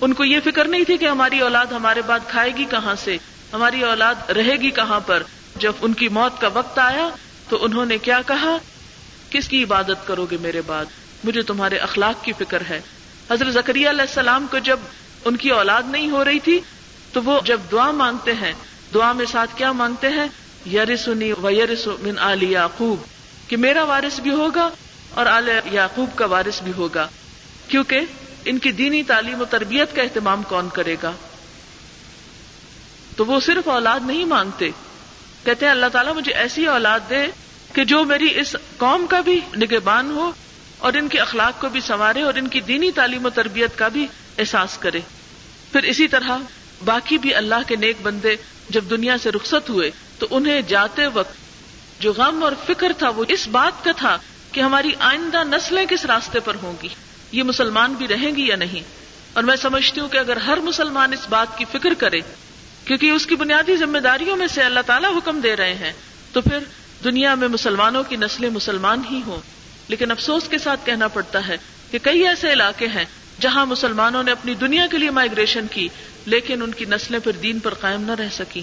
ان 0.01 0.13
کو 0.13 0.25
یہ 0.25 0.41
فکر 0.45 0.69
نہیں 0.69 0.85
تھی 0.85 0.97
کہ 0.97 1.09
ہماری 1.09 1.41
اولاد 1.41 1.67
ہمارے 1.67 2.03
بعد 2.03 2.19
کھائے 2.29 2.51
گی 2.57 2.65
کہاں 2.65 2.95
سے؟ 2.95 3.17
ہماری 3.53 3.83
اولاد 3.85 4.31
رہے 4.31 4.53
گی 4.53 4.71
کہاں 4.71 5.01
پر؟ 5.01 5.23
جب 5.57 5.73
ان 5.81 5.93
کی 5.93 6.09
موت 6.09 6.41
کا 6.41 6.49
وقت 6.49 6.79
آیا، 6.79 7.09
تو 7.49 7.65
انہوں 7.65 7.87
نے 7.87 7.99
کیا 7.99 8.21
کہا؟ 8.27 8.57
کس 9.31 9.49
کی 9.49 9.63
عبادت 9.63 10.07
کرو 10.07 10.27
گے 10.31 10.37
میرے 10.41 10.61
بعد؟ 10.61 10.85
مجھے 11.25 11.43
تمہارے 11.43 11.77
اخلاق 11.77 12.25
کی 12.25 12.33
فکر 12.33 12.63
ہے۔ 12.71 12.81
حضرت 13.31 13.53
زکری 13.53 13.91
علیہ 13.91 14.01
السلام 14.01 14.47
کو 14.51 14.59
جب 14.59 14.77
ان 15.25 15.37
کی 15.37 15.51
اولاد 15.51 15.83
نہیں 15.87 16.11
ہو 16.11 16.25
رہی 16.25 16.39
تھی، 16.39 16.61
تو 17.13 17.23
وہ 17.23 17.41
جب 17.45 17.61
دعا 17.73 17.91
مانگتے 17.91 18.33
ہیں، 18.35 18.53
دعا 18.95 19.13
میں 19.13 19.27
ساتھ 19.27 19.51
کیا 19.57 19.73
مانگتے 19.73 20.09
ہیں؟ 20.09 20.27
یارسنی 20.67 21.33
و 21.43 21.51
یارس 21.51 21.87
من 21.87 22.19
آل 22.19 22.43
یعقوب، 22.43 23.03
کہ 23.51 23.57
میرا 23.57 23.85
وارث 23.85 24.21
بھی 24.21 24.31
ہوگا 24.31 24.71
اور 25.15 25.27
آل 25.27 25.49
یعقوب 25.73 26.11
کا 26.15 26.27
وارث 26.27 26.63
بھی 26.63 26.73
ہوگا۔ 26.77 27.09
کیونکہ 27.69 28.01
ان 28.49 28.59
کی 28.59 28.73
دینی 28.73 29.03
تعلیم 29.03 29.41
و 29.41 29.45
تربیت 29.45 29.97
کا 29.97 30.03
اہتمام 30.03 30.43
کون 30.43 30.69
کرے 30.73 30.97
گا؟ 31.03 31.13
تو 33.17 33.27
وہ 33.27 33.41
صرف 33.41 33.69
اولاد 33.69 34.01
نہیں 34.07 34.25
مانگتے۔ 34.25 34.71
کہتے 35.45 35.65
ہیں 35.65 35.73
اللہ 35.73 35.87
تعالیٰ 35.93 36.15
مجھے 36.15 36.33
ایسی 36.33 36.67
اولاد 36.67 37.01
دے 37.11 37.27
کہ 37.73 37.85
جو 37.85 38.05
میری 38.05 38.41
اس 38.41 38.57
قوم 38.77 39.07
کا 39.07 39.21
بھی 39.21 39.41
نگہبان 39.57 40.11
ہو 40.11 40.33
اور 40.79 40.93
ان 40.93 41.09
کے 41.09 41.19
اخلاق 41.19 41.61
کو 41.61 41.69
بھی 41.69 41.81
سنوارے 41.81 42.23
اور 42.23 42.35
ان 42.35 42.49
کی 42.49 42.61
دینی 42.61 42.91
تعلیم 42.91 43.27
و 43.27 43.31
تربیت 43.31 43.79
کا 43.79 43.89
بھی 43.89 44.07
احساس 44.39 44.79
کرے۔ 44.79 45.01
پھر 45.73 45.83
اسی 45.83 46.09
طرح 46.09 46.39
باقی 46.85 47.19
بھی 47.19 47.35
اللہ 47.35 47.63
کے 47.67 47.77
نیک 47.77 47.97
بندے 48.03 48.37
جب 48.71 48.85
دنیا 48.91 49.19
سے 49.19 49.31
رخصت 49.31 49.71
ہوئے 49.71 49.91
تو 50.19 50.27
انہیں 50.31 50.63
جاتے 50.63 51.07
وقت 51.07 51.35
جو 52.01 52.13
غم 52.13 52.45
اور 52.45 52.53
فکر 52.67 52.93
تھا 52.99 53.09
وہ 53.09 53.25
اس 53.29 53.49
بات 53.49 53.85
کا 53.85 53.93
تھا 53.97 54.19
کہ 54.53 54.61
ہماری 54.61 54.91
آئندہ 54.99 55.45
نسلیں 55.45 55.87
کس 55.87 56.05
راستے 56.05 56.41
پر 56.41 56.57
ہوں 56.63 56.73
گی؟ 56.83 56.89
یہ 57.33 57.43
مسلمان 57.43 57.93
بھی 57.93 58.09
رہیں 58.09 58.37
گی 58.37 58.47
یا 58.47 58.57
نہیں؟ 58.57 58.83
اور 59.33 59.45
میں 59.45 59.57
سمجھتی 59.57 60.01
ہوں 60.01 60.09
کہ 60.09 60.19
اگر 60.19 60.37
ہر 60.37 60.57
مسلمان 60.57 61.13
اس 61.13 61.29
بات 61.29 61.59
کی 61.59 61.65
فکر 61.73 61.95
کرے، 61.95 62.21
کیونکہ 62.85 63.11
اس 63.11 63.27
کی 63.27 63.35
بنیادی 63.35 63.77
ذمہ 63.77 63.99
داریوں 63.99 64.37
میں 64.37 64.47
سے 64.47 64.63
اللہ 64.63 64.81
تعالیٰ 64.87 65.17
حکم 65.17 65.41
دے 65.41 65.57
رہے 65.57 65.75
ہیں، 65.75 65.93
تو 66.33 66.41
پھر 66.41 66.59
دنیا 67.05 67.35
میں 67.35 67.49
مسلمانوں 67.49 68.03
کی 68.03 68.17
نسلیں 68.17 68.51
مسلمان 68.51 69.03
ہی 69.11 69.21
ہوں۔ 69.27 69.41
لیکن 69.89 70.11
افسوس 70.11 70.49
کے 70.49 70.59
ساتھ 70.59 70.87
کہنا 70.87 71.09
پڑتا 71.09 71.49
ہے 71.49 71.57
کہ 71.91 71.99
کئی 72.03 72.27
ایسے 72.29 72.53
علاقے 72.53 72.89
ہیں 72.89 73.05
جہاں 73.41 73.67
مسلمانوں 73.67 74.23
نے 74.23 74.31
اپنی 74.31 74.55
دنیا 74.55 74.87
کے 74.91 74.99
لیے 74.99 75.11
مائگریشن 75.11 75.67
کی، 75.71 75.89
لیکن 76.27 76.63
ان 76.63 76.71
کی 76.71 76.85
نسلیں 76.85 77.19
پھر 77.19 77.33
دین 77.33 77.59
پر 77.59 77.75
قائم 77.75 78.03
نہ 78.03 78.13
رہ 78.13 78.29
سکی 78.39 78.63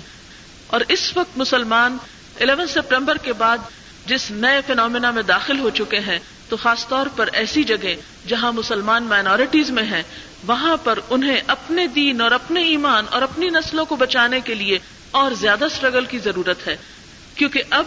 اور 0.68 0.82
اس 0.88 1.18
وقت 1.18 1.38
مسلمان 1.38 1.98
الیون 2.40 2.68
سپٹمبر 2.68 3.18
کے 3.18 3.34
بعد 3.34 3.58
جس 4.06 4.32
نئے 4.32 4.62
فنومینا 4.68 5.12
میں 5.12 5.24
داخل 5.24 5.60
ہو 5.60 5.70
چکے 5.70 6.00
ہیں 6.00 6.20
تو 6.50 6.58
خاص 6.58 6.88
طور 6.88 7.06
پر 7.16 7.30
ایسی 7.34 7.64
جگہ 7.64 7.94
جہاں 8.28 8.52
مسلمان 8.52 9.04
مائنورٹیز 9.04 9.70
میں 9.70 9.84
ہیں، 9.84 10.04
وہاں 10.48 10.78
پر 10.78 11.00
انہیں 11.10 11.42
اپنے 11.48 11.88
دین 11.88 12.22
اور 12.22 12.32
اپنے 12.32 12.64
ایمان 12.64 13.06
اور 13.12 13.22
اپنی 13.22 13.50
نسلوں 13.50 13.86
کو 13.86 13.96
بچانے 13.96 14.40
کے 14.40 14.56
لیے 14.56 14.80
اور 15.12 15.32
زیادہ 15.32 15.66
اسٹرگل 15.66 16.06
کی 16.06 16.20
ضرورت 16.20 16.68
ہے۔ 16.68 16.78
کیونکہ 17.36 17.64
اب 17.70 17.86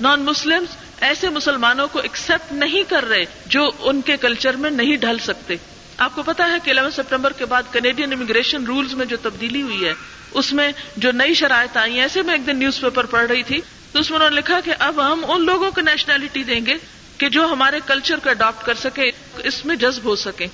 نان 0.00 0.20
مسلم 0.20 0.64
ایسے 1.00 1.28
مسلمانوں 1.28 1.88
کو 1.88 1.98
ایکسپٹ 1.98 2.52
نہیں 2.52 2.90
کر 2.90 3.04
رہے 3.04 3.24
جو 3.46 3.70
ان 3.78 4.00
کے 4.00 4.16
کلچر 4.16 4.56
میں 4.56 4.70
نہیں 4.70 4.96
ڈھل 4.96 5.18
سکتے۔ 5.18 5.56
آپ 5.96 6.14
کو 6.14 6.22
پتا 6.22 6.50
ہے 6.50 6.56
کہ 6.64 6.70
الیون 6.70 6.90
سپٹمبر 6.90 7.32
کے 7.32 7.44
بعد 7.44 7.62
کینیڈین 7.72 8.12
امیگریشن 8.12 8.64
رولز 8.64 8.94
میں 8.94 9.06
جو 9.06 9.16
تبدیلی 9.22 9.62
ہوئی 9.62 9.84
ہے، 9.84 9.92
اس 10.30 10.52
میں 10.52 10.72
جو 10.96 11.12
نئی 11.12 11.34
شرائط 11.34 11.76
آئی 11.76 11.94
ہیں 11.94 12.02
ایسے 12.02 12.22
میں 12.22 12.34
ایک 12.34 12.46
دن 12.46 12.58
نیوز 12.58 12.80
پیپر 12.80 13.06
پڑھ 13.06 13.26
رہی 13.26 13.42
تھی، 13.42 13.60
تو 13.92 13.98
اس 13.98 14.10
میں 14.10 14.18
انہوں 14.18 14.30
نے 14.30 14.36
لکھا 14.36 14.60
کہ 14.64 14.72
اب 14.78 15.12
ہم 15.12 15.24
ان 15.28 15.44
لوگوں 15.44 15.70
کو 15.70 15.80
نیشنلٹی 15.80 16.44
دیں 16.44 16.66
گے 16.66 16.74
کہ 17.20 17.28
جو 17.28 17.46
ہمارے 17.46 17.80
کلچر 17.86 18.18
کو 18.18 18.30
اڈاپٹ 18.30 18.66
کر 18.66 18.74
سکے، 18.74 19.10
اس 19.44 19.66
میں 19.66 19.76
جذب 19.76 20.04
ہو 20.04 20.16
سکے۔ 20.16 20.46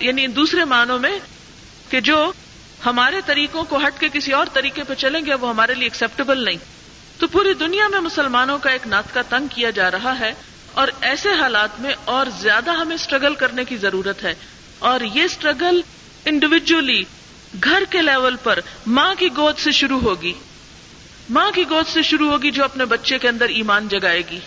یعنی 0.00 0.26
دوسرے 0.26 0.64
معنوں 0.64 0.98
میں 0.98 1.18
کہ 1.90 2.00
جو 2.00 2.32
ہمارے 2.86 3.20
طریقوں 3.26 3.64
کو 3.64 3.76
ہٹ 3.76 4.00
کے 4.00 4.08
کسی 4.12 4.32
اور 4.32 4.46
طریقے 4.52 4.82
پہ 4.84 4.94
چلیں 4.94 5.20
گے، 5.26 5.34
وہ 5.34 5.48
ہمارے 5.48 5.74
لیے 5.74 5.84
ایکسپٹیبل 5.84 6.44
نہیں۔ 6.44 6.56
تو 7.18 7.26
پوری 7.26 7.54
دنیا 7.54 7.88
میں 7.88 8.00
مسلمانوں 8.00 8.58
کا 8.58 8.70
ایک 8.70 8.86
نعت 8.86 9.14
کا 9.14 9.22
تنگ 9.22 9.46
کیا 9.46 9.70
جا 9.70 9.90
رہا 9.90 10.18
ہے 10.18 10.34
اور 10.72 10.88
ایسے 11.00 11.28
حالات 11.32 11.80
میں 11.80 11.94
اور 12.04 12.26
زیادہ 12.38 12.70
ہمیں 12.70 12.94
اسٹرگل 12.94 13.34
کرنے 13.34 13.64
کی 13.64 13.76
ضرورت 13.76 14.24
ہے۔ 14.24 14.34
اور 14.78 15.00
یہ 15.00 15.22
اسٹرگل 15.22 15.80
انڈیویجلی 16.24 17.02
گھر 17.64 17.82
کے 17.90 18.02
لیول 18.02 18.36
پر 18.42 18.58
ماں 18.86 19.14
کی 19.14 19.28
گود 19.36 19.58
سے 19.58 19.72
شروع 19.72 20.00
ہوگی۔ 20.00 20.32
ماں 21.30 21.50
کی 21.50 21.64
گود 21.70 21.86
سے 21.86 22.02
شروع 22.02 22.30
ہوگی 22.30 22.50
جو 22.50 22.64
اپنے 22.64 22.84
بچے 22.84 23.18
کے 23.18 23.28
اندر 23.28 23.48
ایمان 23.48 23.88
جگائے 23.88 24.22
گی۔ 24.30 24.40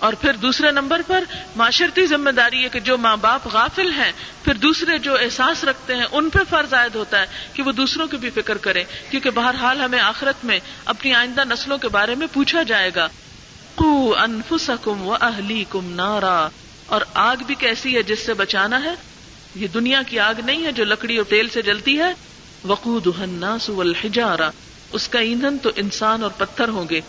اور 0.00 0.12
پھر 0.12 0.32
دوسرے 0.32 0.70
نمبر 0.70 1.00
پر 1.06 1.24
معاشرتی 1.56 2.06
ذمہ 2.06 2.30
داری 2.30 2.64
ہے 2.64 2.68
کہ 2.68 2.80
جو 2.80 2.98
ماں 2.98 3.16
باپ 3.16 3.46
غافل 3.46 3.92
ہیں، 3.92 4.12
پھر 4.44 4.54
دوسرے 4.54 4.98
جو 4.98 5.14
احساس 5.14 5.64
رکھتے 5.64 5.96
ہیں، 5.96 6.06
ان 6.12 6.30
پہ 6.30 6.38
فرض 6.50 6.74
عائد 6.74 6.94
ہوتا 6.94 7.20
ہے 7.20 7.26
کہ 7.52 7.62
وہ 7.62 7.72
دوسروں 7.72 8.06
کی 8.06 8.16
بھی 8.16 8.30
فکر 8.30 8.56
کریں، 8.56 8.84
کیونکہ 9.10 9.30
بہرحال 9.30 9.80
ہمیں 9.80 10.00
آخرت 10.00 10.44
میں 10.44 10.58
اپنی 10.84 11.14
آئندہ 11.14 11.42
نسلوں 11.44 11.78
کے 11.78 11.88
بارے 11.88 12.14
میں 12.14 12.26
پوچھا 12.32 12.62
جائے 12.62 12.90
گا۔ 12.96 13.08
کو 13.74 14.16
انفسکم 14.18 15.02
و 15.02 15.16
اہلی 15.20 15.64
کم 15.70 15.94
نارا۔ 15.94 16.48
اور 16.86 17.00
آگ 17.14 17.36
بھی 17.46 17.54
کیسی 17.54 17.96
ہے 17.96 18.02
جس 18.02 18.18
سے 18.18 18.34
بچانا 18.34 18.82
ہے؟ 18.84 18.94
یہ 19.54 19.66
دنیا 19.68 20.02
کی 20.02 20.18
آگ 20.18 20.34
نہیں 20.44 20.64
ہے 20.64 20.72
جو 20.72 20.84
لکڑی 20.84 21.16
اور 21.16 21.24
تیل 21.24 21.48
سے 21.48 21.62
جلتی 21.62 21.98
ہے۔ 21.98 22.12
وقود 22.64 23.06
الناس 23.06 23.70
والحجارہ۔ 23.70 24.50
اس 24.92 25.08
کا 25.08 25.18
ایندھن 25.18 25.58
تو 25.58 25.70
انسان 25.76 26.22
اور 26.22 26.30
پتھر 26.30 26.68
ہوں 26.68 26.84
گے۔ 26.90 27.00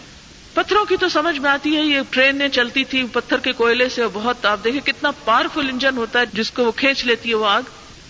پتھروں 0.54 0.86
کی 0.86 0.98
تو 0.98 1.10
سمجھ 1.10 1.40
میں 1.40 1.50
آتی 1.50 1.76
ہے، 1.76 1.82
یہ 1.82 2.00
ٹرینیں 2.10 2.48
چلتی 2.48 2.84
تھی 2.84 3.06
پتھر 3.14 3.38
کے 3.38 3.52
کوئلے 3.52 3.90
سے 3.90 4.02
بہت 4.14 4.46
آپ 4.46 4.64
دیکھیں 4.64 4.82
کتنا 4.82 5.12
پاورفل 5.12 5.70
انجن 5.70 5.98
ہوتا 5.98 6.20
ہے، 6.20 6.26
جس 6.34 6.52
کو 6.52 6.66
وہ 6.66 6.72
کھینچ 6.72 7.06
لیتی 7.06 7.30
ہے 7.30 7.36
وہ 7.36 7.48
آگ، 7.48 7.62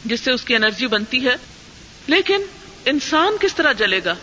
جس 0.05 0.21
سے 0.21 0.31
اس 0.31 0.43
کی 0.43 0.55
انرجی 0.55 0.87
بنتی 0.87 1.27
ہے۔ 1.27 1.35
لیکن 2.07 2.41
انسان 2.85 3.37
کس 3.39 3.55
طرح 3.55 3.71
جلے 3.71 3.99
گا؟ 4.05 4.15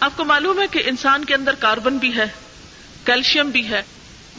آپ 0.00 0.10
کو 0.16 0.24
معلوم 0.24 0.60
ہے 0.60 0.66
کہ 0.70 0.82
انسان 0.86 1.24
کے 1.24 1.34
اندر 1.34 1.54
کاربن 1.54 1.98
بھی 1.98 2.16
ہے 2.16 2.24
کیلشیم 3.04 3.50
بھی 3.50 3.68
ہے۔ 3.68 3.82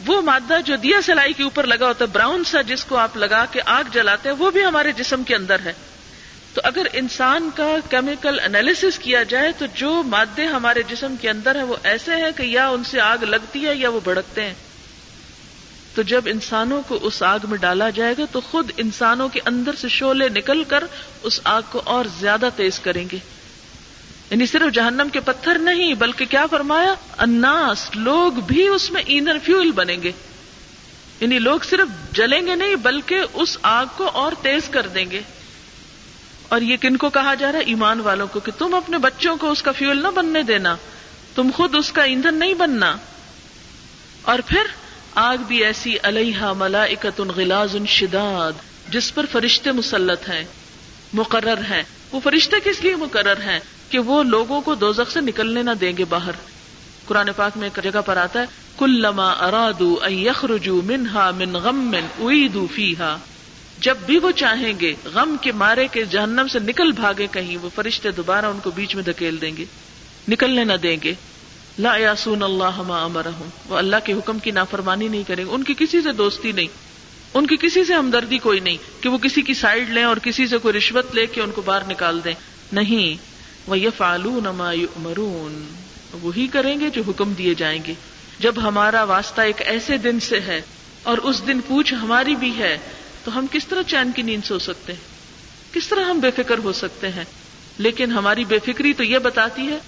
وہ 0.06 0.20
مادہ 0.20 0.58
جو 0.64 0.76
دیا 0.76 1.00
سلائی 1.02 1.32
کے 1.32 1.42
اوپر 1.42 1.66
لگا 1.66 1.86
ہوتا 1.86 2.04
ہے 2.04 2.10
براؤن 2.12 2.44
سا 2.44 2.60
جس 2.60 2.84
کو 2.84 2.96
آپ 2.96 3.16
لگا 3.16 3.44
کے 3.44 3.60
آگ 3.66 3.84
جلاتے 3.92 4.28
ہیں، 4.28 4.36
وہ 4.36 4.50
بھی 4.50 4.64
ہمارے 4.64 4.92
جسم 4.92 5.22
کے 5.22 5.34
اندر 5.34 5.56
ہے۔ 5.64 5.72
تو 6.54 6.60
اگر 6.64 6.86
انسان 6.92 7.50
کا 7.54 7.76
کیمیکل 7.90 8.40
انالیس 8.40 8.84
کیا 8.98 9.22
جائے 9.22 9.52
تو 9.58 9.66
جو 9.74 10.02
مادے 10.02 10.46
ہمارے 10.46 10.82
جسم 10.82 11.14
کے 11.20 11.30
اندر 11.30 11.56
ہیں 11.56 11.62
وہ 11.62 11.76
ایسے 11.82 12.14
ہیں 12.14 12.30
کہ 12.36 12.42
یا 12.42 12.68
ان 12.68 12.84
سے 12.84 13.00
آگ 13.00 13.18
لگتی 13.18 13.66
ہے 13.66 13.74
یا 13.74 13.88
وہ 13.88 14.00
بھڑکتے 14.04 14.44
ہیں۔ 14.44 14.54
تو 15.94 16.02
جب 16.02 16.22
انسانوں 16.26 16.82
کو 16.88 16.98
اس 17.02 17.22
آگ 17.22 17.38
میں 17.48 17.58
ڈالا 17.58 17.90
جائے 17.90 18.14
گا 18.18 18.22
تو 18.32 18.40
خود 18.40 18.70
انسانوں 18.76 19.28
کے 19.28 19.40
اندر 19.44 19.74
سے 19.74 19.88
شولے 19.88 20.28
نکل 20.28 20.64
کر 20.64 20.84
اس 21.22 21.40
آگ 21.44 21.62
کو 21.70 21.82
اور 21.84 22.04
زیادہ 22.20 22.48
تیز 22.56 22.80
کریں 22.80 23.04
گے۔ 23.12 23.18
یعنی 24.30 24.46
صرف 24.46 24.74
جہنم 24.74 25.08
کے 25.12 25.20
پتھر 25.20 25.58
نہیں، 25.58 25.94
بلکہ 25.94 26.24
کیا 26.24 26.46
فرمایا؟ 26.46 26.94
اناس 27.18 27.90
لوگ 27.94 28.32
بھی 28.32 28.68
اس 28.68 28.90
میں 28.90 29.02
ایندھن 29.06 29.38
فیول 29.38 29.72
بنیں 29.72 30.02
گے۔ 30.02 30.12
یعنی 31.20 31.38
لوگ 31.38 31.58
صرف 31.70 32.14
جلیں 32.14 32.46
گے 32.46 32.54
نہیں، 32.54 32.76
بلکہ 32.76 33.20
اس 33.32 33.58
آگ 33.62 33.86
کو 33.96 34.06
اور 34.06 34.32
تیز 34.42 34.68
کر 34.68 34.86
دیں 34.86 35.10
گے۔ 35.10 35.20
اور 36.52 36.60
یہ 36.60 36.76
کن 36.76 36.96
کو 36.96 37.10
کہا 37.10 37.34
جا 37.34 37.52
رہا 37.52 37.58
ہے؟ 37.58 37.64
ایمان 37.64 38.00
والوں 38.00 38.26
کو 38.26 38.40
کہ 38.40 38.52
تم 38.58 38.74
اپنے 38.74 38.98
بچوں 38.98 39.36
کو 39.36 39.50
اس 39.50 39.62
کا 39.62 39.72
فیول 39.72 40.02
نہ 40.02 40.08
بننے 40.08 40.42
دینا۔ 40.42 40.76
تم 41.34 41.50
خود 41.54 41.74
اس 41.74 41.92
کا 41.92 42.02
ایندھن 42.02 42.34
نہیں 42.34 42.54
بننا۔ 42.54 42.96
اور 44.22 44.38
پھر 44.46 44.60
آگ 45.14 45.36
بھی 45.36 45.64
ایسی 45.64 45.96
علیہ 46.02 46.52
ملا 46.58 46.84
غلاز 47.18 47.76
شداد، 47.86 48.52
جس 48.92 49.14
پر 49.14 49.26
فرشتے 49.32 49.72
مسلط 49.72 50.28
ہیں، 50.28 50.44
مقرر 51.12 51.58
ہیں۔ 51.58 51.82
وہ 52.12 52.20
فرشتے 52.24 52.70
کس 52.70 52.80
لیے 52.80 52.96
مقرر 52.96 53.40
ہیں؟ 53.40 53.60
کہ 53.88 53.98
وہ 53.98 54.22
لوگوں 54.22 54.60
کو 54.60 54.74
دوزخ 54.74 55.10
سے 55.10 55.20
نکلنے 55.20 55.62
نہ 55.62 55.70
دیں 55.80 55.92
گے 55.96 56.04
باہر۔ 56.04 56.32
قرآن 57.06 57.28
پاک 57.36 57.56
میں 57.56 57.68
ایک 57.68 57.84
جگہ 57.84 58.00
پر 58.00 58.16
آتا 58.16 58.40
ہے 58.40 58.44
کل 58.78 58.90
لما 58.90 59.30
ارادو 59.30 59.96
یخرجو 60.10 60.80
منہا 60.82 61.30
من 61.30 61.52
غم 61.52 61.76
من 61.76 62.06
اعیدو 62.18 62.66
فیہا۔ 62.74 63.18
جب 63.82 63.96
بھی 64.06 64.18
وہ 64.18 64.30
چاہیں 64.30 64.72
گے 64.80 64.94
غم 65.04 65.36
کے 65.40 65.52
مارے 65.52 65.86
کے 65.92 66.04
جہنم 66.04 66.46
سے 66.52 66.58
نکل 66.58 66.92
بھاگے 66.92 67.26
کہیں، 67.32 67.56
وہ 67.56 67.68
فرشتے 67.74 68.10
دوبارہ 68.10 68.46
ان 68.46 68.58
کو 68.58 68.70
بیچ 68.70 68.94
میں 68.94 69.02
دھکیل 69.02 69.40
دیں 69.40 69.56
گے۔ 69.56 69.64
نکلنے 70.28 70.64
نہ 70.64 70.72
دیں 70.72 70.96
گے۔ 71.02 71.14
لا 71.78 71.96
یاسون 71.96 72.42
اللہ 72.42 72.90
امرہم۔ 72.90 73.48
وہ 73.68 73.76
اللہ 73.78 73.96
کے 74.04 74.12
حکم 74.12 74.38
کی 74.38 74.50
نافرمانی 74.50 75.08
نہیں 75.08 75.22
کریں۔ 75.22 75.44
گے 75.44 75.50
ان 75.50 75.62
کی 75.62 75.74
کسی 75.78 76.02
سے 76.02 76.12
دوستی 76.12 76.52
نہیں۔ 76.52 76.66
ان 77.34 77.46
کی 77.46 77.56
کسی 77.56 77.84
سے 77.84 77.94
ہمدردی 77.94 78.38
کوئی 78.38 78.60
نہیں 78.60 78.76
کہ 79.00 79.08
وہ 79.08 79.18
کسی 79.18 79.42
کی 79.42 79.54
سائڈ 79.54 79.90
لیں 79.90 80.04
اور 80.04 80.16
کسی 80.16 80.46
سے 80.46 80.58
کوئی 80.58 80.78
رشوت 80.78 81.14
لے 81.14 81.26
کے 81.26 81.40
ان 81.40 81.50
کو 81.50 81.62
باہر 81.62 81.80
نکال 81.88 82.20
دیں۔ 82.24 82.34
نہیں۔ 82.72 83.22
وہ 83.70 83.78
یہ 83.78 83.88
فالو 83.96 84.40
نما 84.40 84.72
مرون 84.96 85.68
وہی 86.22 86.46
کریں 86.46 86.80
گے 86.80 86.90
جو 86.90 87.02
حکم 87.08 87.32
دیے 87.32 87.54
جائیں 87.54 87.80
گے۔ 87.86 87.94
جب 88.38 88.54
ہمارا 88.62 89.04
واسطہ 89.04 89.40
ایک 89.40 89.62
ایسے 89.62 89.96
دن 89.96 90.20
سے 90.20 90.40
ہے 90.40 90.60
اور 91.02 91.18
اس 91.18 91.46
دن 91.46 91.60
پوچھ 91.60 91.94
ہماری 91.94 92.34
بھی 92.34 92.58
ہے 92.58 92.78
تو 93.24 93.38
ہم 93.38 93.46
کس 93.50 93.66
طرح 93.66 93.82
چین 93.82 94.12
کی 94.12 94.22
نیند 94.22 94.46
سو 94.46 94.58
سکتے 94.58 94.92
ہیں؟ 94.92 95.00
کس 95.74 95.88
طرح 95.88 96.04
ہم 96.04 96.20
بے 96.20 96.30
فکر 96.30 96.58
ہو 96.58 96.72
سکتے 96.72 97.08
ہیں؟ 97.08 97.24
لیکن 97.78 98.12
ہماری 98.12 98.44
بے 98.44 98.58
فکری 98.58 98.92
تو 98.92 99.04
یہ 99.04 99.18
بتاتی 99.18 99.68
ہے 99.68 99.78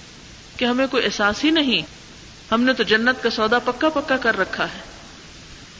کہ 0.56 0.64
ہمیں 0.64 0.86
کوئی 0.86 1.04
احساس 1.04 1.44
ہی 1.44 1.50
نہیں۔ 1.50 1.82
ہم 2.52 2.62
نے 2.62 2.72
تو 2.72 2.82
جنت 2.82 3.22
کا 3.22 3.30
سودا 3.30 3.58
پکا 3.58 3.88
پکا 3.88 4.16
کر 4.16 4.38
رکھا 4.38 4.64
ہے۔ 4.64 4.80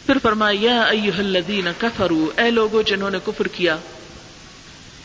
پھر 0.07 0.19
فرمایا 0.23 0.83
الذین 0.83 1.69
کفروا، 1.79 2.43
اے 2.43 2.51
لوگوں 2.51 2.83
جنہوں 2.83 3.11
نے 3.11 3.19
کفر 3.25 3.49
کیا۔ 3.49 3.77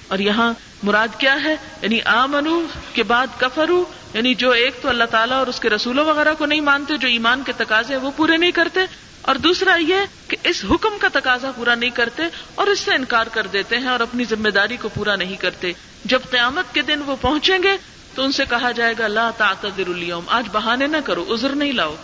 اور 0.07 0.19
یہاں 0.19 0.53
مراد 0.83 1.07
کیا 1.17 1.43
ہے؟ 1.43 1.55
یعنی 1.81 2.01
آمنو، 2.05 2.61
کے 2.93 3.03
بعد 3.03 3.27
کفرو 3.37 3.85
یعنی 4.13 4.33
جو 4.33 4.51
ایک 4.51 4.73
تو 4.81 4.89
اللہ 4.89 5.03
تعالیٰ 5.03 5.37
اور 5.37 5.47
اس 5.47 5.59
کے 5.59 5.69
رسولوں 5.69 6.05
وغیرہ 6.05 6.33
کو 6.37 6.45
نہیں 6.45 6.61
مانتے، 6.61 6.97
جو 6.97 7.07
ایمان 7.07 7.43
کے 7.45 7.51
تقاضے 7.57 7.95
وہ 7.95 8.11
پورے 8.15 8.37
نہیں 8.37 8.51
کرتے۔ 8.51 8.79
اور 9.21 9.35
دوسرا 9.35 9.75
یہ 9.75 9.95
کہ 10.27 10.37
اس 10.43 10.65
حکم 10.69 10.97
کا 11.01 11.07
تقاضا 11.13 11.51
پورا 11.51 11.75
نہیں 11.75 11.89
کرتے 11.89 12.23
اور 12.55 12.67
اس 12.67 12.79
سے 12.79 12.91
انکار 12.91 13.27
کر 13.27 13.47
دیتے 13.47 13.77
ہیں 13.77 13.87
اور 13.87 13.99
اپنی 13.99 14.23
ذمہ 14.23 14.49
داری 14.49 14.77
کو 14.77 14.89
پورا 14.89 15.15
نہیں 15.15 15.35
کرتے۔ 15.35 15.73
جب 16.05 16.19
قیامت 16.29 16.73
کے 16.73 16.81
دن 16.81 17.01
وہ 17.05 17.15
پہنچیں 17.21 17.57
گے 17.63 17.77
تو 18.15 18.23
ان 18.23 18.31
سے 18.31 18.43
کہا 18.49 18.71
جائے 18.71 18.93
گا، 18.99 19.07
لا 19.07 19.31
تعتذر 19.37 19.87
اليوم، 19.87 20.23
آج 20.27 20.47
بہانے 20.51 20.87
نہ 20.87 20.97
کرو، 21.05 21.25
عذر 21.33 21.49
نہیں 21.49 21.73
لاؤ۔ 21.73 21.95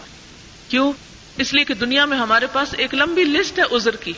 کیوں؟ 0.69 0.93
اس 1.37 1.53
لیے 1.53 1.63
کہ 1.63 1.73
دنیا 1.73 2.05
میں 2.05 2.17
ہمارے 2.17 2.47
پاس 2.47 2.75
ایک 2.77 2.93
لمبی 2.93 3.23
لسٹ 3.23 3.59
ہے 3.59 3.75
عذر 3.75 3.95
کی۔ 3.95 4.13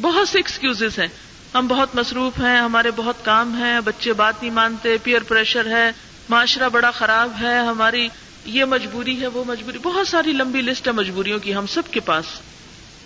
بہت 0.00 0.28
سے 0.28 0.38
ایکسکیوز 0.38 0.82
ہیں۔ 0.82 1.08
ہم 1.54 1.66
بہت 1.66 1.94
مصروف 1.94 2.38
ہیں، 2.38 2.58
ہمارے 2.58 2.90
بہت 2.90 3.24
کام 3.24 3.62
ہیں، 3.62 3.80
بچے 3.80 4.12
بات 4.12 4.34
نہیں 4.42 4.52
مانتے 4.52 4.96
پیئر 5.02 5.22
پریشر 5.22 5.66
ہے، 5.66 5.90
معاشرہ 6.28 6.68
بڑا 6.68 6.90
خراب 6.90 7.32
ہے، 7.40 7.58
ہماری 7.58 8.08
یہ 8.44 8.64
مجبوری 8.64 9.20
ہے، 9.20 9.26
وہ 9.26 9.44
مجبوری۔ 9.46 9.78
بہت 9.78 10.08
ساری 10.08 10.32
لمبی 10.32 10.60
لسٹ 10.60 10.86
ہے 10.86 10.92
مجبوریوں 10.92 11.38
کی 11.38 11.54
ہم 11.54 11.66
سب 11.66 11.82
کے 11.90 12.00
پاس۔ 12.00 12.24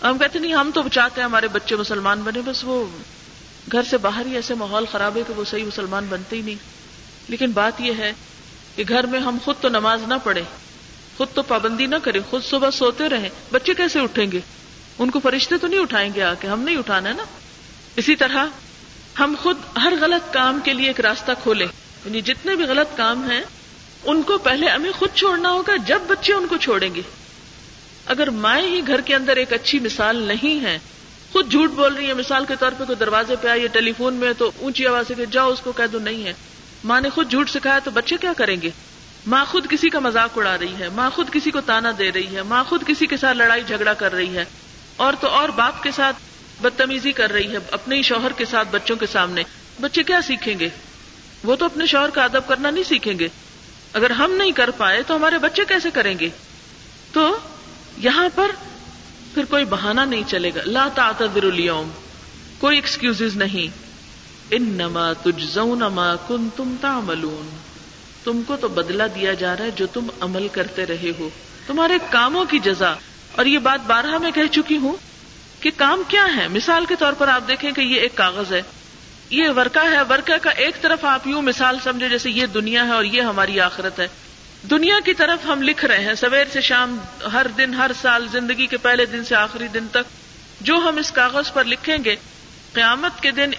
ہم 0.02 0.18
کہتے 0.18 0.38
نہیں، 0.38 0.54
ہم 0.54 0.70
تو 0.74 0.82
چاہتے 0.92 1.20
ہیں 1.20 1.28
ہمارے 1.28 1.48
بچے 1.48 1.76
مسلمان 1.76 2.22
بنے، 2.22 2.40
بس 2.44 2.64
وہ 2.64 2.86
گھر 3.72 3.82
سے 3.82 3.98
باہر 3.98 4.26
ہی 4.26 4.34
ایسے 4.34 4.54
ماحول 4.54 4.84
خراب 4.92 5.16
ہے 5.16 5.22
کہ 5.26 5.32
وہ 5.32 5.44
صحیح 5.44 5.64
مسلمان 5.64 6.06
بنتے 6.08 6.36
ہی 6.36 6.42
نہیں۔ 6.42 6.54
لیکن 7.28 7.50
بات 7.50 7.80
یہ 7.80 7.92
ہے 7.98 8.12
کہ 8.76 8.84
گھر 8.88 9.06
میں 9.06 9.20
ہم 9.20 9.38
خود 9.44 9.56
تو 9.60 9.68
نماز 9.68 10.00
نہ 10.06 10.14
پڑھے 10.24 10.42
خود 11.16 11.28
تو 11.34 11.42
پابندی 11.42 11.86
نہ 11.86 11.96
کریں، 12.02 12.20
خود 12.30 12.44
صبح 12.44 12.70
سوتے 12.70 13.08
رہیں۔ 13.08 13.28
بچے 13.52 13.74
کیسے 13.74 14.00
اٹھیں 14.00 14.32
گے؟ 14.32 14.40
ان 14.98 15.10
کو 15.10 15.20
فرشتے 15.20 15.58
تو 15.58 15.66
نہیں 15.66 15.80
اٹھائیں 15.80 16.10
گے 16.14 16.22
آ 16.22 16.34
کے؟ 16.34 16.48
ہم 16.48 16.60
نہیں 16.60 16.76
اٹھانا 16.76 17.08
ہے 17.08 17.14
نا؟ 17.14 17.22
اسی 17.96 18.16
طرح 18.16 18.46
ہم 19.18 19.34
خود 19.42 19.56
ہر 19.76 19.92
غلط 20.00 20.32
کام 20.32 20.60
کے 20.64 20.72
لیے 20.72 20.86
ایک 20.86 21.00
راستہ 21.00 21.32
کھولیں۔ 21.42 21.66
یعنی 22.04 22.20
جتنے 22.20 22.54
بھی 22.54 22.64
غلط 22.64 22.96
کام 22.96 23.30
ہیں 23.30 23.42
ان 24.06 24.22
کو 24.22 24.38
پہلے 24.38 24.68
ہمیں 24.68 24.92
خود 24.92 25.10
چھوڑنا 25.14 25.50
ہوگا 25.50 25.76
جب 25.86 25.98
بچے 26.06 26.34
ان 26.34 26.46
کو 26.46 26.56
چھوڑیں 26.56 26.94
گے۔ 26.94 27.02
اگر 28.06 28.30
مائیں 28.30 28.68
ہی 28.68 28.80
گھر 28.86 29.00
کے 29.00 29.14
اندر 29.14 29.36
ایک 29.36 29.52
اچھی 29.52 29.78
مثال 29.78 30.16
نہیں 30.16 30.64
ہے 30.64 30.78
خود 31.32 31.50
جھوٹ 31.50 31.70
بول 31.70 31.94
رہی 31.94 32.08
ہے 32.08 32.14
مثال 32.14 32.44
کے 32.44 32.54
طور 32.60 32.72
پہ 32.78 32.84
کوئی 32.84 32.96
دروازے 32.96 33.36
پہ 33.36 33.48
آئی، 33.48 33.68
ٹیلی 33.68 33.92
فون 33.92 34.14
میں 34.14 34.32
تو 34.38 34.50
اونچی 34.58 34.86
آواز 34.86 35.04
سے 35.08 35.26
جاؤ، 35.30 35.52
اس 35.52 35.60
کو 35.60 35.72
کہہ 35.72 35.86
دو 35.92 35.98
نہیں 35.98 36.24
ہے۔ 36.24 36.32
ماں 36.84 37.00
نے 37.00 37.08
خود 37.08 37.30
جھوٹ 37.30 37.50
سکھایا 37.50 37.78
تو 37.78 37.90
بچے 37.90 38.16
کیا 38.20 38.32
کریں 38.36 38.62
گے؟ 38.62 38.70
ماں 39.26 39.44
خود 39.44 39.70
کسی 39.70 39.88
کا 39.88 39.98
مذاق 39.98 40.38
اڑا 40.38 40.58
رہی 40.58 40.74
ہے، 40.78 40.88
ماں 40.88 41.10
خود 41.10 41.30
کسی 41.30 41.50
کو 41.50 41.60
تانا 41.60 41.92
دے 41.98 42.12
رہی 42.12 42.36
ہے، 42.36 42.42
ماں 42.42 42.64
خود 42.64 42.86
کسی 42.86 43.06
کے 43.06 43.16
ساتھ 43.16 43.36
لڑائی 43.36 43.62
جھگڑا 43.66 43.94
کر 43.94 44.12
رہی 44.12 44.36
ہے۔ 44.36 44.44
اور 44.96 45.14
تو 45.20 45.28
اور 45.28 45.48
باپ 45.48 45.82
کے 45.82 45.90
ساتھ 45.90 46.16
بدتمیزی 46.62 47.12
کر 47.12 47.32
رہی 47.32 47.52
ہے، 47.52 47.58
اپنے 47.70 47.96
ہی 47.96 48.02
شوہر 48.02 48.32
کے 48.32 48.44
ساتھ 48.44 48.68
بچوں 48.70 48.96
کے 48.96 49.06
سامنے۔ 49.06 49.42
بچے 49.80 50.02
کیا 50.02 50.20
سیکھیں 50.22 50.58
گے؟ 50.58 50.68
وہ 51.44 51.56
تو 51.56 51.64
اپنے 51.64 51.86
شوہر 51.86 52.10
کا 52.10 52.24
ادب 52.24 52.48
کرنا 52.48 52.70
نہیں 52.70 52.84
سیکھیں 52.84 53.18
گے۔ 53.18 53.28
اگر 53.92 54.10
ہم 54.10 54.32
نہیں 54.32 54.52
کر 54.52 54.70
پائے 54.70 55.02
تو 55.02 55.16
ہمارے 55.16 55.38
بچے 55.38 55.62
کیسے 55.68 55.90
کریں 55.90 56.18
گے؟ 56.18 56.28
تو 57.12 57.38
یہاں 57.98 58.28
پر 58.34 58.50
پھر 59.34 59.44
کوئی 59.44 59.64
بہانہ 59.64 60.00
نہیں 60.00 60.22
چلے 60.26 60.50
گا۔ 60.54 60.60
لا 60.66 60.88
تعتذر 60.94 61.42
اليوم۔ 61.42 61.88
کوئی 62.58 62.76
ایکسکیوز 62.76 63.22
نہیں۔ 63.22 63.76
ان 64.50 64.62
نما 64.62 65.12
ما 65.88 66.14
کن 66.28 66.48
تم 66.56 66.74
تعملون۔ 66.80 67.56
تم 68.24 68.42
کو 68.46 68.56
تو 68.56 68.68
بدلا 68.68 69.06
دیا 69.06 69.34
جا 69.34 69.56
رہا 69.56 69.64
ہے 69.64 69.70
جو 69.70 69.86
تم 69.86 70.06
عمل 70.20 70.48
کرتے 70.52 70.86
رہے 70.86 71.12
ہو۔ 71.18 71.28
تمہارے 71.66 71.94
کاموں 72.10 72.44
کی 72.44 72.58
جزا۔ 72.58 72.94
اور 73.32 73.46
یہ 73.46 73.58
بات 73.58 73.86
بارہ 73.86 74.18
میں 74.18 74.30
کہہ 74.30 74.52
چکی 74.52 74.76
ہوں 74.76 74.96
کہ 75.60 75.70
کام 75.76 76.02
کیا 76.08 76.26
ہے 76.36 76.48
مثال 76.48 76.86
کے 76.86 76.94
طور 76.98 77.12
پر 77.12 77.28
آپ 77.28 77.48
دیکھیں 77.48 77.72
کہ 77.72 77.80
یہ 77.80 78.00
ایک 78.00 78.14
کاغذ 78.14 78.52
ہے۔ 78.52 78.62
یہ 79.30 79.48
ورکا 79.56 79.82
ہے۔ 79.82 80.02
ورکا 80.02 80.38
کا 80.38 80.50
ایک 80.50 80.82
طرف 80.82 81.04
آپ 81.04 81.26
یوں 81.26 81.42
مثال 81.42 81.76
سمجھے 81.84 82.08
جیسے 82.08 82.30
یہ 82.30 82.46
دنیا 82.46 82.86
ہے 82.86 82.92
اور 82.92 83.04
یہ 83.04 83.22
ہماری 83.22 83.60
آخرت 83.60 84.00
ہے۔ 84.00 84.08
دنیا 84.70 84.94
کی 85.04 85.14
طرف 85.14 85.46
ہم 85.46 85.62
لکھ 85.62 85.84
رہے 85.84 86.04
ہیں۔ 86.04 86.14
سویر 86.14 86.44
سے 86.52 86.60
شام 86.60 86.98
ہر 87.32 87.46
دن، 87.58 87.74
ہر 87.74 87.90
سال 88.00 88.28
زندگی 88.28 88.66
کے 88.66 88.76
پہلے 88.76 89.04
دن 89.04 89.24
سے 89.24 89.34
آخری 89.34 89.68
دن 89.68 89.88
تک 89.88 90.04
جو 90.60 90.74
ہم 90.74 90.96
اس 90.96 91.10
کاغذ 91.10 91.52
پر 91.52 91.64
لکھیں 91.64 91.98
گے، 92.04 92.16
قیامت 92.72 93.22
کے 93.22 93.30
دن 93.30 93.50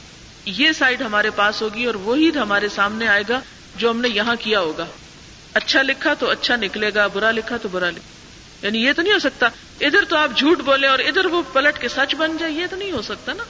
یہ 0.45 0.71
سائڈ 0.71 1.01
ہمارے 1.01 1.30
پاس 1.30 1.62
ہوگی 1.62 1.86
اور 1.86 1.95
وہی 1.95 2.32
ہمارے 2.41 2.69
سامنے 2.69 3.08
آئے 3.08 3.23
گا 3.30 3.39
جو 3.75 3.91
ہم 3.91 4.01
نے 4.01 4.10
یہاں 4.10 4.36
کیا 4.39 4.60
ہوگا۔ 4.60 4.86
اچھا 5.53 5.82
لکھا 5.82 6.13
تو 6.13 6.30
اچھا 6.30 6.56
نکلے 6.56 6.91
گا، 6.95 7.08
برا 7.08 7.32
لکھا 7.32 7.58
تو 7.58 7.69
برا 7.69 7.89
لکھا۔ 7.89 8.17
یعنی 8.65 8.84
یہ 8.84 8.93
تو 8.93 9.01
نہیں 9.01 9.13
ہو 9.13 9.19
سکتا۔ 9.19 9.47
ادھر 9.82 10.06
تو 10.06 10.17
آپ 10.17 10.30
جھوٹ 10.36 10.60
بولے 10.60 10.88
اور 10.88 10.99
ادھر 10.99 11.25
وہ 11.25 11.41
پلٹ 11.53 11.82
کے 11.82 11.88
سچ 11.88 12.15
بن 12.15 12.38
جائے، 12.38 12.51
یہ 12.51 12.67
تو 12.69 12.75
نہیں 12.75 12.91
ہو 12.91 13.01
سکتا 13.01 13.34
نا۔ 13.34 13.43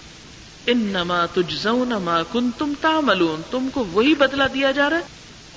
ان 0.67 0.77
نما 0.77 1.25
تجھ 1.25 1.67
نما 1.67 2.23
کن 2.31 2.51
تم 2.51 2.73
تم 3.51 3.69
کو 3.73 3.83
وہی 3.83 4.15
بدلا 4.15 4.47
دیا 4.53 4.71
جا 4.71 4.89
رہا 4.89 4.97
ہے 4.97 5.01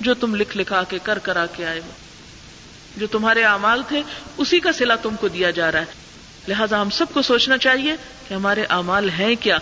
جو 0.00 0.14
تم 0.14 0.34
لکھ 0.34 0.56
لکھا 0.56 0.82
کے 0.82 0.98
کر 1.02 1.18
کرا 1.18 1.46
کے 1.46 1.66
آئے 1.66 1.80
ہو۔ 1.80 1.90
جو 2.96 3.06
تمہارے 3.06 3.44
اعمال 3.44 3.82
تھے، 3.88 4.02
اسی 4.36 4.60
کا 4.60 4.72
سلا 4.72 4.96
تم 4.96 5.16
کو 5.16 5.28
دیا 5.28 5.50
جا 5.50 5.72
رہا 5.72 5.80
ہے۔ 5.80 5.84
لہذا 6.48 6.80
ہم 6.80 6.90
سب 6.90 7.06
کو 7.12 7.22
سوچنا 7.22 7.58
چاہیے 7.58 7.96
کہ 8.28 8.34
ہمارے 8.34 8.64
اعمال 8.64 9.10
ہیں 9.10 9.34
کیا؟ 9.40 9.58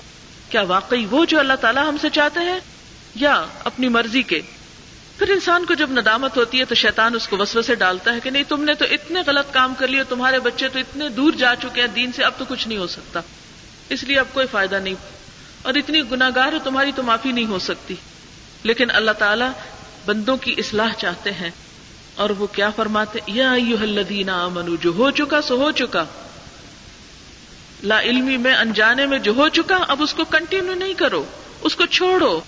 کیا 0.50 0.62
واقعی 0.62 1.06
وہ 1.10 1.24
جو 1.24 1.38
اللہ 1.40 1.52
تعالیٰ 1.60 1.88
ہم 1.88 1.96
سے 2.00 2.10
چاہتے 2.10 2.40
ہیں؟ 2.40 2.60
یا 3.14 3.46
اپنی 3.64 3.88
مرضی 3.88 4.22
کے۔ 4.22 4.40
پھر 5.18 5.30
انسان 5.30 5.64
کو 5.64 5.74
جب 5.74 5.90
ندامت 5.90 6.36
ہوتی 6.36 6.60
ہے 6.60 6.64
تو 6.64 6.74
شیطان 6.74 7.14
اس 7.14 7.28
کو 7.28 7.36
وسو 7.36 7.62
سے 7.62 7.74
ڈالتا 7.74 8.14
ہے 8.14 8.20
کہ 8.20 8.30
نہیں، 8.30 8.42
تم 8.48 8.64
نے 8.64 8.74
تو 8.74 8.84
اتنے 8.90 9.20
غلط 9.26 9.54
کام 9.54 9.74
کر 9.78 9.88
لیے، 9.88 10.04
تمہارے 10.04 10.38
بچے 10.38 10.68
تو 10.68 10.78
اتنے 10.78 11.08
دور 11.08 11.32
جا 11.32 11.54
چکے 11.56 11.80
ہیں، 11.80 11.88
دین 11.88 12.12
سے 12.12 12.24
اب 12.24 12.32
تو 12.38 12.44
کچھ 12.48 12.68
نہیں 12.68 12.78
ہو 12.78 12.86
سکتا۔ 12.86 13.20
اس 13.88 14.04
لیے 14.04 14.18
اب 14.18 14.26
کوئی 14.32 14.46
فائدہ 14.50 14.76
نہیں۔ 14.76 14.94
اور 15.62 15.74
اتنی 15.74 16.02
گناگار 16.10 16.52
ہے 16.52 16.58
تمہاری 16.64 16.92
تو 16.96 17.02
معافی 17.02 17.32
نہیں 17.32 17.46
ہو 17.46 17.58
سکتی۔ 17.58 17.94
لیکن 18.62 18.90
اللہ 18.90 19.10
تعالیٰ 19.10 19.50
بندوں 20.06 20.36
کی 20.36 20.54
اصلاح 20.58 20.92
چاہتے 20.92 21.32
ہیں۔ 21.32 21.50
اور 22.14 22.30
وہ 22.30 22.46
کیا 22.46 22.70
فرماتے 22.70 23.18
یا 23.26 23.52
الذین 23.52 24.28
آمنو 24.30 24.76
جو 24.76 24.90
ہو 24.90 25.10
چکا 25.10 25.42
سو 25.42 25.56
ہو 25.56 25.70
چکا۔ 25.70 26.04
لا 27.82 28.00
علمی 28.00 28.36
میں، 28.36 28.54
انجانے 28.54 29.06
میں 29.06 29.18
جو 29.18 29.32
ہو 29.32 29.48
چکا، 29.48 29.76
اب 29.88 30.02
اس 30.02 30.14
کو 30.14 30.24
کنٹینیو 30.24 30.74
نہیں 30.74 30.94
کرو، 30.94 31.24
اس 31.60 31.76
کو 31.76 31.86
چھوڑو۔ 31.86 32.40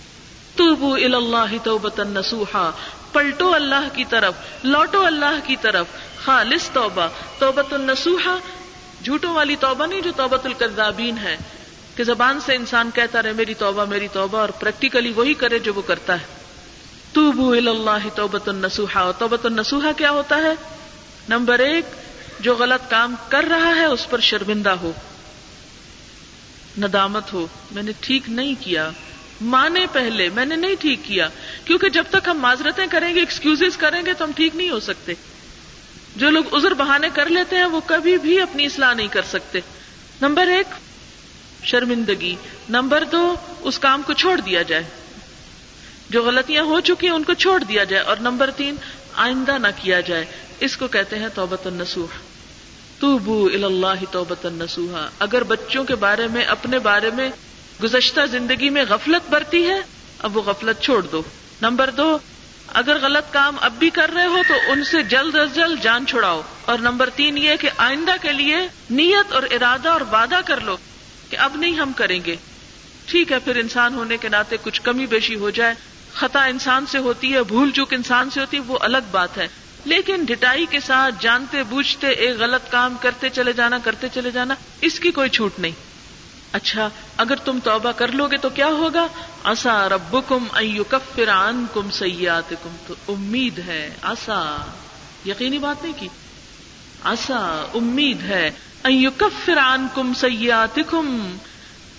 توبو 0.56 0.94
اللہ 0.94 1.64
توبتا 1.64 2.02
نسوحا 2.04 2.70
پلٹو 3.12 3.54
اللہ 3.54 3.88
کی 3.92 4.04
طرف، 4.04 4.34
لوٹو 4.62 5.06
اللہ 5.06 5.38
کی 5.44 5.56
طرف۔ 5.56 5.86
خالص 6.24 6.70
توبہ 6.70 7.08
توبت 7.38 7.72
النسوحا 7.72 8.36
جھوٹوں 9.04 9.34
والی 9.34 9.56
توبہ 9.56 9.86
نہیں، 9.86 10.00
جو 10.00 10.10
توبت 10.16 10.46
القذابین 10.46 11.18
ہے۔ 11.18 11.36
کہ 11.96 12.04
زبان 12.04 12.40
سے 12.40 12.54
انسان 12.54 12.90
کہتا 12.94 13.22
رہے، 13.22 13.32
میری 13.32 13.54
توبہ 13.54 13.84
میری 13.84 14.08
توبہ، 14.12 14.38
اور 14.38 14.48
پریکٹیکلی 14.48 15.12
وہی 15.12 15.34
کرے 15.34 15.58
جو 15.58 15.74
وہ 15.74 15.82
کرتا 15.82 16.20
ہے۔ 16.20 16.40
توبو 17.12 17.52
اللہ 17.52 18.08
توبت 18.14 18.48
النسوحا 18.48 19.10
توبت 19.10 19.46
النسوحا 19.46 19.92
کیا 19.92 20.10
ہوتا 20.10 20.36
ہے؟ 20.36 20.54
نمبر 21.28 21.58
ایک، 21.58 21.84
جو 22.40 22.54
غلط 22.54 22.90
کام 22.90 23.14
کر 23.28 23.44
رہا 23.44 23.76
ہے، 23.76 23.84
اس 23.84 24.10
پر 24.10 24.20
شرمندہ 24.20 24.70
ہو، 24.70 24.92
ندامت 26.78 27.32
ہو۔ 27.32 27.46
میں 27.70 27.82
نے 27.82 27.92
ٹھیک 28.00 28.22
نہیں 28.28 28.54
کیا۔ 28.60 28.90
مانے 29.40 29.86
پہلے، 29.92 30.28
میں 30.28 30.46
نے 30.46 30.56
نہیں 30.56 30.74
ٹھیک 30.80 31.00
کیا۔ 31.04 31.28
کیونکہ 31.64 31.88
جب 31.88 32.04
تک 32.10 32.28
ہم 32.28 32.38
معذرتیں 32.38 32.86
کریں 32.90 33.14
گے 33.14 33.20
ایکسکیوز 33.20 33.76
کریں 33.76 34.06
گے، 34.06 34.14
تو 34.14 34.24
ہم 34.24 34.30
ٹھیک 34.36 34.56
نہیں 34.56 34.70
ہو 34.70 34.80
سکتے۔ 34.80 35.12
جو 36.16 36.30
لوگ 36.30 36.44
ازر 36.52 36.74
بہانے 36.74 37.08
کر 37.14 37.26
لیتے 37.26 37.56
ہیں، 37.56 37.64
وہ 37.64 37.80
کبھی 37.86 38.18
بھی 38.18 38.40
اپنی 38.40 38.66
اصلاح 38.66 38.94
نہیں 38.94 39.08
کر 39.08 39.22
سکتے۔ 39.22 39.60
نمبر 40.20 40.46
ایک 40.46 40.66
شرمندگی۔ 41.62 42.36
نمبر 42.68 43.04
دو، 43.04 43.34
اس 43.60 43.78
کام 43.78 44.02
کو 44.02 44.12
چھوڑ 44.12 44.40
دیا 44.40 44.62
جائے۔ 44.62 44.82
جو 46.10 46.24
غلطیاں 46.24 46.62
ہو 46.62 46.80
چکی 46.80 47.06
ہیں، 47.06 47.14
ان 47.14 47.24
کو 47.24 47.32
چھوڑ 47.34 47.64
دیا 47.64 47.84
جائے۔ 47.84 48.02
اور 48.02 48.16
نمبر 48.16 48.50
تین، 48.50 48.74
آئندہ 49.12 49.58
نہ 49.58 49.66
کیا 49.76 50.00
جائے۔ 50.00 50.24
اس 50.60 50.76
کو 50.76 50.88
کہتے 50.88 51.18
ہیں 51.18 51.28
توبت 51.34 51.66
النسوح 51.66 52.06
توبو 52.98 53.46
اللہ 53.54 54.04
توبت 54.10 54.46
النسوحا 54.46 55.08
اگر 55.18 55.42
بچوں 55.42 55.84
کے 55.84 55.94
بارے 55.94 56.26
میں، 56.26 56.44
اپنے 56.44 56.78
بارے 56.78 57.10
میں 57.10 57.30
گزشتہ 57.82 58.26
زندگی 58.26 58.70
میں 58.70 58.84
غفلت 58.88 59.30
برتی 59.30 59.68
ہے، 59.68 59.80
اب 60.18 60.36
وہ 60.36 60.42
غفلت 60.42 60.82
چھوڑ 60.82 61.02
دو۔ 61.02 61.22
نمبر 61.62 61.90
دو، 61.90 62.18
اگر 62.68 62.96
غلط 63.02 63.32
کام 63.32 63.56
اب 63.60 63.72
بھی 63.78 63.90
کر 63.90 64.10
رہے 64.14 64.26
ہو، 64.26 64.38
تو 64.48 64.54
ان 64.66 64.84
سے 64.84 65.02
جلد 65.02 65.34
از 65.34 65.54
جلد 65.54 65.82
جان 65.82 66.06
چھڑاؤ۔ 66.06 66.40
اور 66.64 66.78
نمبر 66.78 67.10
تین 67.10 67.38
یہ 67.38 67.56
کہ 67.60 67.70
آئندہ 67.76 68.12
کے 68.22 68.32
لیے 68.32 68.56
نیت 68.90 69.32
اور 69.32 69.42
ارادہ 69.42 69.88
اور 69.88 70.00
وعدہ 70.00 70.40
کر 70.46 70.60
لو۔ 70.60 70.76
کہ 71.30 71.36
اب 71.36 71.56
نہیں 71.56 71.74
ہم 71.74 71.92
کریں 71.96 72.20
گے۔ 72.26 72.36
ٹھیک 73.04 73.32
ہے، 73.32 73.38
پھر 73.38 73.56
انسان 73.56 73.94
ہونے 73.94 74.16
کے 74.16 74.28
ناطے 74.28 74.56
کچھ 74.62 74.82
کمی 74.82 75.06
بیشی 75.06 75.34
ہو 75.34 75.50
جائے۔ 75.50 75.74
خطا 76.12 76.44
انسان 76.44 76.86
سے 76.86 76.98
ہوتی 76.98 77.34
ہے، 77.34 77.42
بھول 77.42 77.70
چوک 77.70 77.94
انسان 77.94 78.30
سے 78.30 78.40
ہوتی 78.40 78.56
ہے، 78.56 78.62
وہ 78.62 78.78
الگ 78.80 78.98
بات 79.10 79.38
ہے۔ 79.38 79.48
لیکن 79.84 80.24
ڈٹائی 80.24 80.66
کے 80.70 80.80
ساتھ 80.80 81.14
جانتے 81.20 81.62
بوجھتے 81.62 82.08
ایک 82.08 82.36
غلط 82.38 82.70
کام 82.70 82.96
کرتے 83.00 83.28
چلے 83.28 83.52
جانا، 83.52 83.78
کرتے 83.78 84.06
چلے 84.14 84.30
جانا، 84.30 84.54
اس 84.80 85.00
کی 85.00 85.10
کوئی 85.10 85.28
چھوٹ 85.28 85.58
نہیں۔ 85.58 85.72
اچھا 86.52 86.88
اگر 87.16 87.36
تم 87.36 87.58
توبہ 87.64 87.92
کر 87.92 88.08
لو 88.08 88.26
گے 88.26 88.36
تو 88.36 88.48
کیا 88.48 88.66
ہوگا؟ 88.66 89.06
اصا 89.44 89.88
رب 89.88 90.16
کم 90.28 90.44
فران 91.14 91.66
کم 91.74 91.90
سیات 91.90 92.50
کم 92.50 92.76
تو 92.86 92.94
امید 93.08 93.58
ہے 93.58 93.90
آسا 94.02 94.56
یقینی 95.26 95.58
بات 95.58 95.82
نہیں 95.82 95.92
کی۔ 96.00 96.08
آسا 97.02 97.70
امید 97.74 98.22
ہے۔ 98.22 98.50
فران 98.82 99.86
کم 99.94 100.12
سیات 100.14 100.80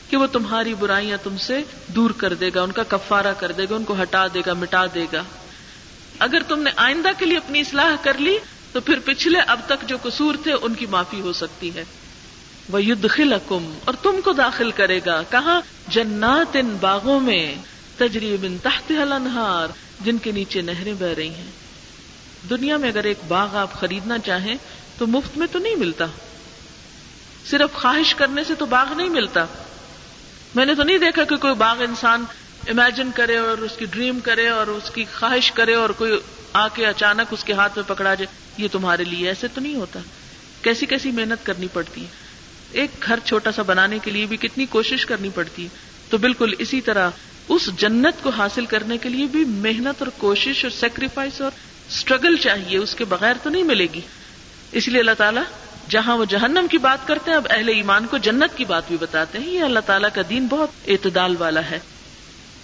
کہ 0.10 0.17
وہ 0.17 0.28
تمہاری 0.28 0.74
برائیاں 0.74 1.17
تم 1.24 1.38
سے 1.38 1.62
دور 1.88 2.12
کر 2.12 2.34
دے 2.34 2.50
گا، 2.56 2.62
ان 2.62 2.72
کا 2.72 2.84
کفارہ 2.84 3.34
کر 3.38 3.52
دے 3.52 3.63
گا، 3.70 3.76
ان 3.76 3.84
کو 3.84 4.02
ہٹا 4.02 4.28
دے 4.34 4.41
گا، 4.46 4.54
مٹا 4.54 4.86
دے 4.86 5.06
گا۔ 5.13 5.24
اگر 6.20 6.41
تم 6.48 6.60
نے 6.60 6.72
آئندہ 6.76 7.10
کے 7.17 7.26
لیے 7.26 7.38
اپنی 7.38 7.60
اصلاح 7.60 7.96
کر 8.02 8.17
لی، 8.17 8.38
تو 8.72 8.82
پھر 8.82 9.00
پچھلے 9.06 9.39
اب 9.39 9.60
تک 9.65 9.89
جو 9.89 9.98
قصور 10.02 10.36
تھے، 10.44 10.54
ان 10.62 10.74
کی 10.74 10.86
معافی 10.86 11.22
ہو 11.22 11.34
سکتی 11.34 11.76
ہے۔ 11.76 11.86
وہ 12.70 12.84
یدخل 12.84 13.34
اور 13.86 13.94
تم 14.02 14.22
کو 14.24 14.34
داخل 14.34 14.72
کرے 14.72 15.00
گا۔ 15.06 15.24
کہاں؟ 15.30 15.62
جنات 15.88 16.56
ان 16.56 16.78
باغوں 16.80 17.20
میں 17.20 17.56
تجریب 17.98 18.46
تحت 18.63 18.91
الانہار، 19.02 19.67
جن 20.04 20.17
کے 20.17 20.32
نیچے 20.32 20.62
نہریں 20.62 20.94
بہ 20.94 21.06
رہی 21.06 21.30
ہیں۔ 21.30 21.52
دنیا 22.50 22.78
میں 22.78 22.89
اگر 22.89 23.04
ایک 23.04 23.17
باغ 23.28 23.58
آپ 23.58 23.74
خریدنا 23.74 24.20
چاہیں، 24.20 24.56
تو 24.98 25.08
مفت 25.08 25.38
میں 25.38 25.48
تو 25.52 25.60
نہیں 25.60 25.76
ملتا۔ 25.76 26.06
صرف 27.50 27.74
خواہش 27.74 28.16
کرنے 28.16 28.44
سے 28.44 28.56
تو 28.56 28.66
باغ 28.66 28.94
نہیں 28.94 29.10
ملتا۔ 29.10 29.46
میں 30.56 30.66
نے 30.66 30.76
تو 30.76 30.84
نہیں 30.84 30.98
دیکھا 30.98 31.24
کہ 31.24 31.36
کوئی 31.36 31.54
باغ 31.56 31.82
انسان 31.82 32.26
امیجن 32.68 33.12
کرے 33.16 33.38
اور 33.38 33.58
اس 33.58 33.72
کی 33.78 33.86
ڈریم 33.86 34.20
کرے 34.20 34.48
اور 34.48 34.68
اس 34.68 34.92
کی 34.94 35.06
خواہش 35.20 35.52
کرے 35.52 35.74
اور 35.74 35.90
کوئی 35.90 36.12
آ 36.54 36.68
کے 36.68 36.86
اچانک 36.86 37.34
اس 37.34 37.44
کے 37.44 37.54
ہاتھ 37.54 37.72
میں 37.76 37.90
پکڑا 37.90 38.14
جائے۔ 38.14 38.52
یہ 38.58 38.68
تمہارے 38.72 39.04
لیے 39.04 39.28
ایسے 39.28 39.48
تو 39.48 39.62
نہیں 39.62 39.76
ہوتا۔ 39.76 40.00
کیسی 40.62 40.86
کیسی 40.86 41.12
محنت 41.12 41.46
کرنی 41.46 41.68
پڑتی 41.74 42.02
ہے۔ 42.02 42.08
ایک 42.72 42.92
گھر 43.06 43.20
چھوٹا 43.26 43.52
سا 43.52 43.62
بنانے 43.62 44.00
کے 44.00 44.12
لیے 44.12 44.26
بھی 44.26 44.38
کتنی 44.38 44.66
کوشش 44.66 45.06
کرنی 45.06 45.30
پڑتی 45.36 45.68
تو 46.10 46.18
بالکل 46.18 46.54
اسی 46.60 46.82
طرح 46.82 47.10
اس 47.50 47.70
جنت 47.78 48.24
کو 48.24 48.30
حاصل 48.30 48.66
کرنے 48.66 48.98
کے 48.98 49.10
لیے 49.10 49.26
بھی 49.26 49.46
محنت 49.46 49.96
اور 50.00 50.08
کوشش 50.18 50.66
اور 50.66 50.72
سیکریفائس 50.80 51.42
اور 51.42 51.52
اسٹرگل 51.90 52.36
چاہیے۔ 52.38 52.78
اس 52.78 52.96
کے 52.96 53.06
بغیر 53.06 53.34
تو 53.44 53.50
نہیں 53.50 53.64
ملے 53.64 53.88
گی۔ 53.94 54.02
اس 54.72 54.88
لیے 54.88 55.00
اللہ 55.00 55.12
تعالیٰ 55.18 55.44
جہاں 55.92 56.18
وہ 56.18 56.26
جہنم 56.26 56.66
کی 56.72 56.78
بات 56.78 57.08
کرتے 57.08 57.32
ہیں، 57.32 57.38
اب 57.38 57.48
اہل 57.50 57.70
ایمان 57.70 58.08
کو 58.08 58.18
جنت 58.18 58.58
کی 58.58 58.66
بات 58.66 58.84
بھی 58.88 58.98
بتاتے 59.00 59.40
ہیں۔ 59.40 59.50
یہ 59.50 59.62
اللہ 59.62 59.80
تعالیٰ 59.86 60.10
کا 60.14 60.22
دین 60.30 60.48
بہت 60.48 60.70
اعتدال 60.88 61.36
والا 61.40 61.62
ہے۔ 61.72 61.80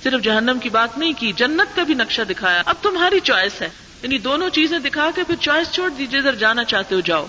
صرف 0.03 0.23
جہنم 0.23 0.57
کی 0.61 0.69
بات 0.69 0.97
نہیں 0.97 1.13
کی، 1.17 1.33
جنت 1.35 1.75
کا 1.75 1.83
بھی 1.83 1.93
نقشہ 1.93 2.21
دکھایا۔ 2.21 2.63
اب 2.65 2.75
تمہاری 2.81 3.19
چوائس 3.19 3.61
ہے۔ 3.61 3.69
یعنی 4.03 4.17
دونوں 4.17 4.49
چیزیں 4.49 4.79
دکھا 4.79 5.09
کے 5.15 5.23
پھر 5.23 5.35
چوائس 5.35 5.71
چھوڑ 5.71 5.89
دیجیے 5.89 6.19
ادھر 6.19 6.35
جانا 6.35 6.63
چاہتے 6.63 6.95
ہو، 6.95 6.99
جاؤ۔ 6.99 7.25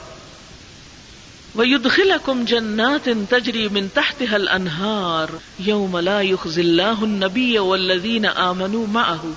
وَيُدْخِلَكُمْ 1.59 2.47
جَنَّاتٍ 2.47 3.13
تَجْرِي 3.29 3.69
مِن 3.69 3.89
تَحْتِهَا 3.89 4.35
الْأَنْهَارُ 4.35 5.39
يَوْمَ 5.67 6.01
لَا 6.01 6.21
يُخْزِ 6.21 6.61
اللَّهُ 6.61 7.03
النَّبِيَّ 7.03 7.59
وَالَّذِينَ 7.59 8.27
آمَنُوا 8.35 8.87
مَعَهُ۔ 8.89 9.31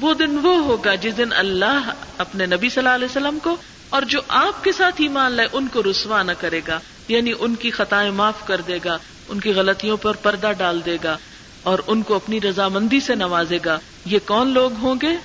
وہ 0.00 0.14
دن 0.14 0.38
وہ 0.42 0.56
ہوگا 0.56 0.94
جس 0.94 1.16
دن 1.16 1.32
اللہ 1.32 1.90
اپنے 2.18 2.46
نبی 2.46 2.68
صلی 2.68 2.80
اللہ 2.80 2.94
علیہ 2.94 3.04
وسلم 3.04 3.38
کو 3.42 3.56
اور 3.90 4.02
جو 4.02 4.20
آپ 4.28 4.64
کے 4.64 4.72
ساتھ 4.72 4.94
ایمان 4.98 5.32
لائے، 5.32 5.48
ان 5.52 5.68
کو 5.68 5.82
رسوا 5.82 6.22
نہ 6.22 6.32
کرے 6.40 6.60
گا۔ 6.68 6.80
یعنی 7.08 7.32
ان 7.38 7.54
کی 7.54 7.70
خطائیں 7.70 8.10
معاف 8.10 8.46
کر 8.46 8.60
دے 8.60 8.78
گا، 8.84 8.98
ان 9.28 9.40
کی 9.40 9.52
غلطیوں 9.52 9.96
پر 9.96 10.14
پردہ 10.14 10.52
ڈال 10.58 10.80
دے 10.84 10.98
گا 11.04 11.16
اور 11.62 11.78
ان 11.86 12.02
کو 12.02 12.14
اپنی 12.14 12.40
رضامندی 12.40 13.00
سے 13.00 13.14
نوازے 13.14 13.58
گا۔ 13.64 13.78
یہ 14.04 14.18
کون 14.26 14.48
لوگ 14.48 14.72
ہوں 14.72 14.94
گے؟ 15.02 15.16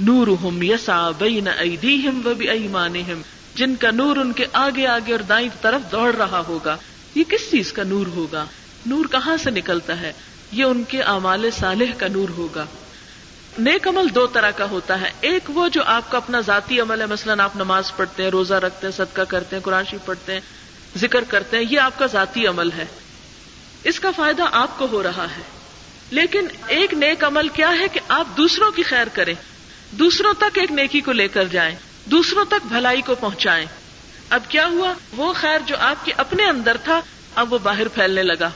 نور 0.00 0.26
ہم 0.26 0.62
یسا 0.62 1.10
بین 1.10 1.48
ایدیہم 1.48 2.20
و 2.24 2.34
بی 2.34 2.48
ایمانہم 2.48 3.22
جن 3.54 3.76
کا 3.76 3.90
نور 3.90 4.16
ان 4.16 4.32
کے 4.32 4.46
آگے 4.52 4.86
آگے 4.86 5.12
اور 5.12 5.20
دائیں 5.20 5.48
طرف 5.60 5.92
دوڑ 5.92 6.14
رہا 6.14 6.42
ہوگا۔ 6.48 6.76
یہ 7.14 7.24
کس 7.24 7.50
چیز 7.50 7.72
کا 7.72 7.82
نور 7.82 8.06
ہوگا؟ 8.06 8.44
نور 8.86 9.04
کہاں 9.04 9.36
سے 9.36 9.50
نکلتا 9.50 10.00
ہے؟ 10.00 10.12
یہ 10.52 10.64
ان 10.64 10.84
کے 10.88 11.02
اعمال 11.02 11.50
صالح 11.50 11.92
کا 11.98 12.08
نور 12.08 12.28
ہوگا۔ 12.28 12.64
نیک 13.58 13.88
عمل 13.88 14.14
دو 14.14 14.26
طرح 14.26 14.50
کا 14.50 14.64
ہوتا 14.64 15.00
ہے۔ 15.00 15.10
ایک 15.20 15.42
وہ 15.48 15.68
جو 15.68 15.82
آپ 15.86 16.10
کا 16.10 16.16
اپنا 16.16 16.40
ذاتی 16.40 16.80
عمل 16.80 17.00
ہے، 17.00 17.06
مثلاً 17.06 17.40
آپ 17.40 17.56
نماز 17.56 17.96
پڑھتے 17.96 18.22
ہیں، 18.22 18.30
روزہ 18.30 18.54
رکھتے 18.54 18.86
ہیں، 18.86 18.92
صدقہ 18.92 19.22
کرتے 19.22 19.56
ہیں، 19.56 19.62
قرآن 19.62 19.84
شریف 19.84 20.06
پڑھتے 20.06 20.32
ہیں، 20.32 20.40
ذکر 20.96 21.24
کرتے 21.28 21.56
ہیں، 21.56 21.64
یہ 21.70 21.80
آپ 21.80 21.98
کا 21.98 22.06
ذاتی 22.06 22.46
عمل 22.46 22.72
ہے۔ 22.72 22.84
اس 23.84 24.00
کا 24.00 24.10
فائدہ 24.10 24.42
آپ 24.52 24.78
کو 24.78 24.86
ہو 24.92 25.02
رہا 25.02 25.26
ہے۔ 25.36 25.42
لیکن 26.10 26.46
ایک 26.66 26.94
نیک 26.94 27.24
عمل 27.24 27.48
کیا 27.48 27.70
ہے 27.78 27.88
کہ 27.88 28.00
آپ 28.08 28.26
دوسروں 28.36 28.70
کی 28.70 28.82
خیر 28.82 29.06
کریں۔ 29.12 29.34
دوسروں 29.90 30.34
تک 30.38 30.58
ایک 30.58 30.72
نیکی 30.72 31.00
کو 31.00 31.12
لے 31.12 31.28
کر 31.28 31.44
جائیں۔ 31.44 31.76
دوسروں 32.04 32.44
تک 32.44 32.66
بھلائی 32.66 33.02
کو 33.02 33.14
پہنچائیں۔ 33.14 33.66
اب 34.30 34.40
کیا 34.48 34.66
ہوا؟ 34.66 34.94
وہ 35.12 35.32
خیر 35.32 35.58
جو 35.66 35.76
آپ 35.78 36.04
کے 36.04 36.12
اپنے 36.16 36.44
اندر 36.46 36.76
تھا، 36.84 37.00
اب 37.34 37.52
وہ 37.52 37.58
باہر 37.58 37.88
پھیلنے 37.88 38.22
لگا۔ 38.22 38.50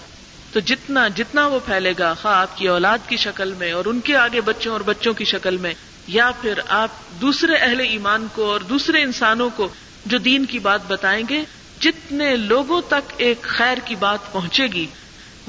تو 0.53 0.61
جتنا 0.61 1.09
جتنا 1.09 1.47
وہ 1.47 1.59
پھیلے 1.65 1.93
گا 1.99 2.15
خواہ 2.15 2.37
آپ 2.37 2.57
کی 2.57 2.69
اولاد 2.69 2.99
کی 3.07 3.17
شکل 3.17 3.53
میں 3.59 3.73
اور 3.73 3.85
ان 3.85 4.01
کے 4.01 4.17
آگے 4.17 4.41
بچوں 4.41 4.73
اور 4.73 4.81
بچوں 4.81 5.15
کی 5.15 5.25
شکل 5.25 5.57
میں، 5.57 5.75
یا 6.07 6.31
پھر 6.41 6.59
آپ 6.69 6.89
دوسرے 7.21 7.55
اہل 7.55 7.81
ایمان 7.81 8.27
کو 8.33 8.51
اور 8.51 8.61
دوسرے 8.61 9.03
انسانوں 9.03 9.49
کو 9.57 9.69
جو 10.07 10.19
دین 10.19 10.45
کی 10.45 10.59
بات 10.59 10.81
بتائیں 10.89 11.23
گے، 11.29 11.43
جتنے 11.81 12.37
لوگوں 12.37 12.81
تک 12.89 13.13
ایک 13.17 13.43
خیر 13.43 13.79
کی 13.85 13.95
بات 13.95 14.33
پہنچے 14.33 14.67
گی، 14.67 14.87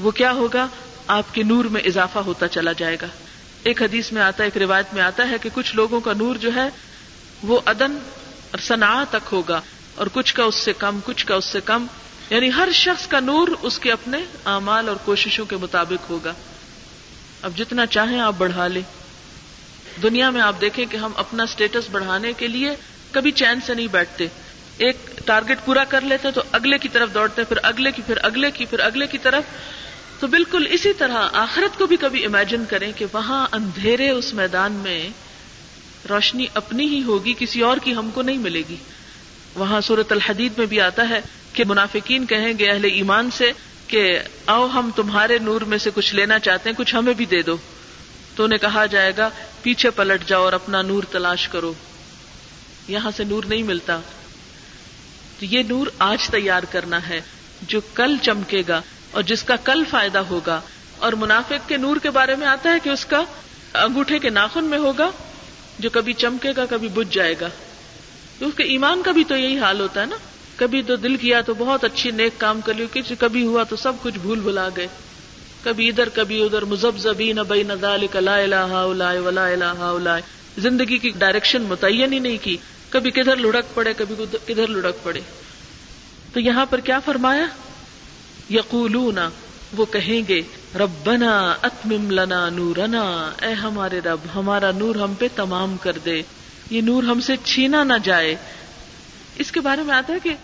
وہ 0.00 0.10
کیا 0.10 0.32
ہوگا؟ 0.32 0.66
آپ 1.06 1.34
کے 1.34 1.42
نور 1.42 1.64
میں 1.64 1.80
اضافہ 1.80 2.18
ہوتا 2.18 2.48
چلا 2.48 2.72
جائے 2.72 2.96
گا۔ 3.02 3.06
ایک 3.62 3.82
حدیث 3.82 4.12
میں 4.12 4.22
آتا 4.22 4.42
ہے 4.42 4.46
ایک 4.46 4.62
روایت 4.62 4.94
میں 4.94 5.02
آتا 5.02 5.28
ہے 5.30 5.36
کہ 5.42 5.50
کچھ 5.54 5.76
لوگوں 5.76 6.00
کا 6.00 6.12
نور 6.12 6.36
جو 6.36 6.50
ہے، 6.54 6.68
وہ 7.42 7.60
ادن 7.64 7.98
اور 8.50 8.58
صنع 8.58 9.04
تک 9.10 9.32
ہوگا 9.32 9.60
اور 9.94 10.06
کچھ 10.12 10.34
کا 10.34 10.44
اس 10.44 10.54
سے 10.54 10.72
کم، 10.72 10.98
کچھ 11.04 11.26
کا 11.26 11.34
اس 11.34 11.44
سے 11.44 11.60
کم 11.64 11.86
یعنی 12.30 12.50
ہر 12.56 12.68
شخص 12.74 13.06
کا 13.06 13.20
نور 13.20 13.48
اس 13.62 13.78
کے 13.78 13.92
اپنے 13.92 14.18
اعمال 14.44 14.88
اور 14.88 14.96
کوششوں 15.04 15.46
کے 15.46 15.56
مطابق 15.56 16.10
ہوگا۔ 16.10 16.32
اب 17.42 17.52
جتنا 17.56 17.86
چاہیں 17.86 18.20
آپ 18.20 18.34
بڑھا 18.38 18.66
لیں۔ 18.66 18.82
دنیا 20.02 20.30
میں 20.30 20.40
آپ 20.40 20.60
دیکھیں 20.60 20.86
کہ 20.86 20.96
ہم 20.96 21.12
اپنا 21.16 21.42
اسٹیٹس 21.42 21.90
بڑھانے 21.90 22.32
کے 22.32 22.48
لیے 22.48 22.70
کبھی 23.10 23.30
چین 23.30 23.60
سے 23.66 23.74
نہیں 23.74 23.86
بیٹھتے۔ 23.86 24.26
ایک 24.78 24.96
ٹارگٹ 25.24 25.64
پورا 25.64 25.84
کر 25.84 26.00
لیتے 26.00 26.30
تو 26.30 26.42
اگلے 26.52 26.78
کی 26.78 26.88
طرف 26.88 27.14
دوڑتے، 27.14 27.44
پھر 27.44 27.58
اگلے 27.62 27.92
کی، 27.92 28.02
پھر 28.06 28.16
اگلے 28.22 28.50
کی، 28.50 28.64
پھر 28.64 28.80
اگلے 28.80 29.06
کی 29.06 29.18
طرف۔ 29.18 29.42
تو 30.20 30.26
بالکل 30.26 30.66
اسی 30.70 30.92
طرح 30.92 31.28
آخرت 31.32 31.78
کو 31.78 31.86
بھی 31.86 31.96
کبھی 31.96 32.24
امیجن 32.24 32.64
کریں 32.68 32.92
کہ 32.96 33.06
وہاں 33.12 33.46
اندھیرے 33.52 34.10
اس 34.10 34.34
میدان 34.34 34.72
میں 34.72 35.08
روشنی 36.08 36.46
اپنی 36.54 36.86
ہی 36.86 37.02
ہوگی، 37.02 37.34
کسی 37.38 37.60
اور 37.60 37.76
کی 37.76 37.94
ہم 37.94 38.10
کو 38.10 38.22
نہیں 38.22 38.38
ملے 38.38 38.62
گی۔ 38.68 38.76
وہاں 39.54 39.80
صورت 39.80 40.12
الحدید 40.12 40.52
میں 40.58 40.66
بھی 40.66 40.80
آتا 40.80 41.08
ہے 41.08 41.20
کہ 41.54 41.64
منافقین 41.66 42.26
کہیں 42.26 42.52
گے 42.58 42.70
اہل 42.70 42.84
ایمان 42.84 43.30
سے 43.30 43.52
کہ 43.88 44.18
آؤ 44.46 44.66
ہم 44.66 44.90
تمہارے 44.96 45.38
نور 45.38 45.60
میں 45.60 45.78
سے 45.78 45.90
کچھ 45.94 46.14
لینا 46.14 46.38
چاہتے 46.38 46.70
ہیں، 46.70 46.76
کچھ 46.76 46.94
ہمیں 46.94 47.14
بھی 47.14 47.24
دے 47.24 47.42
دو۔ 47.42 47.56
تو 48.36 48.44
انہیں 48.44 48.58
کہا 48.58 48.86
جائے 48.86 49.12
گا، 49.16 49.30
پیچھے 49.62 49.90
پلٹ 49.90 50.28
جاؤ 50.28 50.44
اور 50.44 50.52
اپنا 50.52 50.82
نور 50.82 51.02
تلاش 51.02 51.48
کرو۔ 51.48 51.72
یہاں 52.88 53.10
سے 53.16 53.24
نور 53.24 53.44
نہیں 53.44 53.62
ملتا۔ 53.62 54.00
تو 55.38 55.44
یہ 55.44 55.62
نور 55.62 55.86
آج 55.98 56.30
تیار 56.30 56.62
کرنا 56.62 57.08
ہے، 57.08 57.20
جو 57.62 57.80
کل 57.94 58.16
چمکے 58.22 58.62
گا 58.68 58.82
اور 59.10 59.22
جس 59.22 59.42
کا 59.42 59.56
کل 59.56 59.82
فائدہ 59.90 60.18
ہوگا۔ 60.18 60.60
اور 60.98 61.12
منافق 61.12 61.68
کے 61.68 61.76
نور 61.76 61.96
کے 61.96 62.10
بارے 62.10 62.36
میں 62.36 62.46
آتا 62.46 62.70
ہے 62.70 62.78
کہ 62.82 62.90
اس 62.90 63.06
کا 63.06 63.24
انگوٹھے 63.74 64.18
کے 64.18 64.30
ناخن 64.30 64.64
میں 64.64 64.78
ہوگا، 64.78 65.10
جو 65.78 65.90
کبھی 65.90 66.12
چمکے 66.12 66.48
گا، 66.56 66.66
کبھی 66.66 66.88
بج 66.88 67.14
جائے 67.14 67.34
گا۔ 67.40 67.48
اس 68.40 68.54
کے 68.56 68.62
ایمان 68.62 69.02
کا 69.02 69.10
بھی 69.10 69.24
تو 69.24 69.36
یہی 69.36 69.58
حال 69.58 69.80
ہوتا 69.80 70.00
ہے 70.00 70.06
نا۔ 70.06 70.16
کبھی 70.56 70.82
تو 70.82 70.96
دل 70.96 71.16
کیا 71.16 71.40
تو 71.40 71.54
بہت 71.54 71.84
اچھی 71.84 72.10
نیک 72.10 72.32
کام 72.38 72.60
کر 72.60 72.74
لی، 72.74 73.00
کبھی 73.18 73.46
ہوا 73.46 73.62
تو 73.62 73.76
سب 73.76 73.92
کچھ 74.02 74.18
بھول 74.18 74.40
بھلا 74.40 74.68
گئے۔ 74.76 74.86
کبھی 75.62 75.88
ادھر 75.88 76.08
کبھی 76.08 76.42
ادھر 76.42 76.64
مزب 76.64 76.98
زبی 76.98 77.32
نبئی 77.32 77.62
نہ 77.62 77.72
زندگی 80.58 80.98
کی 80.98 81.12
ڈائریکشن 81.18 81.62
متعین 81.62 82.12
ہی 82.12 82.18
نہیں 82.18 82.38
کی۔ 82.42 82.56
کبھی 82.90 83.10
کدھر 83.10 83.36
لڑک 83.36 83.74
پڑے، 83.74 83.92
کبھی 83.92 84.36
کدھر 84.44 84.66
لڑک 84.66 84.94
پڑے۔ 85.02 85.20
تو 86.32 86.40
یہاں 86.40 86.66
پر 86.66 86.80
کیا 86.80 87.00
فرمایا؟ 87.00 87.46
یقولون، 88.50 89.18
وہ 89.76 89.84
کہیں 89.84 90.22
گے، 90.28 90.42
ربنا 90.78 91.54
اتمم 91.62 92.10
لنا 92.10 92.48
نورنا۔ 92.48 93.30
اے 93.42 93.52
ہمارے 93.52 94.00
رب، 94.04 94.18
ہمارا 94.34 94.70
نور 94.76 94.94
ہم 94.94 95.14
پہ 95.14 95.28
تمام 95.36 95.76
کر 95.76 95.92
دے۔ 96.04 96.22
یہ 96.70 96.80
نور 96.80 97.02
ہم 97.02 97.20
سے 97.20 97.32
چھینا 97.44 97.84
نہ 97.84 97.92
جائے۔ 98.02 98.36
اس 99.38 99.52
کے 99.52 99.60
بارے 99.60 99.82
میں 99.82 99.94
آتا 99.94 100.12
ہے 100.12 100.18
کہ 100.22 100.34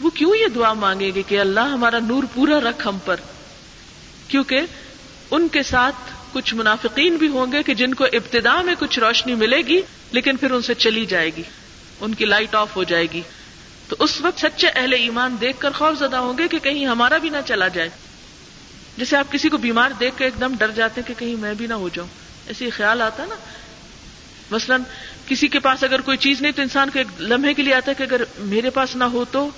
وہ 0.00 0.10
کیوں 0.10 0.36
یہ 0.36 0.46
دعا 0.46 0.72
مانگیں 0.72 1.10
گے 1.14 1.22
کہ 1.22 1.40
اللہ 1.40 1.60
ہمارا 1.60 1.98
نور 1.98 2.24
پورا 2.34 2.60
رکھ 2.60 2.86
ہم 2.86 2.98
پر؟ 3.04 3.16
کیونکہ 4.28 4.60
ان 5.30 5.48
کے 5.48 5.62
ساتھ 5.62 5.94
کچھ 6.32 6.54
منافقین 6.54 7.16
بھی 7.16 7.28
ہوں 7.28 7.52
گے 7.52 7.62
کہ 7.62 7.74
جن 7.74 7.94
کو 7.94 8.04
ابتدا 8.04 8.62
میں 8.62 8.74
کچھ 8.78 8.98
روشنی 8.98 9.34
ملے 9.34 9.58
گی، 9.58 9.80
لیکن 10.12 10.36
پھر 10.36 10.50
ان 10.50 10.62
سے 10.62 10.74
چلی 10.74 11.06
جائے 11.06 11.30
گی، 11.36 11.42
ان 12.00 12.14
کی 12.14 12.24
لائٹ 12.24 12.54
آف 12.54 12.76
ہو 12.76 12.84
جائے 12.84 13.06
گی۔ 13.12 13.22
تو 13.88 13.96
اس 13.98 14.20
وقت 14.20 14.40
سچے 14.40 14.68
اہل 14.68 14.92
ایمان 14.92 15.36
دیکھ 15.40 15.60
کر 15.60 15.70
خوف 15.70 15.98
زدہ 15.98 16.16
ہوں 16.16 16.38
گے 16.38 16.48
کہ 16.48 16.58
کہیں 16.58 16.86
ہمارا 16.86 17.18
بھی 17.18 17.28
نہ 17.28 17.36
چلا 17.46 17.68
جائے۔ 17.68 17.88
جیسے 18.96 19.16
آپ 19.16 19.32
کسی 19.32 19.48
کو 19.48 19.56
بیمار 19.56 19.90
دیکھ 20.00 20.18
کے 20.18 20.24
ایک 20.24 20.40
دم 20.40 20.54
ڈر 20.58 20.70
جاتے 20.70 21.00
کہ 21.06 21.14
کہیں 21.18 21.36
میں 21.36 21.54
بھی 21.54 21.66
نہ 21.66 21.74
ہو 21.74 21.88
جاؤں۔ 21.88 22.08
ایسے 22.46 22.70
خیال 22.70 23.02
آتا 23.02 23.24
نا؟ 23.24 23.34
مثلاً 24.50 24.82
کسی 25.28 25.48
کے 25.48 25.58
پاس 25.58 25.84
اگر 25.84 26.00
کوئی 26.00 26.16
چیز 26.16 26.42
نہیں 26.42 26.52
تو 26.52 26.62
انسان 26.62 26.90
کو 26.90 26.98
ایک 26.98 27.20
لمحے 27.20 27.54
کے 27.54 27.62
لیے 27.62 27.74
آتا 27.74 27.90
ہے 27.90 27.94
کہ 27.94 28.02
اگر 28.02 28.22
میرے 28.38 28.70
پاس 28.70 28.96
نہ 28.96 29.04
ہو 29.04 29.24
تو 29.24 29.50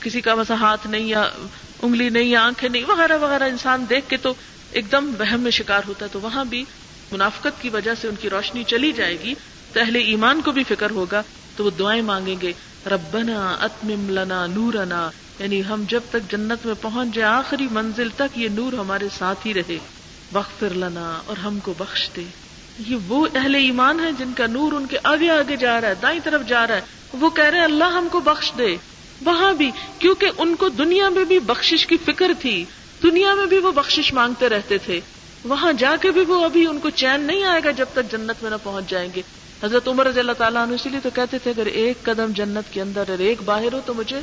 کسی 0.00 0.20
کا 0.20 0.34
مثلا 0.34 0.56
ہاتھ 0.56 0.86
نہیں 0.86 1.02
یا 1.02 1.30
انگلی 1.82 2.08
نہیں 2.08 2.24
یا 2.24 2.42
آنکھیں 2.42 2.68
نہیں، 2.68 2.84
وغیرہ 2.88 3.18
وغیرہ 3.18 3.44
انسان 3.44 3.84
دیکھ 3.90 4.08
کے 4.08 4.16
تو 4.16 4.34
ایک 4.70 4.92
دم 4.92 5.12
وہم 5.18 5.40
میں 5.40 5.50
شکار 5.50 5.82
ہوتا 5.88 6.04
ہے۔ 6.06 6.10
تو 6.12 6.20
وہاں 6.20 6.44
بھی 6.44 6.64
منافقت 7.12 7.62
کی 7.62 7.68
وجہ 7.68 7.94
سے 8.00 8.08
ان 8.08 8.14
کی 8.14 8.30
روشنی 8.30 8.64
چلی 8.64 8.92
جائے 8.92 9.16
گی۔ 9.20 9.34
تو 9.72 9.80
اہل 9.80 9.96
ایمان 9.96 10.40
کو 10.40 10.52
بھی 10.52 10.64
فکر 10.64 10.90
ہوگا۔ 10.90 11.22
تو 11.56 11.64
وہ 11.64 11.70
دعائیں 11.70 12.02
مانگیں 12.02 12.36
گے۔ 12.42 12.52
ربنا 12.86 13.56
اتمم 13.60 14.10
لنا 14.10 14.46
نورنا۔ 14.46 15.10
یعنی 15.38 15.64
ہم 15.64 15.84
جب 15.88 16.00
تک 16.10 16.30
جنت 16.30 16.66
میں 16.66 16.74
پہنچ 16.80 17.14
جائے 17.14 17.32
آخری 17.32 17.66
منزل 17.70 18.08
تک 18.16 18.38
یہ 18.38 18.48
نور 18.48 18.72
ہمارے 18.72 19.08
ساتھ 19.18 19.46
ہی 19.46 19.54
رہے۔ 19.54 19.78
بخر 20.32 20.74
لنا 20.74 21.18
اور 21.26 21.36
ہم 21.36 21.58
کو 21.60 21.74
بخش 21.78 22.10
دے۔ 22.16 22.24
یہ 22.86 22.96
وہ 23.08 23.26
اہل 23.34 23.54
ایمان 23.54 24.00
ہے 24.00 24.12
جن 24.18 24.32
کا 24.32 24.46
نور 24.46 24.72
ان 24.72 24.86
کے 24.86 24.98
آگے 25.04 25.30
آگے 25.30 25.56
جا 25.56 25.80
رہا 25.80 25.88
ہے، 25.88 25.94
دائیں 26.02 26.20
طرف 26.24 26.48
جا 26.48 26.66
رہا 26.66 26.76
ہے۔ 26.76 26.80
وہ 27.12 27.30
کہہ 27.30 27.44
رہے 27.44 27.58
ہیں، 27.58 27.64
اللہ 27.64 27.84
ہم 27.84 28.08
کو 28.12 28.20
بخش 28.20 28.52
دے۔ 28.58 28.76
وہاں 29.20 29.52
بھی، 29.52 29.70
کیونکہ 29.98 30.30
ان 30.38 30.54
کو 30.54 30.68
دنیا 30.68 31.08
میں 31.08 31.24
بھی 31.24 31.40
بخشش 31.40 31.86
کی 31.86 31.96
فکر 31.96 32.32
تھی، 32.38 32.64
دنیا 33.02 33.34
میں 33.34 33.46
بھی 33.46 33.58
وہ 33.58 33.72
بخشش 33.72 34.12
مانگتے 34.12 34.48
رہتے 34.48 34.78
تھے۔ 34.78 35.00
وہاں 35.44 35.72
جا 35.72 35.96
کے 36.00 36.10
بھی 36.10 36.20
وہ 36.20 36.44
ابھی 36.44 36.66
ان 36.66 36.78
کو 36.78 36.90
چین 36.90 37.20
نہیں 37.20 37.44
آئے 37.44 37.60
گا 37.64 37.70
جب 37.70 37.86
تک 37.92 38.12
جنت 38.12 38.42
میں 38.42 38.50
نہ 38.50 38.56
پہنچ 38.62 38.90
جائیں 38.90 39.08
گے۔ 39.14 39.22
حضرت 39.64 39.88
عمر 39.88 40.06
رضی 40.06 40.20
اللہ 40.20 40.32
تعالیٰ 40.32 40.62
عنہ 40.62 40.74
اسی 40.74 40.88
لیے 40.88 41.00
تو 41.00 41.10
کہتے 41.10 41.38
تھے، 41.38 41.50
اگر 41.50 41.66
ایک 41.66 42.02
قدم 42.02 42.32
جنت 42.32 42.72
کے 42.72 42.80
اندر 42.80 43.04
اور 43.08 43.18
ایک 43.18 43.42
باہر 43.42 43.72
ہو 43.72 43.80
تو 43.86 43.94
مجھے 43.94 44.20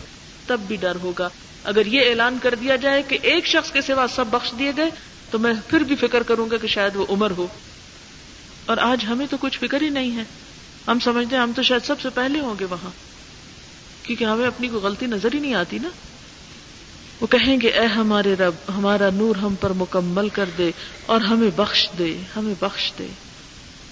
تب 0.48 0.60
بھی 0.60 0.76
ڈر 0.76 0.96
ہوگا۔ 0.96 1.30
اگر 1.64 1.86
یہ 1.86 2.10
اعلان 2.10 2.38
کر 2.42 2.56
دیا 2.56 2.76
جائے 2.76 3.02
کہ 3.02 3.18
ایک 3.22 3.46
شخص 3.46 3.72
کے 3.72 3.82
سوا 3.82 4.06
سب 4.16 4.28
بخش 4.28 4.54
دیے 4.60 4.72
گئے، 4.78 4.90
تو 5.30 5.40
میں 5.40 5.54
پھر 5.68 5.80
بھی 5.80 5.96
فکر 5.96 6.24
کروں 6.24 6.50
گا 6.52 6.58
کہ 6.58 6.68
شاید 6.68 6.96
وہ 6.96 7.06
عمر 7.10 7.32
ہو۔ 7.32 7.48
اور 8.70 8.78
آج 8.78 9.06
ہمیں 9.10 9.28
تو 9.30 9.38
کچھ 9.38 9.60
فکر 9.60 9.82
ہی 9.82 9.90
نہیں 9.90 10.18
ہے۔ 10.18 10.24
ہم 10.88 11.00
سمجھتے 11.00 11.36
ہیں 11.36 11.44
ہم 11.44 11.52
تو 11.56 11.64
شاید 11.64 11.86
سب 11.86 12.02
سے 12.02 12.10
پہلے 12.10 12.40
ہوں 12.40 12.56
گے 12.60 12.66
وہاں۔ 12.66 12.90
کیونکہ 14.04 14.24
ہمیں 14.24 14.48
اپنی 14.48 14.68
کوئی 14.68 14.82
غلطی 14.82 15.06
نظر 15.06 15.30
ہی 15.34 15.40
نہیں 15.40 15.54
آتی 15.54 15.80
نا۔ 15.80 15.90
وہ 17.22 17.28
کہیں 17.28 17.58
گے، 17.62 17.68
اے 17.68 17.86
ہمارے 17.86 18.34
رب، 18.34 18.54
ہمارا 18.78 19.10
نور 19.14 19.36
ہم 19.36 19.56
پر 19.56 19.74
مکمل 19.74 20.30
کر 20.30 20.50
دے 20.58 20.72
اور 21.06 21.22
ہمیں 21.22 21.50
بخش 21.56 21.90
دے، 22.00 22.18
ہمیں 22.36 22.54
بخش 22.60 22.94
دے۔ 23.00 23.08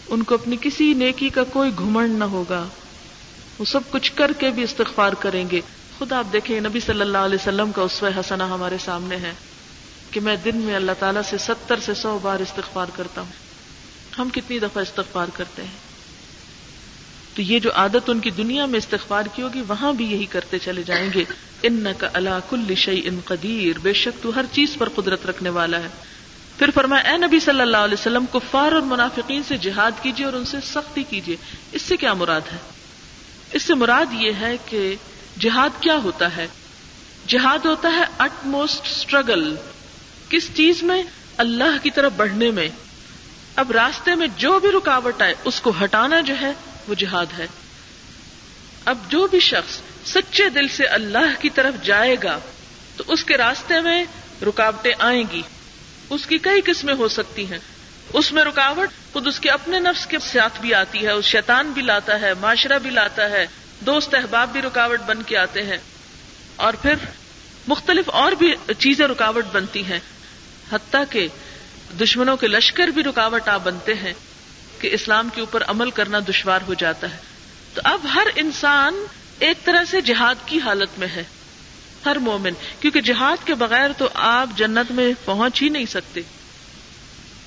ان 0.08 0.24
کو 0.24 0.36
اپنی 0.36 0.58
کسی 0.62 0.94
نیکی 0.94 1.30
کا 1.30 1.44
کوئی 1.44 1.72
گھمنڈ 1.78 2.20
نہ 2.20 2.24
ہوگا۔ 2.24 2.66
وہ 3.60 3.66
سب 3.66 3.80
کچھ 3.92 4.12
کر 4.16 4.32
کے 4.40 4.50
بھی 4.50 4.64
استغفار 4.64 5.14
کریں 5.14 5.50
گے۔ 5.52 5.62
خود 5.98 6.12
آپ 6.12 6.34
دیکھیں، 6.34 6.60
نبی 6.60 6.80
صلی 6.80 7.02
اللہ 7.02 7.18
علیہ 7.18 7.38
وسلم 7.42 7.72
کا 7.72 7.82
اسوہ 7.82 8.20
حسنا 8.20 8.46
ہمارے 8.46 8.78
سامنے 8.86 9.16
ہے 9.16 9.34
کہ 10.12 10.20
میں 10.20 10.36
دن 10.36 10.58
میں 10.58 10.76
اللہ 10.76 10.92
تعالیٰ 11.00 11.22
سے 11.22 11.38
ستر 11.38 11.80
سے 11.80 11.94
سو 11.94 12.20
بار 12.22 12.40
استغفار 12.40 12.86
کرتا 12.96 13.22
ہوں۔ 13.22 13.47
ہم 14.18 14.30
کتنی 14.30 14.60
دفعہ 14.60 14.82
استغفار 14.82 15.28
کرتے 15.34 15.62
ہیں؟ 15.62 15.88
تو 17.36 17.42
یہ 17.42 17.60
جو 17.60 17.70
عادت 17.74 18.10
ان 18.10 18.20
کی 18.20 18.32
دنیا 18.32 18.66
میں 18.66 18.78
استغفار 18.78 19.24
کی 19.36 19.42
ہوگی، 19.42 19.62
وہاں 19.68 19.94
بھی 19.94 20.06
یہی 20.06 20.26
کرتے 20.26 20.60
چلے 20.60 20.84
جائیں 20.84 21.10
گے۔ 21.16 21.24
ان 21.64 21.88
کا 21.98 22.10
اللہ 22.14 22.40
کل 22.50 22.76
شعی 22.76 23.02
ان 23.04 23.20
قدیر 23.26 23.80
بے 23.80 23.94
شک 23.94 24.24
تو 24.24 24.36
ہر 24.36 24.46
چیز 24.52 24.76
پر 24.78 24.90
قدرت 24.90 25.26
رکھنے 25.26 25.50
والا 25.50 25.80
ہے۔ 25.80 25.88
پھر 26.58 26.70
فرمایا، 26.76 27.12
اے 27.12 27.18
نبی 27.18 27.40
صلی 27.40 27.62
اللہ 27.62 27.78
علیہ 27.78 27.94
وسلم، 27.94 28.26
کفار 28.32 28.72
اور 28.72 28.82
منافقین 28.82 29.44
سے 29.48 29.58
جہاد 29.58 29.92
کیجیے 30.02 30.26
اور 30.26 30.34
ان 30.34 30.46
سے 30.46 30.58
سختی 30.64 31.04
کیجیے 31.04 31.36
اس 31.72 31.82
سے 31.82 31.98
کیا 31.98 32.14
مراد 32.14 32.42
ہے؟ 32.52 32.58
اس 33.52 33.64
سے 33.64 33.74
مراد 33.74 34.06
یہ 34.14 34.32
ہے 34.40 34.58
کہ 34.66 34.96
جہاد 35.40 35.70
کیا 35.82 35.98
ہوتا 36.04 36.36
ہے؟ 36.36 36.48
جہاد 37.28 37.66
ہوتا 37.66 37.90
ہے 37.90 38.04
اٹ 38.18 38.46
موسٹ 38.46 38.86
اسٹرگل 38.86 39.56
کس 40.30 40.50
چیز 40.56 40.84
میں؟ 40.84 41.04
اللہ 41.38 41.84
کی 41.84 41.90
طرف 41.90 42.12
بڑھنے 42.18 42.52
میں۔ 42.52 42.68
اب 43.58 43.72
راستے 43.72 44.16
میں 44.16 44.28
جو 44.38 44.60
بھی 44.60 44.70
رکاوٹ 44.70 45.22
آئے، 45.22 45.34
اس 45.44 45.62
کو 45.62 45.74
ہٹانا 45.84 46.20
جو 46.20 46.34
ہے، 46.42 46.52
وہ 46.88 46.94
جہاد 46.94 47.26
ہے۔ 47.40 47.48
اب 48.86 48.98
جو 49.08 49.28
بھی 49.28 49.40
شخص 49.40 49.80
سچے 50.06 50.50
دل 50.50 50.68
سے 50.68 50.86
اللہ 50.86 51.42
کی 51.42 51.50
طرف 51.50 51.86
جائے 51.86 52.16
گا، 52.24 52.40
تو 52.98 53.04
اس 53.08 53.24
کے 53.24 53.38
راستے 53.38 53.82
میں 53.82 54.06
رکاوٹیں 54.42 54.94
آئیں 55.00 55.24
گی۔ 55.32 55.42
اس 56.10 56.28
کی 56.28 56.38
کئی 56.38 56.62
قسمیں 56.66 56.94
ہو 56.94 57.08
سکتی 57.08 57.52
ہیں۔ 57.52 57.58
اس 58.14 58.32
میں 58.32 58.44
رکاوٹ 58.44 58.90
خود 59.14 59.28
اس 59.28 59.40
کے 59.40 59.50
اپنے 59.50 59.80
نفس 59.80 60.08
کے 60.08 60.18
ساتھ 60.20 60.62
بھی 60.62 60.74
آتی 60.74 61.06
ہے، 61.06 61.12
اس 61.12 61.26
شیطان 61.26 61.72
بھی 61.72 61.82
لاتا 61.82 62.22
ہے، 62.22 62.34
معاشرہ 62.34 62.80
بھی 62.80 62.90
لاتا 62.90 63.30
ہے، 63.30 63.48
دوست 63.80 64.16
احباب 64.16 64.50
بھی 64.52 64.62
رکاوٹ 64.62 65.02
بن 65.06 65.24
کے 65.24 65.38
آتے 65.38 65.64
ہیں۔ 65.64 65.78
اور 66.56 66.74
پھر 66.74 66.94
مختلف 67.68 68.10
اور 68.10 68.32
بھی 68.32 68.54
چیزیں 68.78 69.08
رکاوٹ 69.08 69.46
بنتی 69.52 69.86
ہیں۔ 69.86 70.00
حتیٰ 70.72 71.04
کہ 71.10 71.28
دشمنوں 72.00 72.38
کے 72.38 72.48
لشکر 72.48 72.88
بھی 72.88 73.04
رکاوٹ 73.04 73.48
آ 73.48 73.58
بنتے 73.58 73.94
ہیں 73.94 74.14
کہ 74.80 74.90
اسلام 74.94 75.30
کے 75.34 75.40
اوپر 75.40 75.64
عمل 75.68 75.92
کرنا 75.92 76.20
دشوار 76.30 76.60
ہو 76.68 76.74
جاتا 76.74 77.12
ہے۔ 77.12 77.18
تو 77.74 77.82
اب 77.84 78.00
ہر 78.14 78.28
انسان 78.36 79.06
ایک 79.40 79.64
طرح 79.64 79.84
سے 79.84 80.02
جہاد 80.02 80.36
کی 80.46 80.60
حالت 80.60 81.00
میں 81.00 81.08
ہے۔ 81.08 81.24
ہر 82.06 82.16
مومن، 82.16 82.54
کیونکہ 82.80 83.02
جہاد 83.02 83.48
کے 83.48 83.54
بغیر 83.54 83.90
تو 83.98 84.10
آپ 84.14 84.50
جنت 84.56 84.92
میں 84.92 85.14
پہنچ 85.26 85.62
ہی 85.62 85.70
نہیں 85.70 85.86
سکتے۔ 85.86 86.22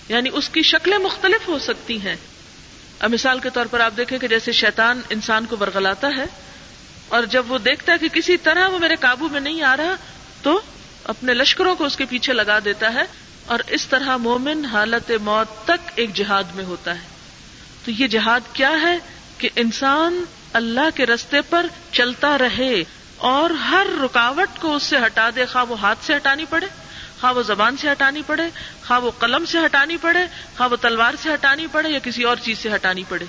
یعنی 0.09 0.31
اس 0.33 0.49
کی 0.49 0.63
شکلیں 0.63 0.99
مختلف 0.99 1.49
ہو 1.49 1.59
سکتی 1.59 2.01
ہیں۔ 2.01 2.17
اب 2.99 3.11
مثال 3.11 3.39
کے 3.39 3.51
طور 3.51 3.67
پر 3.67 3.81
آپ 3.81 3.93
دیکھیں 3.97 4.19
کہ 4.19 4.29
جیسے 4.29 4.53
شیطان 4.53 5.01
انسان 5.11 5.45
کو 5.45 5.57
برگلاتا 5.57 6.09
ہے 6.17 6.25
اور 7.09 7.25
جب 7.25 7.51
وہ 7.51 7.59
دیکھتا 7.59 7.93
ہے 7.93 7.99
کہ 7.99 8.09
کسی 8.09 8.37
طرح 8.37 8.69
وہ 8.69 8.79
میرے 8.79 8.97
قابو 8.97 9.29
میں 9.29 9.41
نہیں 9.41 9.63
آ 9.63 9.77
رہا، 9.77 9.95
تو 10.43 10.61
اپنے 11.05 11.35
لشکروں 11.35 11.75
کو 11.75 11.85
اس 11.85 11.97
کے 11.97 12.05
پیچھے 12.05 12.33
لگا 12.33 12.59
دیتا 12.65 12.95
ہے۔ 12.95 13.03
اور 13.51 13.59
اس 13.67 13.87
طرح 13.87 14.17
مومن 14.17 14.65
حالت 14.65 15.11
موت 15.23 15.65
تک 15.65 15.91
ایک 15.95 16.15
جہاد 16.15 16.45
میں 16.55 16.65
ہوتا 16.65 16.95
ہے۔ 16.95 17.07
تو 17.85 17.91
یہ 17.91 18.07
جہاد 18.07 18.41
کیا 18.53 18.71
ہے 18.83 18.99
کہ 19.39 19.49
انسان 19.57 20.25
اللہ 20.53 20.89
کے 20.95 21.07
رستے 21.07 21.41
پر 21.41 21.67
چلتا 21.93 22.39
رہے 22.39 22.85
اور 23.17 23.51
ہر 23.51 23.87
رکاوٹ 24.03 24.61
کو 24.61 24.77
اس 24.77 24.83
سے 24.83 24.97
ہٹا 25.07 25.31
دے، 25.37 25.45
خواہ 25.45 25.65
وہ 25.69 25.81
ہاتھ 25.81 26.05
سے 26.05 26.17
ہٹانی 26.17 26.45
پڑے، 26.51 26.67
خواہ 27.21 27.33
وہ 27.33 27.43
زبان 27.43 27.77
سے 27.77 27.93
ہٹانی 27.93 28.23
پڑے، 28.27 28.43
خواہ 28.87 29.01
وہ 29.01 29.11
قلم 29.19 29.45
سے 29.45 29.59
ہٹانی 29.67 29.97
پڑے، 29.97 30.21
خواہ 30.57 30.69
وہ 30.69 30.77
تلوار 30.77 31.15
سے 31.23 31.35
ہٹانی 31.35 31.67
پڑے 31.73 31.89
یا 31.89 31.99
کسی 32.03 32.23
اور 32.23 32.37
چیز 32.37 32.59
سے 32.59 32.75
ہٹانی 32.75 33.05
پڑے۔ 33.09 33.25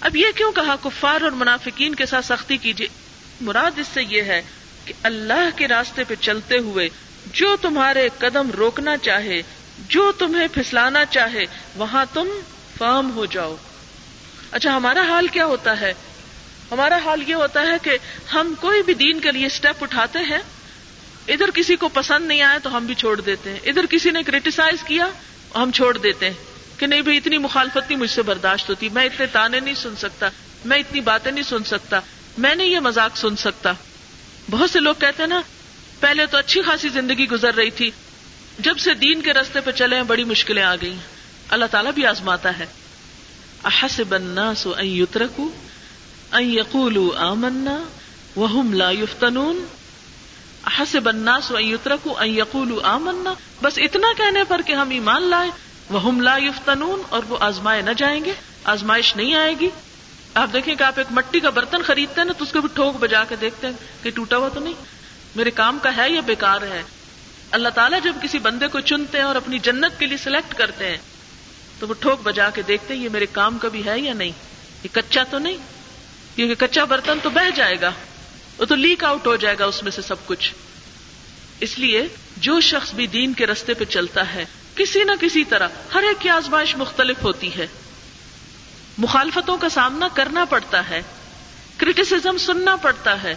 اب 0.00 0.16
یہ 0.16 0.26
کیوں 0.36 0.52
کہا 0.52 0.76
کفار 0.82 1.20
اور 1.20 1.30
منافقین 1.30 1.94
کے 1.94 2.06
ساتھ 2.06 2.26
سختی 2.26 2.56
کیجیے؟ 2.56 2.88
مراد 3.40 3.78
اس 3.78 3.86
سے 3.94 4.02
یہ 4.08 4.22
ہے 4.22 4.42
کہ 4.84 4.92
اللہ 5.02 5.48
کے 5.56 5.68
راستے 5.68 6.04
پہ 6.04 6.14
چلتے 6.14 6.58
ہوئے 6.58 6.88
جو 7.32 7.56
تمہارے 7.56 8.08
قدم 8.18 8.50
روکنا 8.50 8.96
چاہے، 8.96 9.42
جو 9.78 10.12
تمہیں 10.12 10.48
پھسلانا 10.52 11.04
چاہے، 11.04 11.44
وہاں 11.76 12.04
تم 12.12 12.28
فارم 12.78 13.10
ہو 13.10 13.26
جاؤ۔ 13.26 13.56
اچھا 14.50 14.76
ہمارا 14.76 15.02
حال 15.02 15.28
کیا 15.28 15.44
ہوتا 15.44 15.80
ہے؟ 15.80 15.94
ہمارا 16.70 16.98
حال 17.04 17.22
یہ 17.26 17.34
ہوتا 17.34 17.62
ہے 17.62 17.76
کہ 17.82 17.98
ہم 18.34 18.54
کوئی 18.60 18.82
بھی 18.82 18.94
دین 18.94 19.20
کے 19.20 19.30
لیے 19.30 19.46
اسٹیپ 19.46 19.82
اٹھاتے 19.82 20.18
ہیں، 20.18 20.38
ادھر 21.28 21.50
کسی 21.50 21.76
کو 21.76 21.88
پسند 21.88 22.26
نہیں 22.26 22.42
آیا 22.42 22.58
تو 22.62 22.76
ہم 22.76 22.86
بھی 22.86 22.94
چھوڑ 22.94 23.20
دیتے 23.20 23.50
ہیں۔ 23.50 23.58
ادھر 23.64 23.86
کسی 23.86 24.10
نے 24.10 24.22
کریٹیسائز 24.22 24.82
کیا، 24.82 25.06
ہم 25.54 25.70
چھوڑ 25.70 25.98
دیتے 25.98 26.26
ہیں۔ 26.26 26.36
کہ 26.78 26.86
نہیں 26.86 27.00
بھائی، 27.00 27.16
اتنی 27.16 27.38
مخالفت 27.38 27.90
نہیں 27.90 27.98
مجھ 27.98 28.10
سے 28.10 28.22
برداشت 28.22 28.68
ہوتی، 28.68 28.88
میں 28.88 29.04
اتنے 29.04 29.26
تانے 29.26 29.60
نہیں 29.60 29.74
سن 29.74 29.96
سکتا، 29.98 30.28
میں 30.64 30.78
اتنی 30.78 31.00
باتیں 31.00 31.32
نہیں 31.32 31.44
سن 31.44 31.64
سکتا، 31.64 32.00
میں 32.38 32.54
نہیں 32.54 32.68
یہ 32.68 32.80
مزاق 32.80 33.16
سن 33.16 33.36
سکتا۔ 33.36 33.72
بہت 34.50 34.70
سے 34.70 34.80
لوگ 34.80 34.94
کہتے 34.94 35.22
ہیں 35.22 35.28
نا 35.28 35.42
پہلے 36.00 36.26
تو 36.26 36.36
اچھی 36.36 36.62
خاصی 36.62 36.88
زندگی 36.88 37.28
گزر 37.28 37.54
رہی 37.54 37.70
تھی۔ 37.70 37.90
جب 38.58 38.78
سے 38.78 38.94
دین 38.94 39.22
کے 39.22 39.32
رستے 39.32 39.60
پہ 39.60 39.70
چلے 39.70 39.96
ہیں، 39.96 40.02
بڑی 40.02 40.24
مشکلیں 40.24 40.62
آ 40.62 40.74
گئی 40.74 40.96
اللہ 41.48 41.64
تعالیٰ 41.70 41.92
بھی 41.92 42.06
آزماتا 42.06 42.58
ہے۔ 42.58 42.66
احسب 43.64 44.14
الناس 44.14 44.66
ان 44.66 44.86
يتركوا 44.86 45.48
ان 46.38 46.50
يقولوا 46.50 47.30
آمنا 47.30 47.82
وهم 48.36 48.72
لا 48.72 48.90
يفتنون 48.90 49.64
احسب 50.64 51.08
الناس 51.08 51.52
ان 51.52 51.64
يتركوا 51.64 52.22
ان 52.22 52.28
يقولوا 52.28 52.94
آمنا۔ 52.94 53.34
بس 53.62 53.72
اتنا 53.76 54.08
کہنے 54.16 54.44
پر 54.48 54.60
کہ 54.66 54.72
ہم 54.72 54.90
ایمان 54.90 55.22
لائے 55.22 55.50
وهم 55.90 56.20
لا 56.20 56.36
يفتنون 56.36 57.02
اور 57.08 57.22
وہ 57.28 57.36
آزمائے 57.40 57.82
نہ 57.82 57.90
جائیں 57.96 58.24
گے۔ 58.24 58.32
آزمائش 58.64 59.16
نہیں 59.16 59.34
آئے 59.34 59.54
گی۔ 59.60 59.68
آپ 60.34 60.48
دیکھیں 60.52 60.74
کہ 60.74 60.82
آپ 60.82 60.94
ایک 60.96 61.06
مٹی 61.10 61.40
کا 61.40 61.50
برتن 61.50 61.82
خریدتے 61.82 62.20
ہیں 62.20 62.26
نا، 62.26 62.32
تو 62.32 62.44
اس 62.44 62.52
کو 62.52 62.60
بھی 62.60 62.68
ٹھوک 62.74 62.96
بجا 62.96 63.24
کے 63.24 63.36
دیکھتے 63.36 63.66
ہیں 63.66 63.74
کہ 64.02 64.10
ٹوٹا 64.10 64.36
ہوا 64.36 64.48
تو 64.48 64.60
نہیں۔ 64.60 64.74
میرے 65.36 65.50
کام 65.50 65.78
کا 65.82 65.96
ہے 65.96 66.10
یا 66.10 66.20
بیکار 66.20 66.62
ہے؟ 66.62 66.82
اللہ 67.50 67.68
تعالیٰ 67.68 68.02
جب 68.02 68.16
کسی 68.22 68.38
بندے 68.38 68.66
کو 68.66 68.80
چنتے 68.80 69.18
ہیں 69.18 69.24
اور 69.24 69.36
اپنی 69.36 69.58
جنت 69.58 69.98
کے 69.98 70.06
لیے 70.06 70.16
سلیکٹ 70.16 70.54
کرتے 70.54 70.90
ہیں، 70.90 70.96
تو 71.78 71.88
وہ 71.88 71.94
ٹھوک 72.00 72.22
بجا 72.22 72.50
کے 72.50 72.62
دیکھتے 72.62 72.96
ہیں 72.96 73.04
یہ 73.04 73.08
میرے 73.08 73.26
کام 73.26 73.58
کا 73.58 73.68
بھی 73.68 73.84
ہے 73.84 74.00
یا 74.00 74.12
نہیں؟ 74.12 74.32
یہ 74.82 74.88
کچا 74.92 75.22
تو 75.30 75.38
نہیں؟ 75.38 75.56
کیونکہ 76.36 76.66
کچا 76.66 76.84
برتن 76.84 77.18
تو 77.22 77.30
بہ 77.30 77.50
جائے 77.56 77.80
گا، 77.80 77.90
وہ 78.58 78.64
تو 78.64 78.74
لیک 78.74 79.04
آؤٹ 79.04 79.26
ہو 79.26 79.36
جائے 79.36 79.58
گا 79.58 79.64
اس 79.64 79.82
میں 79.82 79.90
سے 79.90 80.02
سب 80.02 80.16
کچھ۔ 80.26 80.54
اس 81.60 81.78
لیے 81.78 82.08
جو 82.36 82.60
شخص 82.60 82.94
بھی 82.94 83.06
دین 83.06 83.32
کے 83.32 83.46
رستے 83.46 83.74
پہ 83.74 83.84
چلتا 83.84 84.34
ہے، 84.34 84.44
کسی 84.74 85.04
نہ 85.04 85.12
کسی 85.20 85.44
طرح 85.44 85.68
ہر 85.94 86.02
ایک 86.02 86.22
کی 86.22 86.28
آزمائش 86.28 86.76
مختلف 86.76 87.22
ہوتی 87.22 87.56
ہے۔ 87.56 87.66
مخالفتوں 88.98 89.56
کا 89.56 89.68
سامنا 89.68 90.08
کرنا 90.14 90.44
پڑتا 90.44 90.88
ہے 90.90 91.02
کریٹیسم 91.76 92.38
سننا 92.38 92.76
پڑتا 92.76 93.22
ہے۔ 93.22 93.34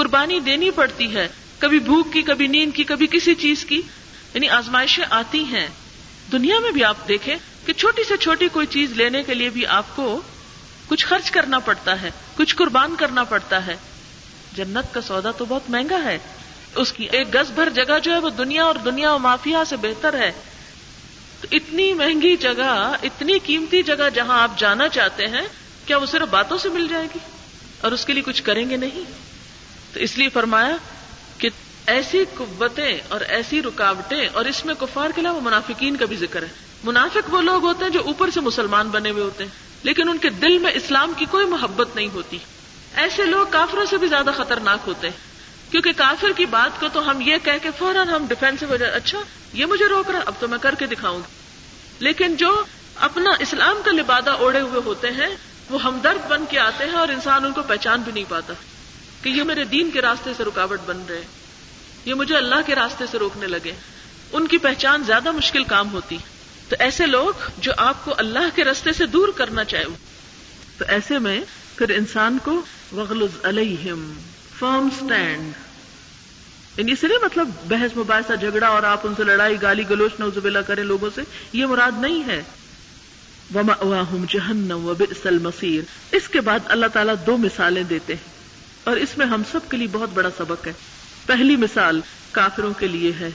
قربانی 0.00 0.40
دینی 0.40 0.70
پڑتی 0.70 1.14
ہے، 1.14 1.28
کبھی 1.58 1.78
بھوک 1.78 2.12
کی، 2.12 2.22
کبھی 2.22 2.46
نیند 2.46 2.74
کی، 2.74 2.84
کبھی 2.84 3.06
کسی 3.10 3.34
چیز 3.34 3.64
کی۔ 3.64 3.82
یعنی 4.34 4.48
آزمائشیں 4.48 5.04
آتی 5.10 5.44
ہیں۔ 5.44 5.68
دنیا 6.32 6.58
میں 6.58 6.70
بھی 6.70 6.84
آپ 6.84 7.08
دیکھیں 7.08 7.36
کہ 7.66 7.72
چھوٹی 7.72 8.04
سے 8.04 8.16
چھوٹی 8.16 8.48
کوئی 8.48 8.66
چیز 8.66 8.92
لینے 8.92 9.22
کے 9.22 9.34
لیے 9.34 9.50
بھی 9.50 9.66
آپ 9.66 9.84
کو 9.96 10.20
کچھ 10.88 11.06
خرچ 11.06 11.30
کرنا 11.30 11.58
پڑتا 11.58 12.02
ہے، 12.02 12.10
کچھ 12.36 12.56
قربان 12.56 12.96
کرنا 12.96 13.24
پڑتا 13.24 13.66
ہے۔ 13.66 13.76
جنت 14.52 14.94
کا 14.94 15.00
سودا 15.00 15.30
تو 15.30 15.44
بہت 15.44 15.70
مہنگا 15.70 16.04
ہے۔ 16.04 16.18
اس 16.74 16.92
کی 16.92 17.08
ایک 17.12 17.34
گز 17.34 17.50
بھر 17.50 17.68
جگہ 17.70 17.98
جو 18.02 18.12
ہے 18.12 18.18
وہ 18.18 18.30
دنیا 18.30 18.64
اور 18.64 18.74
دنیا 18.74 19.12
و 19.12 19.18
مافیا 19.18 19.64
سے 19.64 19.76
بہتر 19.76 20.18
ہے۔ 20.18 20.32
تو 21.40 21.48
اتنی 21.50 21.92
مہنگی 21.92 22.36
جگہ، 22.36 22.92
اتنی 23.02 23.38
قیمتی 23.38 23.82
جگہ 23.82 24.08
جہاں 24.14 24.42
آپ 24.42 24.58
جانا 24.58 24.88
چاہتے 24.88 25.26
ہیں، 25.26 25.46
کیا 25.86 25.96
وہ 25.96 26.06
صرف 26.06 26.28
باتوں 26.28 26.58
سے 26.58 26.68
مل 26.68 26.86
جائے 26.90 27.04
گی؟ 27.04 27.18
اور 27.80 27.92
اس 27.92 28.04
کے 28.04 28.12
لیے 28.12 28.22
کچھ 28.22 28.42
کریں 28.42 28.70
گے 28.70 28.76
نہیں؟ 28.76 29.29
تو 29.92 30.00
اس 30.00 30.18
لیے 30.18 30.28
فرمایا 30.28 30.76
کہ 31.38 31.48
ایسی 31.86 32.24
قوتیں 32.34 32.98
اور 33.08 33.20
ایسی 33.20 33.62
رکاوٹیں 33.62 34.28
اور 34.32 34.44
اس 34.44 34.64
میں 34.64 34.74
کفار 34.74 35.10
کے 35.14 35.20
علاوہ 35.20 35.40
منافقین 35.40 35.96
کا 35.96 36.04
بھی 36.04 36.16
ذکر 36.16 36.42
ہے۔ 36.42 36.48
منافق 36.84 37.34
وہ 37.34 37.40
لوگ 37.40 37.64
ہوتے 37.64 37.84
ہیں 37.84 37.92
جو 37.92 38.00
اوپر 38.04 38.30
سے 38.30 38.40
مسلمان 38.40 38.88
بنے 38.88 39.10
ہوئے 39.10 39.22
ہوتے 39.22 39.44
ہیں، 39.44 39.50
لیکن 39.82 40.08
ان 40.08 40.18
کے 40.18 40.30
دل 40.30 40.58
میں 40.58 40.72
اسلام 40.74 41.12
کی 41.16 41.24
کوئی 41.30 41.46
محبت 41.46 41.96
نہیں 41.96 42.08
ہوتی۔ 42.14 42.38
ایسے 42.94 43.26
لوگ 43.26 43.46
کافروں 43.50 43.86
سے 43.86 43.96
بھی 43.96 44.08
زیادہ 44.08 44.30
خطرناک 44.36 44.78
ہوتے 44.86 45.08
ہیں۔ 45.08 45.30
کیونکہ 45.70 45.92
کافر 45.96 46.28
کی 46.36 46.46
بات 46.46 46.80
کو 46.80 46.86
تو 46.92 47.10
ہم 47.10 47.20
یہ 47.20 47.36
کہہ 47.42 47.52
کے 47.62 47.68
فوراً 47.78 48.08
ہم 48.08 48.26
ڈیفینس 48.28 48.62
ہو 48.62 48.76
جائے 48.76 48.92
اچھا 48.92 49.18
یہ 49.52 49.66
مجھے 49.66 49.86
روک 49.86 50.10
رہا 50.10 50.20
اب 50.26 50.34
تو 50.38 50.48
میں 50.48 50.58
کر 50.58 50.74
کے 50.74 50.86
دکھاؤں 50.86 51.18
گی۔ 51.18 51.32
لیکن 51.98 52.36
جو 52.36 52.62
اپنا 52.94 53.30
اسلام 53.38 53.76
کا 53.84 53.90
لبادہ 53.90 54.30
اوڑے 54.30 54.60
ہوئے 54.60 54.80
ہوتے 54.84 55.10
ہیں، 55.10 55.36
وہ 55.70 55.82
ہمدرد 55.82 56.30
بن 56.30 56.44
کے 56.50 56.58
آتے 56.58 56.84
ہیں 56.84 56.94
اور 56.94 57.08
انسان 57.08 57.44
ان 57.44 57.52
کو 57.52 57.62
پہچان 57.62 58.00
بھی 58.00 58.12
نہیں 58.12 58.24
پاتا۔ 58.28 58.52
کہ 59.22 59.28
یہ 59.28 59.42
میرے 59.42 59.64
دین 59.64 59.90
کے 59.90 60.00
راستے 60.00 60.30
سے 60.36 60.44
رکاوٹ 60.44 60.80
بن 60.86 61.02
رہے 61.08 61.22
یہ 62.04 62.14
مجھے 62.14 62.36
اللہ 62.36 62.54
کے 62.66 62.74
راستے 62.74 63.04
سے 63.10 63.18
روکنے 63.18 63.46
لگے۔ 63.46 63.72
ان 64.32 64.46
کی 64.46 64.58
پہچان 64.58 65.02
زیادہ 65.06 65.30
مشکل 65.30 65.64
کام 65.64 65.92
ہوتی۔ 65.92 66.18
تو 66.68 66.76
ایسے 66.78 67.06
لوگ 67.06 67.32
جو 67.58 67.72
آپ 67.76 68.04
کو 68.04 68.14
اللہ 68.18 68.48
کے 68.54 68.64
راستے 68.64 68.92
سے 68.92 69.06
دور 69.06 69.28
کرنا 69.28 69.64
چاہے۔ 69.64 69.84
تو 70.78 70.84
ایسے 70.88 71.18
میں 71.18 71.40
پھر 71.76 71.88
انسان 71.88 72.38
کو 72.44 72.62
وغلز 72.92 73.44
علیہم 73.44 74.12
فرم 74.58 74.88
اسٹینڈ 74.92 75.52
یعنی 76.76 76.92
اس 76.92 77.04
لیے 77.04 77.24
مطلب 77.24 77.50
بحث، 77.68 77.96
مباحثہ، 77.96 78.32
جھگڑا 78.32 78.66
اور 78.66 78.82
آپ 78.82 79.00
ان 79.04 79.14
سے 79.16 79.24
لڑائی، 79.24 79.62
گالی، 79.62 79.90
گلوچ 79.90 80.12
نوزبلہ 80.18 80.58
کریں 80.58 80.84
لوگوں 80.84 81.10
سے، 81.14 81.20
یہ 81.52 81.66
مراد 81.66 81.92
نہیں 81.98 82.22
ہے۔ 82.26 82.42
جہنم 84.28 84.84
و 84.84 84.94
المصیر 85.24 85.80
اس 86.12 86.28
کے 86.28 86.40
بعد 86.40 86.58
اللہ 86.64 86.86
تعالیٰ 86.86 87.14
دو 87.26 87.36
مثالیں 87.36 87.82
دیتے 87.82 88.14
ہیں۔ 88.14 88.39
اور 88.84 88.96
اس 88.96 89.18
میں 89.18 89.26
ہم 89.26 89.42
سب 89.52 89.60
کے 89.68 89.76
لیے 89.76 89.86
بہت 89.92 90.10
بڑا 90.14 90.28
سبق 90.38 90.66
ہے۔ 90.66 90.72
پہلی 91.26 91.56
مثال 91.56 92.00
کافروں 92.30 92.72
کے 92.78 92.88
لیے 92.88 93.12
ہے۔ 93.20 93.30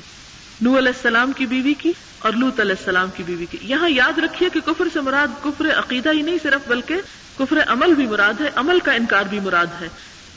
نو 0.62 0.78
علیہ 0.78 0.92
السلام 0.96 1.32
کی 1.32 1.46
بیوی 1.46 1.74
کی 1.74 1.92
اور 2.20 2.34
لوت 2.34 2.60
علیہ 2.60 2.76
السلام 2.80 3.10
کی 3.16 3.24
بیوی 3.24 3.46
کی۔ 3.46 3.58
یہاں 3.62 3.90
یاد 3.90 4.20
رکھیے 4.20 4.50
کہ 4.50 4.60
کفر 4.60 4.88
سے 4.94 5.02
مراد 5.02 5.44
کفر 5.44 5.80
عقیدہ 5.80 6.10
ہی 6.14 6.22
نہیں 6.22 6.38
صرف 6.44 6.68
بلکہ 6.68 6.96
کفر 7.38 7.58
عمل 7.68 7.94
بھی 7.94 8.08
مراد 8.08 8.42
ہے، 8.42 8.50
عمل 8.56 8.80
کا 8.80 8.92
انکار 8.92 9.24
بھی 9.24 9.40
مراد 9.40 9.82
ہے۔ 9.82 9.88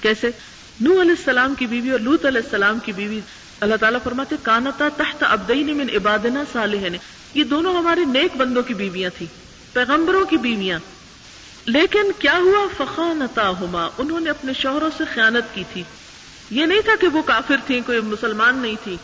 کیسے؟ 0.00 0.30
نو 0.80 0.90
علیہ 0.90 1.14
السلام 1.18 1.54
کی 1.54 1.66
بیوی 1.66 1.90
اور 1.90 1.98
لوت 1.98 2.26
علیہ 2.26 2.40
السلام 2.44 2.78
کی 2.78 2.92
بیوی۔ 2.92 3.20
اللہ 3.60 3.74
تعالیٰ 3.74 4.00
فرماتے 4.04 4.36
کانتا 4.42 4.88
تحت 4.96 5.24
ابدئی 5.28 5.64
من 5.64 5.86
عبادنا 5.94 6.44
صالح 6.52 6.88
نے 6.88 6.98
یہ 7.34 7.44
دونوں 7.44 7.76
ہمارے 7.76 8.04
نیک 8.04 8.36
بندوں 8.36 8.62
کی 8.62 8.74
بیویاں 8.74 9.10
تھیں، 9.18 9.28
پیغمبروں 9.74 10.26
کی 10.26 10.36
بیویاں۔ 10.36 10.78
لیکن 11.68 12.12
کیا 12.18 12.36
ہوا؟ 12.36 12.66
فخانتا 12.76 13.50
ہما 13.50 13.88
انہوں 13.98 14.20
نے 14.20 14.30
اپنے 14.30 14.52
شوہروں 14.52 14.90
سے 14.98 15.04
خیانت 15.14 15.54
کی 15.54 15.64
تھی۔ 15.72 15.82
یہ 16.50 16.66
نہیں 16.66 16.80
تھا 16.80 16.92
کہ 17.00 17.08
وہ 17.08 17.22
کافر 17.22 17.56
تھی 17.66 17.80
کوئی 17.80 18.00
مسلمان 18.00 18.58
نہیں 18.58 18.74
تھی۔ 18.84 18.96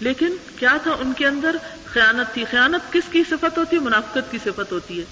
لیکن 0.00 0.36
کیا 0.58 0.76
تھا 0.82 0.90
ان 0.90 1.12
کے 1.12 1.26
اندر؟ 1.26 1.56
خیانت 1.84 2.34
تھی۔ 2.34 2.44
خیانت 2.50 2.92
کس 2.92 3.12
کی 3.12 3.22
صفت 3.30 3.58
ہوتی؟ 3.58 3.76
ہے 3.76 3.80
منافقت 3.80 4.30
کی 4.30 4.38
صفت 4.44 4.72
ہوتی 4.72 5.00
ہے۔ 5.00 5.04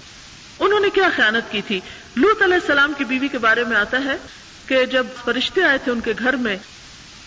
انہوں 0.58 0.80
نے 0.80 0.88
کیا 0.94 1.08
خیانت 1.16 1.52
کی 1.52 1.62
تھی؟ 1.62 1.80
لوت 2.16 2.42
علیہ 2.42 2.54
السلام 2.54 2.92
کی 2.98 3.04
بیوی 3.04 3.28
کے 3.28 3.38
بارے 3.38 3.64
میں 3.64 3.76
آتا 3.76 4.04
ہے 4.04 4.16
کہ 4.66 4.86
جب 4.86 5.06
فرشتے 5.24 5.64
آئے 5.64 5.78
تھے 5.78 5.92
ان 5.92 6.00
کے 6.00 6.12
گھر 6.18 6.36
میں 6.36 6.56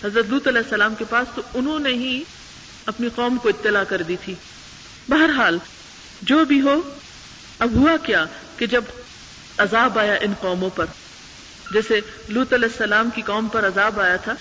حضرت 0.03 0.25
لوت 0.29 0.47
علیہ 0.47 0.61
السلام 0.63 0.95
کے 0.95 1.05
پاس، 1.09 1.27
تو 1.35 1.41
انہوں 1.53 1.79
نے 1.79 1.89
ہی 1.89 2.23
اپنی 2.85 3.09
قوم 3.15 3.37
کو 3.37 3.49
اطلاع 3.49 3.83
کر 3.83 4.01
دی 4.01 4.15
تھی۔ 4.25 4.35
بہرحال، 5.09 5.57
جو 6.21 6.45
بھی 6.45 6.61
ہو، 6.61 6.81
اب 7.59 7.71
ہوا 7.71 7.97
کیا 7.97 8.25
کہ 8.57 8.65
جب 8.65 8.83
عذاب 9.61 9.99
آیا 9.99 10.13
ان 10.13 10.33
قوموں 10.33 10.69
پر۔ 10.69 10.85
جیسے 11.73 12.01
لوت 12.27 12.53
علیہ 12.53 12.67
السلام 12.71 13.09
کی 13.09 13.21
قوم 13.21 13.47
پر 13.47 13.67
عذاب 13.67 13.99
آیا 14.01 14.15
تھا۔ 14.15 14.35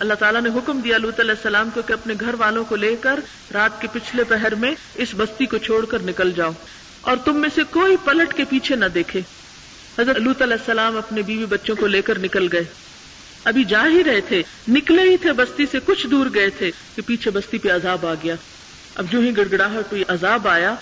اللہ 0.00 0.14
تعالیٰ 0.14 0.40
نے 0.40 0.48
حکم 0.48 0.80
دیا 0.80 0.98
لوت 0.98 1.20
علیہ 1.20 1.30
السلام 1.30 1.70
کو 1.70 1.82
کہ 1.82 1.92
اپنے 1.92 2.14
گھر 2.20 2.34
والوں 2.34 2.64
کو 2.64 2.76
لے 2.76 2.96
کر 2.96 3.20
رات 3.52 3.80
کے 3.80 3.88
پچھلے 3.92 4.24
پہر 4.24 4.54
میں 4.54 4.74
اس 4.94 5.14
بستی 5.16 5.46
کو 5.46 5.58
چھوڑ 5.58 5.86
کر 5.86 6.02
نکل 6.02 6.32
جاؤ۔ 6.32 6.52
اور 7.00 7.16
تم 7.16 7.40
میں 7.40 7.48
سے 7.54 7.64
کوئی 7.64 7.96
پلٹ 7.96 8.34
کے 8.34 8.44
پیچھے 8.44 8.76
نہ 8.76 8.84
دیکھے۔ 8.84 9.20
حضرت 9.98 10.16
لوت 10.16 10.42
علیہ 10.42 10.56
السلام 10.58 10.96
اپنے 10.96 11.22
بیوی 11.22 11.46
بچوں 11.46 11.76
کو 11.76 11.86
لے 11.86 12.02
کر 12.02 12.18
نکل 12.18 12.48
گئے۔ 12.52 12.64
ابھی 13.44 13.64
جا 13.64 13.86
ہی 13.86 14.04
رہے 14.04 14.20
تھے۔ 14.20 14.42
نکلے 14.68 15.02
ہی 15.02 15.16
تھے 15.16 15.32
بستی 15.32 15.66
سے، 15.66 15.80
کچھ 15.80 16.06
دور 16.06 16.26
گئے 16.34 16.50
تھے 16.50 16.70
کہ 16.96 17.02
پیچھے 17.02 17.30
بستی 17.30 17.58
پہ 17.58 17.68
عذاب 17.72 18.06
آ 18.06 18.14
گیا۔ 18.14 18.34
اب 18.94 19.10
جو 19.10 19.20
ہی 19.20 19.36
گڑگڑاہٹ 19.36 19.92
ہوئی، 19.92 20.02
عذاب 20.08 20.48
آیا 20.48 20.74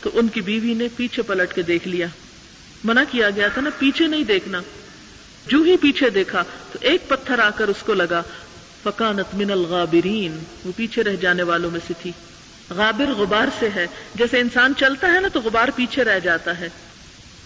تو 0.00 0.10
ان 0.12 0.28
کی 0.28 0.40
بیوی 0.40 0.74
نے 0.74 0.88
پیچھے 0.88 1.22
پلٹ 1.22 1.54
کے 1.54 1.62
دیکھ 1.62 1.88
لیا۔ 1.88 2.06
منع 2.84 3.02
کیا 3.10 3.30
گیا 3.30 3.48
تھا 3.48 3.60
نا 3.60 3.70
پیچھے 3.78 4.06
نہیں 4.06 4.24
دیکھنا۔ 4.24 4.60
جو 5.46 5.62
ہی 5.62 5.76
پیچھے 5.76 6.10
دیکھا 6.10 6.42
تو 6.72 6.78
ایک 6.80 7.08
پتھر 7.08 7.38
آ 7.38 7.50
کر 7.50 7.68
اس 7.68 7.82
کو 7.86 7.94
لگا۔ 7.94 8.22
فکانت 8.82 9.34
من 9.34 9.50
الغابرین 9.50 10.38
وہ 10.64 10.72
پیچھے 10.76 11.04
رہ 11.04 11.16
جانے 11.16 11.42
والوں 11.42 11.70
میں 11.70 11.80
سے 11.86 11.94
تھی۔ 12.02 12.12
غابر 12.70 13.04
غبار 13.04 13.46
سے 13.58 13.68
ہے۔ 13.74 13.86
جیسے 14.14 14.40
انسان 14.40 14.72
چلتا 14.76 15.12
ہے 15.12 15.20
نا 15.20 15.28
تو 15.32 15.40
غبار 15.40 15.68
پیچھے 15.76 16.04
رہ 16.04 16.18
جاتا 16.18 16.60
ہے۔ 16.60 16.68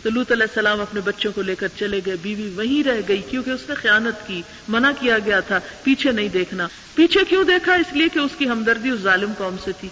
تو 0.03 0.11
لوت 0.11 0.33
علیہ 0.33 0.43
السلام 0.43 0.81
اپنے 0.81 1.01
بچوں 1.01 1.33
کو 1.33 1.43
لے 1.43 1.55
کر 1.55 1.69
چلے 1.79 2.01
گئے۔ 2.07 2.17
بیوی 2.23 2.51
وہیں 2.57 2.89
رہ 2.89 3.01
گئی 3.09 3.23
کیونکہ 3.31 3.51
اس 3.51 3.61
نے 3.69 3.75
خیانت 3.75 4.27
کی۔ 4.27 4.43
منع 4.69 4.91
کیا 5.01 5.19
گیا 5.19 5.41
تھا۔ 5.41 5.61
پیچھے 5.83 6.13
نہیں 6.13 6.29
دیکھنا۔ 6.29 6.69
پیچھے 6.95 7.21
کیوں 7.29 7.45
دیکھا؟ 7.45 7.75
اس 7.75 7.93
لیے 7.93 8.09
کہ 8.09 8.19
اس 8.19 8.31
کی 8.39 8.49
ہمدردی 8.49 8.91
اس 8.91 9.01
ظالم 9.01 9.33
قوم 9.39 9.57
سے 9.65 9.73
تھی۔ 9.81 9.89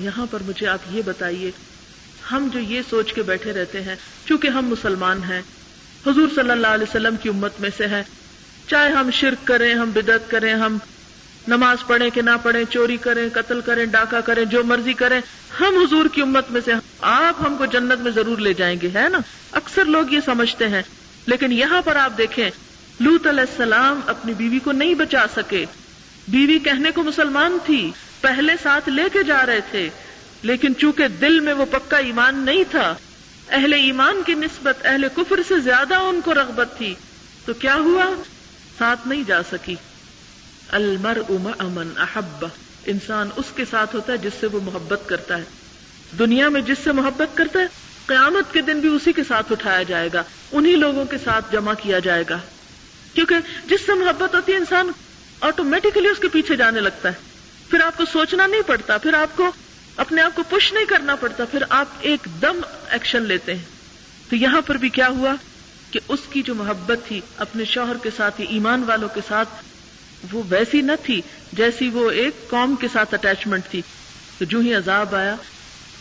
یہاں 0.00 0.26
پر 0.30 0.38
مجھے 0.46 0.66
آپ 0.66 0.78
یہ 0.90 1.02
بتائیے 1.04 1.50
ہم 2.32 2.48
جو 2.52 2.58
یہ 2.58 2.82
سوچ 2.90 3.12
کے 3.12 3.22
بیٹھے 3.22 3.52
رہتے 3.52 3.82
ہیں، 3.82 3.96
چونکہ 4.26 4.48
ہم 4.48 4.66
مسلمان 4.66 5.20
ہیں، 5.28 5.42
حضور 6.06 6.28
صلی 6.34 6.50
اللہ 6.50 6.66
علیہ 6.66 6.90
وسلم 6.90 7.16
کی 7.16 7.28
امت 7.28 7.60
میں 7.60 7.70
سے 7.76 7.86
ہیں۔ 7.86 8.02
چاہے 8.66 8.92
ہم 8.92 9.10
شرک 9.10 9.46
کریں، 9.46 9.74
ہم 9.74 9.90
بدت 9.90 10.30
کریں، 10.30 10.54
ہم 10.54 10.78
نماز 11.48 11.86
پڑھیں 11.86 12.10
کہ 12.10 12.22
نہ 12.22 12.30
پڑھیں، 12.42 12.64
چوری 12.70 12.96
کریں، 12.96 13.28
قتل 13.32 13.60
کریں، 13.60 13.86
ڈاکہ 13.86 14.20
کریں، 14.20 14.44
جو 14.44 14.64
مرضی 14.64 14.92
کریں، 14.92 15.20
ہم 15.60 15.74
حضور 15.76 16.06
کی 16.12 16.22
امت 16.22 16.50
میں 16.50 16.60
سے 16.64 16.72
آپ 17.00 17.46
ہم 17.46 17.56
کو 17.56 17.66
جنت 17.66 18.00
میں 18.00 18.12
ضرور 18.12 18.38
لے 18.38 18.54
جائیں 18.54 18.76
گے، 18.82 18.88
ہے 18.94 19.08
نا؟ 19.08 19.18
اکثر 19.52 19.84
لوگ 19.84 20.12
یہ 20.12 20.20
سمجھتے 20.24 20.68
ہیں۔ 20.68 20.82
لیکن 21.26 21.52
یہاں 21.52 21.82
پر 21.82 21.96
آپ 21.96 22.18
دیکھیں 22.18 22.50
لوت 23.00 23.26
علیہ 23.26 23.40
السلام 23.40 24.00
اپنی 24.06 24.34
بیوی 24.34 24.58
کو 24.58 24.72
نہیں 24.72 24.94
بچا 24.94 25.24
سکے۔ 25.36 25.64
بیوی 26.28 26.58
کہنے 26.58 26.90
کو 26.90 27.02
مسلمان 27.02 27.58
تھی، 27.66 27.90
پہلے 28.20 28.52
ساتھ 28.62 28.88
لے 28.88 29.02
کے 29.12 29.22
جا 29.22 29.46
رہے 29.46 29.60
تھے۔ 29.70 29.90
لیکن 30.44 30.76
چونکہ 30.76 31.08
دل 31.08 31.40
میں 31.40 31.52
وہ 31.52 31.64
پکا 31.70 31.96
ایمان 31.96 32.38
نہیں 32.38 32.64
تھا، 32.70 32.94
اہل 33.48 33.72
ایمان 33.72 34.22
کی 34.26 34.34
نسبت 34.34 34.86
اہل 34.86 35.06
کفر 35.16 35.40
سے 35.48 35.58
زیادہ 35.58 35.94
ان 35.94 36.20
کو 36.24 36.34
رغبت 36.34 36.78
تھی، 36.78 36.94
تو 37.44 37.54
کیا 37.54 37.74
ہوا؟ 37.74 38.22
ساتھ 38.78 39.08
نہیں 39.08 39.22
جا 39.26 39.42
سکی۔ 39.42 39.74
المر 40.68 41.18
امن 41.58 41.88
احب، 41.96 42.46
انسان 42.86 43.28
اس 43.36 43.44
کے 43.56 43.64
ساتھ 43.70 43.96
ہوتا 43.96 44.12
ہے 44.12 44.18
جس 44.18 44.32
سے 44.40 44.46
وہ 44.46 44.60
محبت 44.64 45.00
کرتا 45.06 45.38
ہے۔ 45.38 45.44
دنیا 46.18 46.48
میں 46.48 46.60
جس 46.60 46.78
سے 46.84 46.92
محبت 46.92 47.36
کرتا 47.36 47.60
ہے، 47.60 47.66
قیامت 48.06 48.52
کے 48.52 48.60
دن 48.60 48.80
بھی 48.80 48.88
اسی 48.88 49.12
کے 49.12 49.24
ساتھ 49.24 49.52
اٹھایا 49.52 49.82
جائے 49.82 50.08
گا، 50.14 50.22
انہی 50.52 50.76
لوگوں 50.76 51.04
کے 51.04 51.16
ساتھ 51.24 51.52
جمع 51.52 51.74
کیا 51.82 51.98
جائے 51.98 52.24
گا۔ 52.30 52.38
کیونکہ 53.14 53.34
جس 53.66 53.80
سے 53.86 53.94
محبت 53.94 54.34
ہوتی 54.34 54.52
ہے، 54.52 54.56
انسان 54.56 54.90
آٹومیٹکلی 55.40 56.08
اس 56.08 56.18
کے 56.18 56.28
پیچھے 56.28 56.56
جانے 56.56 56.80
لگتا 56.80 57.08
ہے۔ 57.08 57.14
پھر 57.70 57.80
آپ 57.80 57.96
کو 57.96 58.04
سوچنا 58.12 58.46
نہیں 58.46 58.62
پڑتا، 58.66 58.98
پھر 58.98 59.14
آپ 59.14 59.36
کو 59.36 59.52
اپنے 59.96 60.22
آپ 60.22 60.34
کو 60.34 60.42
پش 60.42 60.72
نہیں 60.72 60.84
کرنا 60.84 61.14
پڑتا، 61.14 61.44
پھر 61.44 61.62
آپ 61.68 61.86
ایک 62.00 62.28
دم 62.42 62.60
ایکشن 62.90 63.22
لیتے 63.22 63.54
ہیں۔ 63.54 63.64
تو 64.30 64.36
یہاں 64.36 64.60
پر 64.60 64.74
بھی 64.74 64.88
کیا 64.88 65.08
ہوا 65.08 65.34
کہ 65.90 66.00
اس 66.08 66.20
کی 66.30 66.42
جو 66.42 66.54
محبت 66.54 66.98
تھی 67.08 67.20
اپنے 67.36 67.64
شوہر 67.64 67.96
کے 68.02 68.10
ساتھ 68.16 68.40
ایمان 68.48 68.82
والوں 68.82 69.08
کے 69.14 69.20
ساتھ، 69.28 69.48
وہ 70.32 70.42
ویسی 70.48 70.80
نہ 70.80 70.92
تھی 71.02 71.20
جیسی 71.52 71.88
وہ 71.88 72.10
ایک 72.10 72.50
قوم 72.50 72.74
کے 72.74 72.88
ساتھ 72.92 73.14
اٹیچمنٹ 73.14 73.62
تھی۔ 73.70 73.82
تو 74.38 74.44
جو 74.44 74.58
ہی 74.58 74.74
عذاب 74.74 75.14
آیا، 75.14 75.34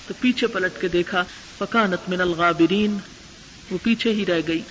تو 0.07 0.13
پیچھے 0.21 0.47
پلٹ 0.47 0.81
کے 0.81 0.87
دیکھا 0.87 1.23
فکانت 1.57 2.09
من 2.09 2.21
الغابرین 2.21 2.97
وہ 3.71 3.77
پیچھے 3.83 4.11
ہی 4.11 4.25
رہ 4.25 4.41
گئی۔ 4.47 4.61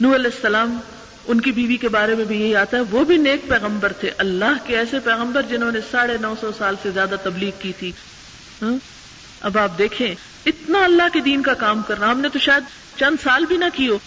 نو 0.00 0.14
علیہ 0.14 0.30
السلام، 0.34 0.80
ان 1.24 1.40
کی 1.40 1.52
بیوی 1.52 1.76
کے 1.76 1.88
بارے 1.88 2.14
میں 2.14 2.24
بھی 2.24 2.40
یہی 2.40 2.56
آتا 2.56 2.76
ہے، 2.76 2.82
وہ 2.90 3.04
بھی 3.04 3.16
نیک 3.16 3.48
پیغمبر 3.48 3.92
تھے۔ 3.92 4.10
اللہ 4.18 4.66
کے 4.66 4.78
ایسے 4.78 5.00
پیغمبر 5.00 5.42
جنہوں 5.42 5.72
نے 5.72 5.78
ساڑھے 5.90 6.16
نو 6.20 6.34
سو 6.40 6.50
سال 6.58 6.74
سے 6.82 6.90
زیادہ 6.90 7.14
تبلیغ 7.22 7.50
کی 7.58 7.72
تھی۔ 7.78 7.92
ہاں؟ 8.62 8.76
اب 9.40 9.58
آپ 9.58 9.78
دیکھیں، 9.78 10.14
اتنا 10.46 10.84
اللہ 10.84 11.02
کے 11.12 11.20
دین 11.20 11.42
کا 11.42 11.54
کام 11.54 11.82
کرنا 11.82 12.10
ہم 12.10 12.20
نے 12.20 12.28
تو 12.28 12.38
شاید 12.38 12.62
چند 12.98 13.16
سال 13.22 13.44
بھی 13.44 13.56
نہ 13.56 13.64
کی 13.74 13.88
ہو۔ 13.88 13.98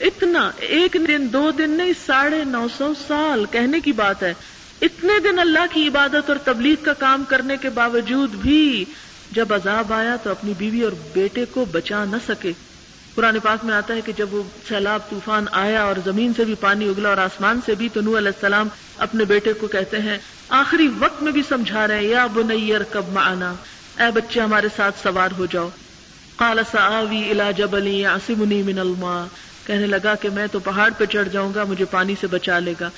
اتنا، 0.00 0.50
ایک 0.56 0.96
دن، 1.08 1.26
دو 1.32 1.50
دن 1.50 1.70
نہیں، 1.70 1.92
ساڑھے 2.06 2.44
نو 2.44 2.66
سو 2.78 2.92
سال 3.08 3.44
کہنے 3.50 3.80
کی 3.80 3.92
بات 3.92 4.22
ہے۔ 4.22 4.34
اتنے 4.82 5.20
دن 5.20 5.38
اللہ 5.38 5.66
کی 5.70 5.88
عبادت 5.88 6.28
اور 6.28 6.36
تبلیغ 6.44 6.84
کا 6.84 6.92
کام 6.92 7.24
کرنے 7.28 7.56
کے 7.56 7.68
باوجود 7.68 8.30
بھی 8.30 8.84
جب 9.32 9.54
عذاب 9.54 9.92
آیا 9.92 10.16
تو 10.16 10.30
اپنی 10.30 10.52
بیوی 10.58 10.82
اور 10.82 10.92
بیٹے 11.12 11.44
کو 11.44 11.64
بچا 11.64 12.04
نہ 12.04 12.16
سکے۔ 12.28 12.52
پرانے 13.14 13.38
پاک 13.38 13.64
میں 13.64 13.74
آتا 13.74 13.94
ہے 13.94 14.00
کہ 14.00 14.12
جب 14.16 14.34
وہ 14.34 14.42
سیلاب، 14.68 15.10
طوفان 15.10 15.44
آیا 15.52 15.82
اور 15.82 15.96
زمین 16.04 16.32
سے 16.36 16.44
بھی 16.44 16.54
پانی 16.54 16.88
اگلا 16.88 17.08
اور 17.08 17.16
آسمان 17.16 17.60
سے 17.66 17.74
بھی، 17.74 17.88
تو 17.88 18.00
نو 18.00 18.18
علیہ 18.18 18.28
السلام 18.28 18.68
اپنے 18.96 19.24
بیٹے 19.24 19.52
کو 19.52 19.66
کہتے 19.66 19.98
ہیں، 19.98 20.18
آخری 20.48 20.88
وقت 20.98 21.22
میں 21.22 21.32
بھی 21.32 21.42
سمجھا 21.48 21.88
رہے 21.88 21.96
ہیں، 21.96 22.04
یا 22.04 22.26
بنیر 22.26 22.82
کب 22.82 23.08
معنا۔ 23.08 23.54
اے 23.98 24.10
بچے 24.10 24.40
ہمارے 24.40 24.68
ساتھ 24.76 24.98
سوار 24.98 25.28
ہو 25.38 25.46
جاؤ۔ 25.46 25.68
قال 26.36 26.60
سآوی 26.70 27.30
الى 27.30 27.52
جبل 27.56 27.86
يعصمني 27.86 28.62
من 28.62 28.78
الماء۔ 28.78 29.24
کہنے 29.64 29.86
لگا 29.86 30.14
کہ 30.14 30.30
میں 30.30 30.46
تو 30.46 30.60
پہاڑ 30.60 30.90
پہ 30.98 31.04
چڑھ 31.04 31.28
جاؤں 31.28 31.54
گا، 31.54 31.64
مجھے 31.64 31.84
پانی 31.84 32.14
سے 32.20 32.26
بچا 32.26 32.58
لے 32.58 32.74
گا۔ 32.80 32.90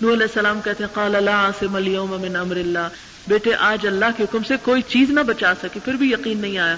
نو 0.00 0.08
علیہ 0.08 0.22
السلام 0.22 0.60
کہتے 0.60 0.84
ہیں، 0.84 0.90
قال 0.90 1.24
لا 1.24 1.46
عاصم 1.46 1.76
اليوم 1.76 2.20
من 2.20 2.36
امر 2.36 2.56
اللہ۔ 2.56 2.88
بیٹے، 3.26 3.54
آج 3.54 3.86
اللہ 3.86 4.04
کے 4.16 4.24
حکم 4.24 4.42
سے 4.42 4.56
کوئی 4.56 4.82
چیز 4.82 5.10
نہ 5.10 5.20
بچا 5.20 5.54
سکے 5.62 5.80
پھر 5.80 5.94
بھی 5.94 6.10
یقین 6.10 6.40
نہیں 6.40 6.58
آیا۔ 6.58 6.76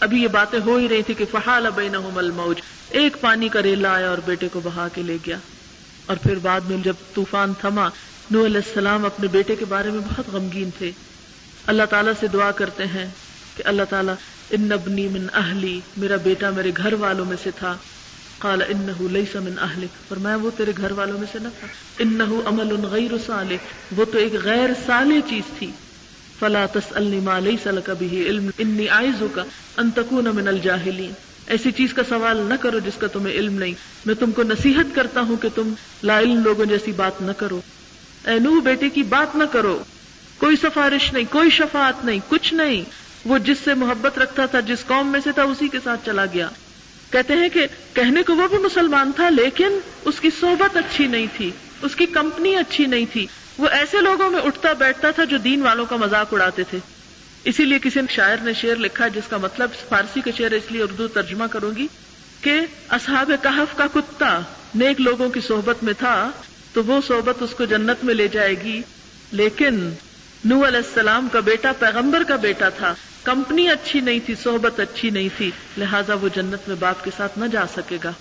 ابھی 0.00 0.22
یہ 0.22 0.28
باتیں 0.28 0.60
ہو 0.66 0.76
ہی 0.76 0.88
رہی 0.88 1.02
تھی 1.02 1.14
کہ 1.14 1.24
فحال 1.30 1.70
بینہم 1.74 2.18
الموج۔ 2.18 2.60
ایک 2.88 3.20
پانی 3.20 3.48
کا 3.48 3.62
ریلا 3.62 3.94
آیا 3.94 4.10
اور 4.10 4.18
بیٹے 4.18 4.48
کو 4.48 4.60
بہا 4.60 4.88
کے 4.88 5.02
لے 5.02 5.18
گیا۔ 5.26 5.38
اور 6.06 6.16
پھر 6.16 6.38
بعد 6.38 6.60
میں 6.60 6.76
جب 6.76 6.94
طوفان 7.14 7.54
تھما 7.54 7.88
نو 8.30 8.44
علیہ 8.44 8.60
السلام 8.66 9.04
اپنے 9.04 9.28
بیٹے 9.28 9.56
کے 9.56 9.64
بارے 9.64 9.90
میں 9.90 10.00
بہت 10.00 10.28
غمگین 10.28 10.70
تھے۔ 10.70 10.92
اللہ 11.66 11.82
تعالیٰ 11.90 12.12
سے 12.20 12.28
دعا 12.28 12.50
کرتے 12.50 12.86
ہیں 12.86 13.10
کہ 13.54 13.62
اللہ 13.66 13.82
تعالیٰ 13.90 14.14
ان 14.50 14.62
نبنی 14.62 15.08
من 15.08 15.26
اہلی، 15.32 15.80
میرا 15.96 16.16
بیٹا 16.16 16.50
میرے 16.50 16.70
گھر 16.76 16.92
والوں 16.92 17.24
میں 17.24 17.36
سے 17.42 17.50
تھا۔ 17.50 17.78
قال 18.38 18.62
انه 18.68 19.06
ليس 19.10 19.36
من 19.36 19.58
اهلك 19.58 20.08
فرمایا 20.08 20.36
وہ 20.36 20.50
تیرے 20.56 20.72
گھر 20.76 20.92
والوں 20.92 21.18
میں 21.18 21.26
سے 21.32 21.38
نہ 21.38 21.48
تھا۔ 21.58 21.66
انه 21.98 22.34
عمل 22.44 22.86
غیر 22.86 23.18
صالح۔ 23.26 23.56
وہ 23.96 24.04
تو 24.04 24.18
ایک 24.18 24.32
غیر 24.44 24.70
صالح 24.86 25.20
چیز 25.28 25.42
تھی۔ 25.58 25.70
فلا 26.40 26.66
تسالني 26.66 27.20
ما 27.20 27.38
ليس 27.38 27.66
لك 27.66 27.90
به 27.90 28.22
علم۔ 28.26 28.50
اني 28.58 28.88
اعذك 28.88 29.38
ان 29.76 29.90
تكون 29.90 30.24
من 30.24 30.48
الجاهلين 30.48 31.12
ایسی 31.46 31.72
چیز 31.72 31.94
کا 31.94 32.02
سوال 32.08 32.36
نہ 32.36 32.54
کرو 32.54 32.78
جس 32.78 32.96
کا 32.98 33.06
تمہیں 33.06 33.34
علم 33.34 33.54
نہیں۔ 33.54 33.74
میں 34.04 34.14
تم 34.14 34.32
کو 34.32 34.42
نصیحت 34.42 34.94
کرتا 34.94 35.20
ہوں 35.20 35.36
کہ 35.36 35.48
تم 35.54 35.74
لا 36.02 36.20
علم 36.20 36.42
لوگوں 36.44 36.64
جیسی 36.64 36.92
بات 36.92 37.22
نہ 37.22 37.32
کرو۔ 37.32 37.60
اے 38.24 38.38
نوح 38.38 38.60
بیٹے 38.60 38.88
کی 38.90 39.02
بات 39.02 39.36
نہ 39.36 39.44
کرو۔ 39.52 39.82
کوئی 40.44 40.56
سفارش 40.56 41.12
نہیں، 41.12 41.24
کوئی 41.30 41.50
شفاعت 41.50 42.04
نہیں، 42.04 42.18
کچھ 42.28 42.54
نہیں۔ 42.54 42.84
وہ 43.24 43.38
جس 43.38 43.58
سے 43.64 43.74
محبت 43.74 44.18
رکھتا 44.18 44.46
تھا، 44.46 44.60
جس 44.60 44.78
قوم 44.86 45.12
میں 45.12 45.20
سے 45.24 45.32
تھا، 45.32 45.42
اسی 45.42 45.68
کے 45.68 45.78
ساتھ 45.84 46.06
چلا 46.06 46.24
گیا۔ 46.24 46.48
کہتے 47.10 47.34
ہیں 47.34 47.48
کہ 47.48 47.66
کہنے 47.92 48.22
کو 48.22 48.36
وہ 48.36 48.48
بھی 48.48 48.58
مسلمان 48.58 49.12
تھا، 49.16 49.30
لیکن 49.30 49.78
اس 50.04 50.20
کی 50.20 50.30
صحبت 50.40 50.76
اچھی 50.76 51.06
نہیں 51.06 51.26
تھی، 51.36 51.50
اس 51.82 51.96
کی 51.96 52.06
کمپنی 52.06 52.56
اچھی 52.56 52.86
نہیں 52.86 53.06
تھی۔ 53.12 53.26
وہ 53.58 53.68
ایسے 53.68 54.00
لوگوں 54.00 54.30
میں 54.30 54.40
اٹھتا 54.40 54.72
بیٹھتا 54.72 55.10
تھا 55.10 55.24
جو 55.24 55.38
دین 55.38 55.62
والوں 55.62 55.86
کا 55.86 55.96
مذاق 55.96 56.34
اڑاتے 56.34 56.64
تھے۔ 56.64 56.78
اسی 57.44 57.64
لیے 57.64 57.78
کسی 57.82 58.00
شاعر 58.10 58.36
نے 58.42 58.52
شعر 58.52 58.76
لکھا، 58.76 59.08
جس 59.08 59.28
کا 59.30 59.36
مطلب 59.36 59.70
فارسی 59.88 60.20
کا 60.20 60.30
شعر 60.38 60.50
اس 60.50 60.72
لیے 60.72 60.82
اردو 60.82 61.08
ترجمہ 61.08 61.44
کروں 61.44 61.72
گی 61.76 61.86
کہ 62.40 62.60
اصحاب 62.88 63.32
کہف 63.42 63.76
کا 63.76 63.86
کتا 63.94 64.40
نیک 64.74 65.00
لوگوں 65.00 65.30
کی 65.30 65.40
صحبت 65.40 65.84
میں 65.84 65.94
تھا، 65.98 66.30
تو 66.72 66.84
وہ 66.84 67.00
صحبت 67.06 67.42
اس 67.42 67.50
کو 67.50 67.64
جنت 67.64 68.04
میں 68.04 68.14
لے 68.14 68.28
جائے 68.28 68.54
گی۔ 68.64 68.82
لیکن 69.32 69.90
نو 70.44 70.66
علیہ 70.66 70.78
السلام 70.78 71.28
کا 71.32 71.40
بیٹا، 71.40 71.72
پیغمبر 71.78 72.22
کا 72.22 72.36
بیٹا 72.36 72.68
تھا۔ 72.68 72.94
کمپنی 73.22 73.68
اچھی 73.68 74.00
نہیں 74.00 74.20
تھی، 74.26 74.34
صحبت 74.34 74.80
اچھی 74.80 75.10
نہیں 75.10 75.28
تھی، 75.36 75.50
لہٰذا 75.76 76.14
وہ 76.14 76.28
جنت 76.34 76.68
میں 76.68 76.76
باپ 76.76 77.04
کے 77.04 77.10
ساتھ 77.16 77.38
نہ 77.38 77.44
جا 77.44 77.64
سکے 77.76 77.98
گا۔ 78.04 78.12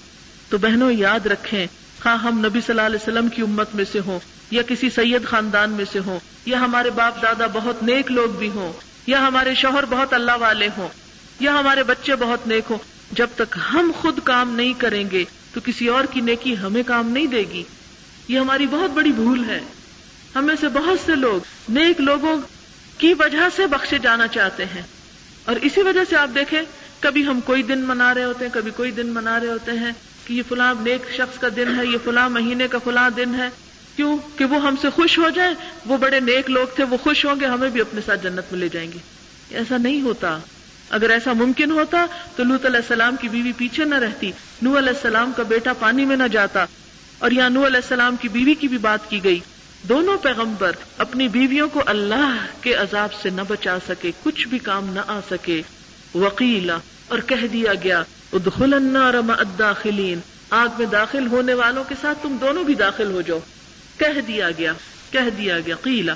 تو 0.50 0.58
بہنوں، 0.58 0.92
یاد 0.92 1.26
رکھیں 1.26 1.68
ہاں 2.06 2.18
ہم 2.18 2.40
نبی 2.40 2.62
صلی 2.62 2.74
اللہ 2.74 2.82
علیہ 2.82 3.00
وسلم 3.02 3.28
کی 3.28 3.42
امت 3.42 3.76
میں 3.76 3.86
سے 3.92 4.00
ہوں، 4.06 4.20
یا 4.52 4.62
کسی 4.62 4.90
سید 4.90 5.26
خاندان 5.26 5.70
میں 5.70 5.86
سے 5.92 6.00
ہوں، 6.00 6.20
یا 6.46 6.60
ہمارے 6.60 6.90
باپ 6.90 7.22
دادا 7.22 7.46
بہت 7.54 7.84
نیک 7.84 8.12
لوگ 8.12 8.30
بھی 8.30 8.50
ہوں، 8.50 8.74
یا 9.08 9.28
ہمارے 9.28 9.54
شوہر 9.54 9.84
بہت 9.90 10.14
اللہ 10.14 10.38
والے 10.40 10.68
ہوں، 10.78 10.88
یا 11.40 11.60
ہمارے 11.60 11.84
بچے 11.84 12.16
بہت 12.16 12.48
نیک 12.48 12.64
ہوں۔ 12.70 12.78
جب 13.12 13.28
تک 13.36 13.58
ہم 13.74 13.92
خود 14.02 14.20
کام 14.24 14.56
نہیں 14.56 14.74
کریں 14.74 15.04
گے، 15.12 15.24
تو 15.54 15.60
کسی 15.66 15.88
اور 15.88 16.04
کی 16.12 16.22
نیکی 16.22 16.58
ہمیں 16.58 16.84
کام 16.88 17.10
نہیں 17.10 17.28
دے 17.28 17.44
گی۔ 17.54 17.64
یہ 18.28 18.40
ہماری 18.40 18.68
بہت 18.68 18.90
بڑی 18.90 19.12
بھول 19.12 19.44
ہے۔ 19.50 19.60
ہمیں 20.36 20.56
سے 20.60 20.68
بہت 20.68 21.00
سے 21.06 21.16
لوگ 21.16 21.72
نیک 21.72 22.02
لوگوں 22.02 22.42
کی 22.98 23.14
وجہ 23.20 23.50
سے 23.56 23.68
بخشے 23.68 23.98
جانا 23.98 24.28
چاہتے 24.28 24.66
ہیں۔ 24.66 24.82
اور 25.46 25.56
اسی 25.56 25.82
وجہ 25.82 26.00
سے 26.10 26.16
آپ 26.16 26.30
دیکھیں، 26.36 26.62
کبھی 27.00 27.28
ہم 27.28 27.42
کوئی 27.42 27.64
دن 27.64 27.80
منا 27.80 28.14
رہے 28.14 28.24
ہوتے 28.24 28.46
ہیں، 28.46 28.54
کبھی 28.54 28.72
کوئی 28.72 28.92
دن 28.92 29.08
منا 29.08 29.40
رہے 29.40 29.48
ہوتے 29.48 29.72
ہیں 29.72 29.92
کہ 30.28 30.34
یہ 30.34 30.42
فلاں 30.50 30.74
نیک 30.80 31.12
شخص 31.16 31.40
کا 31.40 31.48
دن 31.56 31.80
ہے، 31.80 31.86
یہ 31.86 31.98
فلاں 32.04 32.30
مہینے 32.30 32.68
کا 32.68 32.78
فلاں 32.84 33.10
دن 33.10 33.36
ہے۔ 33.36 33.50
کیوں؟ 33.96 34.18
کہ 34.38 34.46
وہ 34.46 34.62
ہم 34.62 34.76
سے 34.82 34.90
خوش 34.90 35.18
ہو 35.20 35.30
جائیں 35.30 35.54
وہ 35.86 35.98
بڑے 35.98 36.20
نیک 36.20 36.50
لوگ 36.50 36.68
تھے، 36.76 36.84
وہ 36.84 36.98
خوش 36.98 37.26
ہوں 37.26 37.40
گے، 37.40 37.46
ہمیں 37.46 37.70
بھی 37.70 37.82
اپنے 37.82 38.02
ساتھ 38.06 38.24
جنت 38.24 38.52
میں 38.52 38.60
لے 38.60 38.70
جائیں 38.70 38.92
گے۔ 38.92 38.98
ایسا 39.56 39.78
نہیں 39.78 40.02
ہوتا۔ 40.02 40.40
اگر 40.90 41.10
ایسا 41.10 41.34
ممکن 41.34 41.72
ہوتا 41.72 42.06
تو 42.36 42.44
لوت 42.44 42.66
علیہ 42.66 42.78
السلام 42.78 43.16
کی 43.16 43.30
بیوی 43.30 43.52
پیچھے 43.52 43.86
نہ 43.86 43.96
رہتی 43.96 44.32
نو 44.62 44.78
علیہ 44.78 44.90
السلام 44.90 45.32
کا 45.38 45.44
بیٹا 45.44 45.74
پانی 45.74 46.06
میں 46.06 46.16
نہ 46.16 46.28
جاتا۔ 46.32 46.66
اور 47.18 47.32
یہاں 47.32 47.50
نو 47.50 47.66
علیہ 47.66 47.78
السلام 47.78 48.16
کی 48.16 48.28
بیوی 48.28 48.56
کی 48.56 48.68
بھی 48.68 48.78
بات 48.78 49.10
کی 49.10 49.24
گئی۔ 49.24 49.40
دونوں 49.90 50.18
پیغمبر 50.18 50.72
اپنی 50.98 51.28
بیویوں 51.28 51.70
کو 51.70 51.84
اللہ 51.86 52.46
کے 52.62 52.74
عذاب 52.74 53.14
سے 53.14 53.30
نہ 53.30 53.42
بچا 53.48 53.78
سکے، 53.88 54.12
کچھ 54.24 54.48
بھی 54.48 54.60
کام 54.60 54.94
نہ 54.94 55.00
آ 55.08 55.20
سکے۔ 55.30 55.62
وکیلا 56.16 56.78
اور 57.08 57.20
کہہ 57.20 57.48
دیا 57.48 57.74
گیا، 57.84 58.04
ادخل 58.34 58.74
النار 58.74 59.14
مع 59.14 59.36
الداخلین۔ 59.38 60.20
آگ 60.50 60.68
میں 60.78 60.86
داخل 60.86 61.28
ہونے 61.28 61.54
والوں 61.54 61.84
کے 61.84 61.96
ساتھ 62.02 62.18
تم 62.22 62.38
دونوں 62.42 62.64
بھی 62.64 62.76
داخل 62.76 63.12
ہو 63.12 63.22
جاؤ۔ 63.22 63.40
کہہ 63.98 64.22
دیا 64.28 64.52
گیا، 64.52 64.74
کہہ 65.12 65.30
دیا 65.38 65.60
گیا 65.60 65.76
قیلا 65.82 66.14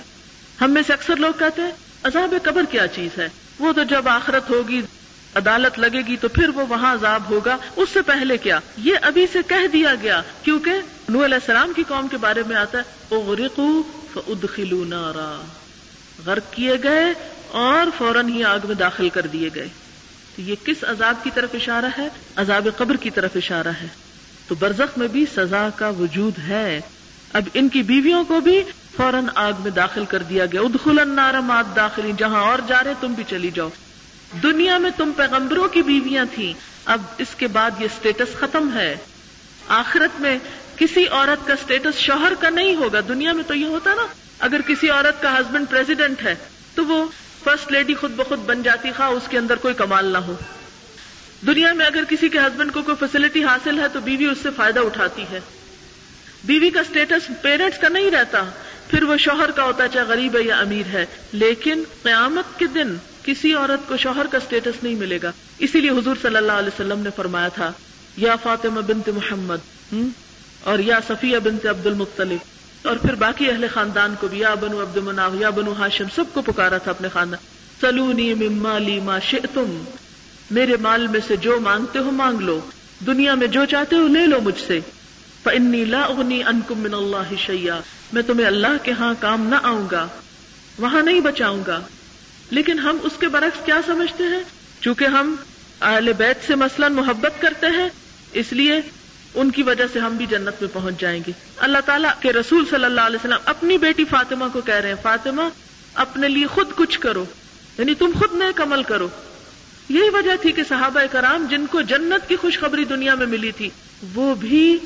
ہم 0.61 0.72
میں 0.72 0.82
سے 0.88 0.93
اکثر 0.93 1.15
لوگ 1.15 1.39
کہتے 1.39 1.61
ہیں، 1.61 1.72
عذاب 2.03 2.34
قبر 2.43 2.63
کیا 2.72 2.88
چیز 2.88 3.20
ہے؟ 3.20 3.30
وہ 3.59 3.74
تو 3.74 3.84
جب 3.84 4.07
آخرت 4.07 4.49
ہوگی 4.49 4.82
عدالت 5.36 5.80
لگے 5.80 6.01
گی 6.07 6.17
تو 6.17 6.28
پھر 6.28 6.49
وہ 6.49 6.65
وہاں 6.69 6.93
عذاب 6.93 7.21
ہوگا۔ 7.30 7.57
اس 7.75 7.89
سے 7.93 8.01
پہلے 8.01 8.38
کیا؟ 8.38 8.59
یہ 8.78 8.95
ابھی 9.01 9.28
سے 9.32 9.39
کہہ 9.47 9.67
دیا 9.67 9.95
گیا۔ 10.01 10.21
کیونکہ 10.43 10.71
نو 11.09 11.25
علیہ 11.25 11.36
السلام 11.36 11.73
کی 11.75 11.84
قوم 11.88 12.07
کے 12.07 12.17
بارے 12.17 12.43
میں 12.47 12.55
آتا 12.55 12.78
ہے 12.78 13.15
اغرقو 13.15 13.84
فادخلوا 14.13 14.86
نارا۔ 14.86 15.41
غرق 16.25 16.53
کیے 16.53 16.73
گئے 16.84 17.13
اور 17.51 17.89
فوراً 17.97 18.30
ہی 18.30 18.43
آگ 18.43 18.59
میں 18.63 18.75
داخل 18.75 19.09
کر 19.09 19.21
دیے 19.21 19.49
گئے۔ 19.55 19.67
تو 20.36 20.41
یہ 20.41 20.55
کس 20.63 20.84
عذاب 20.84 21.15
کی 21.23 21.30
طرف 21.34 21.49
اشارہ 21.53 21.89
ہے؟ 21.97 22.09
عذاب 22.36 22.67
قبر 22.78 22.95
کی 22.95 23.09
طرف 23.09 23.32
اشارہ 23.36 23.67
ہے۔ 23.67 23.88
تو 24.47 24.55
برزخ 24.55 24.97
میں 24.97 25.07
بھی 25.07 25.25
سزا 25.36 25.69
کا 25.75 25.89
وجود 25.89 26.34
ہے۔ 26.47 26.82
اب 27.34 27.43
ان 27.53 27.69
کی 27.69 27.84
بیویوں 27.84 28.23
کو 28.23 28.39
بھی 28.39 28.63
فوراً 28.97 29.25
آگ 29.36 29.53
میں 29.59 29.71
داخل 29.71 30.05
کر 30.05 30.23
دیا 30.23 30.45
گیا۔ 30.45 30.61
ادخل 30.61 30.99
النار 30.99 31.34
مات 31.34 31.75
داخلی 31.75 32.11
جہاں 32.17 32.41
اور 32.41 32.59
جا 32.67 32.84
رہے 32.84 32.93
تم 33.01 33.13
بھی 33.13 33.23
چلی 33.28 33.51
جاؤ۔ 33.53 33.69
دنیا 34.43 34.78
میں 34.78 34.89
تم 34.97 35.11
پیغمبروں 35.15 35.67
کی 35.67 35.82
بیویاں 35.82 36.25
تھیں، 36.36 36.53
اب 36.86 37.01
اس 37.17 37.36
کے 37.38 37.47
بعد 37.47 37.71
یہ 37.80 37.88
سٹیٹس 37.99 38.39
ختم 38.39 38.69
ہے۔ 38.73 38.95
آخرت 39.67 40.21
میں 40.21 40.38
کسی 40.75 41.07
عورت 41.07 41.47
کا 41.47 41.55
سٹیٹس 41.55 41.99
شوہر 41.99 42.34
کا 42.39 42.49
نہیں 42.49 42.75
ہوگا، 42.75 42.99
دنیا 43.07 43.34
میں 43.34 43.43
تو 43.47 43.53
یہ 43.53 43.65
ہوتا 43.65 43.93
نا، 43.93 44.05
اگر 44.39 44.61
کسی 44.67 44.89
عورت 44.89 45.21
کا 45.21 45.38
ہسبینڈ 45.38 45.69
پریزیڈنٹ 45.69 46.23
ہے، 46.23 46.36
تو 46.75 46.86
وہ 46.86 47.05
فرسٹ 47.43 47.71
لیڈی 47.71 47.93
خود 47.93 48.11
بخود 48.11 48.39
بن 48.39 48.63
جاتی، 48.63 48.91
خواہ 48.97 49.09
اس 49.09 49.23
کے 49.30 49.38
اندر 49.38 49.55
کوئی 49.55 49.73
کمال 49.73 50.05
نہ 50.05 50.17
ہو۔ 50.17 50.36
دنیا 51.47 51.73
میں 51.73 51.86
اگر 51.86 52.03
کسی 52.09 52.30
کے 52.30 52.39
ہسبینڈ 52.39 52.73
کو 52.73 52.82
کوئی 52.82 52.97
فیسلٹی 52.99 53.43
حاصل 53.43 53.80
ہے، 53.80 53.88
تو 53.88 53.99
بیوی 53.99 54.25
اس 54.25 54.38
سے 54.43 54.49
فائدہ 54.55 54.80
اٹھاتی 54.80 55.25
ہے۔ 55.32 55.39
بیوی 56.43 56.69
کا 56.69 56.80
اسٹیٹس 56.80 57.30
پیرنٹس 57.41 57.80
کا 57.80 57.88
نہیں 57.88 58.11
رہتا، 58.11 58.43
پھر 58.88 59.03
وہ 59.03 59.17
شوہر 59.17 59.51
کا 59.51 59.63
ہوتا 59.63 59.88
چاہے 59.88 60.05
غریب 60.05 60.38
ہے 60.38 60.41
یا 60.41 60.57
امیر 60.57 60.88
ہے، 60.93 61.05
لیکن 61.32 61.84
قیامت 62.03 62.59
کے 62.59 62.67
دن 62.67 62.95
کسی 63.28 63.53
عورت 63.53 63.89
کو 63.89 63.97
شوہر 63.97 64.25
کا 64.32 64.38
اسٹیٹس 64.38 64.84
نہیں 64.84 64.95
ملے 64.95 65.19
گا۔ 65.23 65.32
اسی 65.57 65.82
لیے 65.82 65.89
حضور 65.89 66.15
صلی 66.21 66.36
اللہ 66.36 66.51
علیہ 66.51 66.67
وسلم 66.67 66.99
نے 66.99 67.09
فرمایا 67.15 67.47
تھا، 67.47 67.71
یا 68.17 68.36
فاطمہ 68.36 68.82
بنت 68.82 69.09
محمد 69.09 69.93
اور 70.63 70.80
یا 70.80 70.99
صفیہ 71.07 71.38
بنت 71.39 71.65
عبد 71.65 71.86
المختلف 71.86 72.39
اور 72.88 72.97
پھر 72.97 73.15
باقی 73.15 73.51
اہل 73.51 73.65
خاندان 73.73 74.15
کو 74.19 74.28
بھی، 74.28 74.39
یا 74.39 74.53
بنو 74.53 74.82
عبد 74.82 74.97
مناف 74.97 75.32
یا 75.39 75.49
بنو 75.49 75.73
ہاشم، 75.73 76.05
سب 76.15 76.23
کو 76.34 76.41
پکارا 76.41 76.78
تھا 76.78 76.91
اپنے 76.91 77.07
خاندان۔ 77.13 77.39
سلونی 77.82 78.34
مالی 78.34 78.99
ما 78.99 79.19
شئتم۔ 79.19 79.84
میرے 80.51 80.78
مال 80.82 81.07
میں 81.07 81.19
سے 81.28 81.36
جو 81.36 81.59
مانگتے 81.59 81.99
ہو 81.99 82.11
مانگ 82.11 82.41
لو۔ 82.41 82.59
دنیا 83.05 83.36
میں 83.36 83.47
جو 83.47 83.65
چاہتے 83.65 83.95
ہو 83.95 84.07
لے 84.07 84.28
لو 84.28 84.41
مجھ 84.41 84.67
سے۔ 84.67 84.80
فَإِنِّي 85.43 85.86
لَا 85.86 86.07
أُغْنِي 86.07 86.43
أَنْكُم 86.43 86.80
مِّنَ 86.80 86.95
اللَّهِ 86.95 87.36
شَيْئًا۔ 87.45 87.80
میں 88.13 88.21
تمہیں 88.21 88.47
اللہ 88.47 88.84
کے 88.84 88.91
ہاں 88.91 89.13
کام 89.19 89.47
نہ 89.47 89.55
آؤں 89.63 89.88
گا، 89.91 90.07
وہاں 90.78 91.03
نہیں 91.03 91.19
بچاؤں 91.19 91.61
گا۔ 91.67 91.82
لیکن 92.50 92.80
ہم 92.80 92.98
اس 93.04 93.12
کے 93.20 93.28
برعکس 93.28 93.66
کیا 93.66 93.80
سمجھتے 93.86 94.24
ہیں؟ 94.24 94.43
چونکہ 94.82 95.06
ہم 95.06 95.36
اہل 95.82 96.14
بیت 96.14 96.48
سے 96.48 96.56
مثلا 96.56 96.88
محبت 96.88 97.41
کرتے 97.41 97.68
ہیں، 97.68 97.89
اس 98.34 98.54
لیے 98.54 98.82
ان 99.34 99.52
کی 99.52 99.64
وجہ 99.64 99.84
سے 99.93 100.00
ہم 100.00 100.18
بھی 100.18 100.26
جنت 100.26 100.62
میں 100.62 100.70
پہنچ 100.74 101.00
جائیں 101.00 101.24
گے۔ 101.28 101.32
اللہ 101.58 101.78
تعالیٰ 101.86 102.12
کے 102.20 102.34
رسول 102.34 102.66
صلی 102.70 102.86
اللہ 102.86 103.02
علیہ 103.02 103.18
وسلم 103.18 103.38
اپنی 103.45 103.78
بیٹی 103.78 104.06
فاطمہ 104.06 104.45
کو 104.54 104.62
کہہ 104.62 104.76
رہے 104.76 104.89
ہیں، 104.89 104.95
فاطمہ، 105.02 105.41
اپنے 105.93 106.28
لیے 106.28 106.48
خود 106.48 106.68
کچھ 106.76 107.00
کرو 107.00 107.26
یعنی 107.78 107.93
تم 107.95 108.12
خود 108.20 108.34
نیک 108.34 108.62
عمل 108.62 108.84
کرو۔ 108.84 109.08
یہی 109.89 110.10
وجہ 110.10 110.36
تھی 110.41 110.52
کہ 110.52 110.64
صحابہ 110.70 111.02
کرام 111.12 111.45
جن 111.50 111.66
کو 111.66 111.82
جنت 111.82 112.30
کی 112.30 112.36
خوشخبری 112.36 112.84
دنیا 112.84 113.16
میں 113.16 113.26
ملی 113.26 113.52
تھی، 113.52 113.70
وہ 114.14 114.36
بھی 114.36 114.78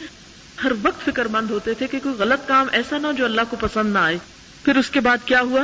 ہر 0.63 0.71
وقت 0.81 1.05
فکر 1.05 1.25
مند 1.25 1.51
ہوتے 1.51 1.73
تھے 1.73 1.87
کہ 1.87 1.99
کوئی 2.03 2.15
غلط 2.15 2.47
کام 2.47 2.67
ایسا 2.71 2.97
نہ 2.97 3.07
ہو 3.07 3.11
جو 3.11 3.25
اللہ 3.25 3.41
کو 3.49 3.55
پسند 3.59 3.93
نہ 3.93 3.99
آئے۔ 3.99 4.17
پھر 4.65 4.77
اس 4.77 4.89
کے 4.89 4.99
بعد 4.99 5.17
کیا 5.25 5.41
ہوا؟ 5.41 5.61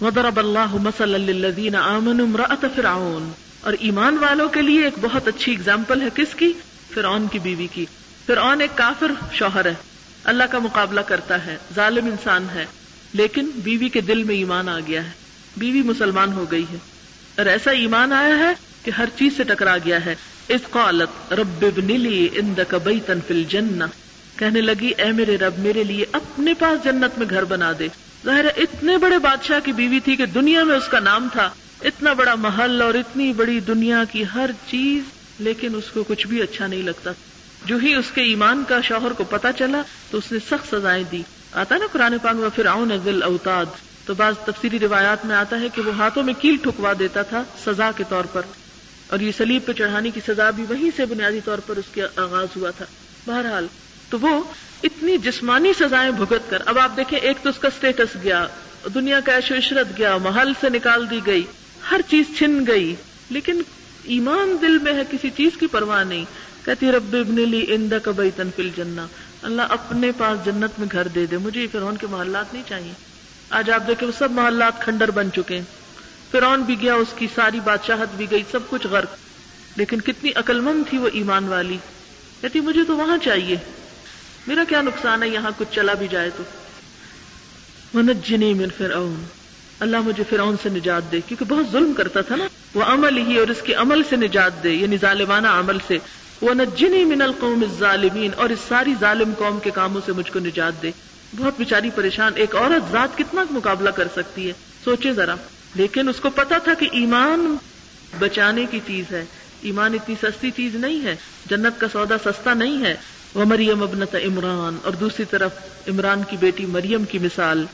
وضرب 0.00 0.38
اللہ 0.38 0.74
مسل 0.74 1.08
للذین 1.08 1.74
آمنوا 1.74 2.26
امرأة 2.26 2.68
فرعون۔ 2.76 3.30
اور 3.60 3.72
ایمان 3.80 4.18
والوں 4.18 4.48
کے 4.48 4.62
لیے 4.62 4.84
ایک 4.84 4.94
بہت 5.00 5.28
اچھی 5.28 5.52
اگزامپل 5.52 6.00
ہے 6.00 6.06
کس 6.14 6.34
کی؟ 6.34 6.52
فرعون 6.94 7.26
کی 7.32 7.38
بیوی 7.38 7.66
کی۔ 7.66 7.86
فرعون 8.26 8.60
ایک 8.60 8.70
کافر 8.74 9.12
شوہر 9.32 9.64
ہے۔ 9.64 9.74
اللہ 10.24 10.44
کا 10.50 10.58
مقابلہ 10.58 11.00
کرتا 11.00 11.46
ہے، 11.46 11.56
ظالم 11.74 12.06
انسان 12.06 12.46
ہے۔ 12.54 12.66
لیکن 13.12 13.50
بیوی 13.56 13.88
کے 13.88 14.00
دل 14.00 14.24
میں 14.24 14.34
ایمان 14.34 14.68
آ 14.68 14.78
گیا 14.86 15.04
ہے۔ 15.04 15.10
بیوی 15.56 15.82
مسلمان 15.82 16.32
ہو 16.32 16.46
گئی 16.50 16.64
ہے۔ 16.72 16.76
اور 17.36 17.46
ایسا 17.46 17.70
ایمان 17.70 18.12
آیا 18.12 18.38
ہے 18.38 18.52
کہ 18.82 18.90
ہر 18.90 19.04
چیز 19.16 19.36
سے 19.36 19.44
ٹکرا 19.44 19.76
گیا 19.76 20.04
ہے۔ 20.04 20.14
اس 20.48 20.60
قالت، 20.70 21.32
رب 21.32 21.64
ابن 21.64 22.00
لی 22.00 22.28
عندک 22.36 22.74
بیتا 22.84 23.12
فی 23.26 23.34
الجنہ۔ 23.34 23.84
کہنے 24.36 24.60
لگی، 24.60 24.90
اے 24.98 25.12
میرے 25.12 25.36
رب، 25.36 25.58
میرے 25.58 25.84
لیے 25.84 26.04
اپنے 26.12 26.54
پاس 26.54 26.84
جنت 26.84 27.18
میں 27.18 27.26
گھر 27.30 27.44
بنا 27.44 27.72
دے۔ 27.78 27.88
ظاہر 28.24 28.44
اتنے 28.56 28.98
بڑے 28.98 29.18
بادشاہ 29.18 29.60
کی 29.60 29.72
بیوی 29.72 30.00
تھی 30.00 30.16
کہ 30.16 30.26
دنیا 30.26 30.64
میں 30.64 30.76
اس 30.76 30.88
کا 30.88 30.98
نام 30.98 31.28
تھا۔ 31.32 31.50
اتنا 31.82 32.12
بڑا 32.12 32.34
محل 32.34 32.82
اور 32.82 32.94
اتنی 32.94 33.32
بڑی 33.32 33.60
دنیا 33.60 34.04
کی 34.12 34.24
ہر 34.34 34.50
چیز، 34.70 35.02
لیکن 35.38 35.74
اس 35.74 35.90
کو 35.90 36.04
کچھ 36.04 36.26
بھی 36.26 36.42
اچھا 36.42 36.66
نہیں 36.66 36.82
لگتا۔ 36.82 37.10
جو 37.64 37.76
ہی 37.76 37.94
اس 37.94 38.10
کے 38.14 38.20
ایمان 38.20 38.64
کا 38.68 38.80
شوہر 38.80 39.12
کو 39.12 39.24
پتا 39.24 39.52
چلا، 39.52 39.82
تو 40.10 40.18
اس 40.18 40.32
نے 40.32 40.38
سخت 40.50 40.74
سزائیں 40.74 41.04
دی۔ 41.12 41.22
آتا 41.52 41.76
نا 41.76 41.86
قرآن 41.92 42.18
پاک 42.22 42.34
میں 42.34 42.48
پھر 42.54 42.66
آؤں 42.66 42.86
دل 43.04 43.22
اوتاد 43.22 43.66
تو 44.06 44.14
بعض 44.14 44.34
تفصیلی 44.44 44.78
روایات 44.78 45.26
میں 45.26 45.36
آتا 45.36 45.60
ہے 45.60 45.68
کہ 45.68 45.82
وہ 45.82 45.94
ہاتھوں 45.94 46.22
میں 46.22 46.34
کیل 46.34 46.56
ٹھکوا 46.56 46.92
دیتا 46.98 47.22
تھا 47.22 47.44
سزا 47.64 47.90
کے 47.96 48.04
طور 48.08 48.24
پر۔ 48.24 48.42
اور 49.06 49.20
یہ 49.20 49.32
سلیب 49.36 49.62
پہ 49.66 49.72
چڑھانے 49.72 50.10
کی 50.10 50.20
سزا 50.28 50.50
بھی 50.50 50.64
وہیں 50.68 50.90
سے 50.96 51.06
بنیادی 51.06 51.40
طور 51.44 51.58
پر 51.58 51.76
اس 51.76 51.84
کے 51.94 52.02
آغاز 52.16 52.56
ہوا 52.56 52.70
تھا۔ 52.70 52.84
بہرحال، 53.26 53.66
تو 54.10 54.18
وہ 54.20 54.42
اتنی 54.82 55.18
جسمانی 55.18 55.72
سزائیں 55.72 56.10
بھگت 56.10 56.50
کر۔ 56.50 56.58
اب 56.66 56.78
آپ 56.78 56.96
دیکھیں، 56.96 57.18
ایک 57.18 57.36
تو 57.42 57.48
اس 57.48 57.58
کا 57.58 57.68
اسٹیٹس 57.68 58.16
گیا، 58.22 58.46
دنیا 58.94 59.20
کا 59.20 59.36
عیش 59.36 59.50
و 59.50 59.54
عشرت 59.54 59.98
گیا، 59.98 60.16
محل 60.16 60.52
سے 60.60 60.68
نکال 60.68 61.10
دی 61.10 61.20
گئی، 61.26 61.42
ہر 61.90 62.00
چیز 62.08 62.38
چھن 62.38 62.64
گئی۔ 62.66 62.94
لیکن 63.30 63.62
ایمان 64.02 64.56
دل 64.60 64.78
میں 64.78 64.94
ہے، 64.94 65.02
کسی 65.10 65.30
چیز 65.30 65.56
کی 65.60 65.66
پرواہ 65.66 66.04
نہیں۔ 66.04 66.24
کہتی 66.64 66.92
رب 66.92 67.16
ابن 67.20 67.48
لی 67.50 67.64
اند 67.68 67.92
کبئی 68.02 68.30
تنفل 68.30 68.70
جنا 68.76 69.06
اللہ 69.42 69.62
اپنے 69.62 70.12
پاس 70.12 70.44
جنت 70.44 70.78
میں 70.78 70.88
گھر 70.92 71.08
دے 71.08 71.26
دے۔ 71.26 71.38
مجھے 71.38 71.66
فرعون 71.72 71.96
کے 71.96 72.06
محلات 72.06 72.52
نہیں 72.52 72.62
چاہیے۔ 72.68 72.92
آج 73.50 73.70
آپ 73.70 73.86
دیکھیں، 73.86 74.08
وہ 74.08 74.18
سب 74.18 74.30
محلات 74.30 74.82
کھنڈر 74.82 75.10
بن 75.10 75.32
چکے 75.32 75.56
ہیں۔ 75.56 75.64
فرعون 76.32 76.62
بھی 76.62 76.80
گیا، 76.80 76.94
اس 76.94 77.14
کی 77.16 77.26
ساری 77.34 77.60
بادشاہت 77.60 78.08
بھی 78.16 78.26
گئی، 78.30 78.42
سب 78.50 78.68
کچھ 78.68 78.86
غرق۔ 78.86 79.14
لیکن 79.76 80.00
کتنی 80.00 80.30
عقل 80.34 80.60
مند 80.60 80.90
تھی 80.90 80.98
وہ 80.98 81.08
ایمان 81.12 81.48
والی۔ 81.48 81.78
کہتی 82.40 82.60
مجھے 82.60 82.84
تو 82.84 82.96
وہاں 82.96 83.18
چاہیے۔ 83.18 83.56
میرا 84.48 84.64
کیا 84.68 84.82
نقصان 84.82 85.22
ہے؟ 85.22 85.28
یہاں 85.28 85.50
کچھ 85.58 85.68
چلا 85.74 85.94
بھی 85.94 86.08
جائے 86.08 86.30
تو۔ 86.36 86.42
منجنی 87.94 88.54
من 88.54 88.68
فرعون۔ 88.78 89.24
اللہ 89.80 89.96
مجھے 90.00 90.24
فرعون 90.30 90.56
سے 90.62 90.68
نجات 90.68 91.12
دے، 91.12 91.20
کیونکہ 91.20 91.44
بہت 91.44 91.64
ظلم 91.72 91.92
کرتا 91.92 92.20
تھا 92.20 92.36
نا۔ 92.36 92.46
وہ 92.74 92.82
عمل 92.82 93.18
ہی 93.18 93.38
اور 93.38 93.48
اس 93.48 93.62
کے 93.62 93.74
عمل 93.74 94.02
سے 94.08 94.16
نجات 94.16 94.62
دے 94.62 94.70
یعنی 94.70 94.96
ظالمانہ 94.96 95.46
عمل 95.46 95.76
سے۔ 95.86 95.98
وہ 96.40 96.54
نجنی 96.54 97.04
من 97.04 97.22
القوم 97.22 97.62
الظالمین 97.62 98.30
اور 98.36 98.48
اس 98.48 98.58
ساری 98.68 98.94
ظالم 99.00 99.32
قوم 99.38 99.58
کے 99.60 99.70
کاموں 99.70 100.00
سے 100.06 100.12
مجھ 100.12 100.32
کو 100.32 100.38
نجات 100.38 100.82
دے۔ 100.82 100.90
بہت 101.36 101.52
بیچاری 101.58 101.90
پریشان۔ 101.94 102.32
ایک 102.36 102.56
عورت 102.56 102.92
ذات 102.92 103.18
کتنا 103.18 103.44
مقابلہ 103.50 103.90
کر 103.90 104.08
سکتی 104.16 104.48
ہے؟ 104.48 104.52
سوچے 104.84 105.12
ذرا۔ 105.12 105.34
لیکن 105.74 106.08
اس 106.08 106.20
کو 106.20 106.30
پتا 106.30 106.58
تھا 106.58 106.74
کہ 106.74 106.88
ایمان 106.92 107.56
بچانے 108.18 108.66
کی 108.70 108.80
چیز 108.86 109.04
ہے۔ 109.10 109.24
ایمان 109.62 109.94
اتنی 109.94 110.14
سستی 110.22 110.50
چیز 110.50 110.74
نہیں 110.74 111.04
ہے۔ 111.04 111.16
جنت 111.46 111.80
کا 111.80 111.86
سودا 111.92 112.18
سستا 112.24 112.54
نہیں 112.54 112.84
ہے۔ 112.84 112.96
وہ 113.38 113.44
مریم 113.44 113.82
ابنت 113.82 114.14
عمران، 114.14 114.78
اور 114.84 114.92
دوسری 114.92 115.24
طرف 115.24 115.88
عمران 115.88 116.22
کی 116.22 116.36
بیٹی 116.36 116.64
مریم 116.66 117.04
کی 117.04 117.18
مثال 117.18 117.64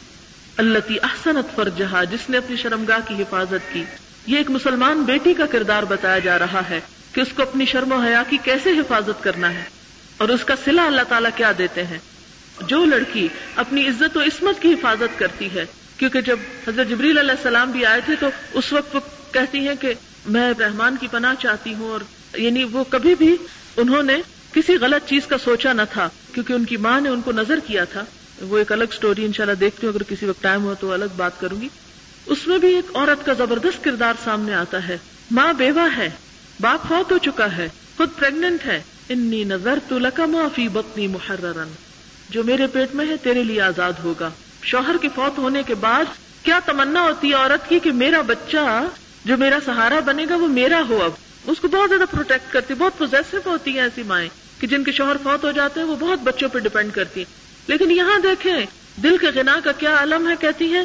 اللہ 0.56 0.90
احسنت 1.02 1.54
فرجہا، 1.56 2.02
جس 2.04 2.28
نے 2.30 2.36
اپنی 2.36 2.56
شرمگاہ 2.56 2.98
کی 3.08 3.14
حفاظت 3.14 3.72
کی۔ 3.72 3.84
یہ 4.26 4.36
ایک 4.38 4.50
مسلمان 4.50 5.02
بیٹی 5.02 5.34
کا 5.34 5.46
کردار 5.46 5.82
بتایا 5.82 6.18
جا 6.18 6.38
رہا 6.38 6.60
ہے 6.70 6.80
کہ 7.12 7.20
اس 7.20 7.32
کو 7.36 7.42
اپنی 7.42 7.64
شرم 7.64 7.92
و 7.92 7.96
حیا 7.96 8.22
کی 8.28 8.38
کیسے 8.44 8.70
حفاظت 8.70 9.22
کرنا 9.24 9.52
ہے۔ 9.54 9.64
اور 10.16 10.28
اس 10.28 10.44
کا 10.44 10.54
سلا 10.64 10.84
اللہ 10.86 11.08
تعالیٰ 11.08 11.30
کیا 11.36 11.52
دیتے 11.58 11.84
ہیں؟ 11.84 11.98
جو 12.66 12.84
لڑکی 12.84 13.26
اپنی 13.56 13.86
عزت 13.88 14.16
و 14.16 14.20
عصمت 14.20 14.62
کی 14.62 14.72
حفاظت 14.72 15.18
کرتی 15.18 15.48
ہے، 15.54 15.64
کیونکہ 15.96 16.20
جب 16.20 16.38
حضرت 16.68 16.88
جبریل 16.88 17.18
علیہ 17.18 17.30
السلام 17.30 17.70
بھی 17.70 17.86
آئے 17.86 18.00
تھے 18.04 18.14
تو 18.20 18.28
اس 18.52 18.72
وقت 18.72 18.94
وہ 18.96 19.00
کہتی 19.32 19.66
ہیں 19.68 19.74
کہ 19.80 19.94
میں 20.26 20.52
رحمان 20.60 20.96
کی 21.00 21.08
پناہ 21.10 21.34
چاہتی 21.38 21.74
ہوں، 21.74 21.90
اور 21.90 22.00
یعنی 22.38 22.64
وہ 22.64 22.84
کبھی 22.88 23.14
بھی 23.14 23.36
انہوں 23.76 24.02
نے 24.02 24.16
کسی 24.54 24.76
غلط 24.76 25.08
چیز 25.08 25.26
کا 25.26 25.38
سوچا 25.38 25.72
نہ 25.72 25.82
تھا، 25.92 26.08
کیونکہ 26.34 26.52
ان 26.52 26.64
کی 26.64 26.76
ماں 26.76 27.00
نے 27.00 27.08
ان 27.08 27.20
کو 27.20 27.32
نظر 27.32 27.58
کیا 27.66 27.84
تھا۔ 27.84 28.04
وہ 28.40 28.58
ایک 28.58 28.72
الگ 28.72 28.84
سٹوری 28.92 29.24
انشاءاللہ 29.24 29.54
دیکھتی 29.54 29.86
ہوں، 29.86 29.94
اگر 29.94 30.02
کسی 30.02 30.26
وقت 30.26 30.42
ٹائم 30.42 30.64
ہو 30.64 30.74
تو 30.80 30.92
الگ 30.92 31.04
بات 31.16 31.40
کروں 31.40 31.60
گی۔ 31.60 31.68
اس 32.26 32.46
میں 32.46 32.58
بھی 32.58 32.74
ایک 32.74 32.96
عورت 32.96 33.26
کا 33.26 33.32
زبردست 33.32 33.84
کردار 33.84 34.14
سامنے 34.24 34.54
آتا 34.54 34.88
ہے۔ 34.88 34.98
ماں 35.30 35.52
بیوہ 35.52 35.88
ہے، 35.96 36.10
باپ 36.60 36.88
فوت 36.88 37.12
ہو 37.12 37.18
چکا 37.18 37.56
ہے، 37.56 37.68
خود 37.96 38.08
پریگنٹ 38.16 38.66
ہے۔ 38.66 38.82
انی 39.08 39.44
نظر 39.44 39.78
تو 39.88 39.98
لکما 39.98 40.48
فی 40.54 40.68
بطنی 40.68 41.06
محررن 41.06 41.68
جو 42.28 42.44
میرے 42.44 42.66
پیٹ 42.66 42.94
میں 42.94 43.06
ہے، 43.06 43.16
تیرے 43.16 43.44
لیے 43.44 43.60
آزاد 43.60 43.92
ہوگا۔ 44.04 44.30
شوہر 44.62 44.96
کے 45.00 45.08
فوت 45.14 45.38
ہونے 45.38 45.62
کے 45.62 45.74
بعد 45.74 46.04
کیا 46.42 46.60
تمنا 46.66 47.00
ہوتی 47.00 47.28
ہے 47.28 47.34
عورت 47.34 47.68
کی 47.68 47.78
کہ 47.78 47.92
میرا 47.92 48.20
بچہ 48.20 48.84
جو 49.24 49.36
میرا 49.36 49.58
سہارا 49.64 50.00
بنے 50.00 50.26
گا، 50.28 50.36
وہ 50.36 50.48
میرا 50.48 50.82
ہو 50.88 51.02
اب۔ 51.02 51.10
اس 51.46 51.60
کو 51.60 51.68
بہت 51.68 51.88
زیادہ 51.88 52.04
پروٹیکٹ 52.10 52.52
کرتی 52.52 52.74
بہت 52.74 52.98
پوزیسو 52.98 53.36
ہوتی 53.46 53.70
ہیں 53.70 53.80
ایسی 53.80 54.02
مائیں 54.02 54.28
کہ 54.60 54.66
جن 54.66 54.84
کے 54.84 54.92
شوہر 54.92 55.16
فوت 55.22 55.44
ہو 55.44 55.50
جاتے 55.50 55.80
ہیں، 55.80 55.86
وہ 55.86 55.96
بہت 55.96 56.18
بچوں 56.18 56.48
پہ 56.48 56.58
ڈپینڈ 56.58 56.92
کرتی 56.92 57.20
ہیں۔ 57.20 57.34
لیکن 57.66 57.90
یہاں 57.90 58.18
دیکھیں، 58.18 58.66
دل 59.02 59.16
کے 59.18 59.26
غنا 59.34 59.60
کا 59.64 59.72
کیا 59.72 59.96
عالم 59.96 60.28
ہے، 60.28 60.34
کہتی 60.40 60.72
ہے 60.72 60.84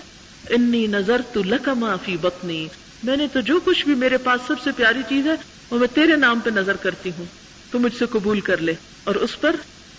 انی 0.49 0.87
نظر 0.87 1.21
تو 1.33 1.43
لکما 1.43 1.95
فی 1.95 2.17
بطنی۔ 2.21 2.67
میں 3.03 3.17
نے 3.17 3.27
تو 3.33 3.39
جو 3.39 3.59
کچھ 3.65 3.85
بھی 3.85 3.95
میرے 3.95 4.17
پاس 4.17 4.41
سب 4.47 4.59
سے 4.63 4.71
پیاری 4.75 4.99
چیز 5.09 5.27
ہے، 5.27 5.35
وہ 5.69 5.79
میں 5.79 5.87
تیرے 5.93 6.15
نام 6.15 6.39
پہ 6.39 6.49
نظر 6.49 6.75
کرتی 6.75 7.11
ہوں۔ 7.17 7.25
تو 7.71 7.79
مجھ 7.79 7.97
سے 7.99 8.05
قبول 8.05 8.39
کر 8.39 8.57
لے۔ 8.57 8.73
اور 9.03 9.15
اس 9.15 9.41
پر 9.41 9.55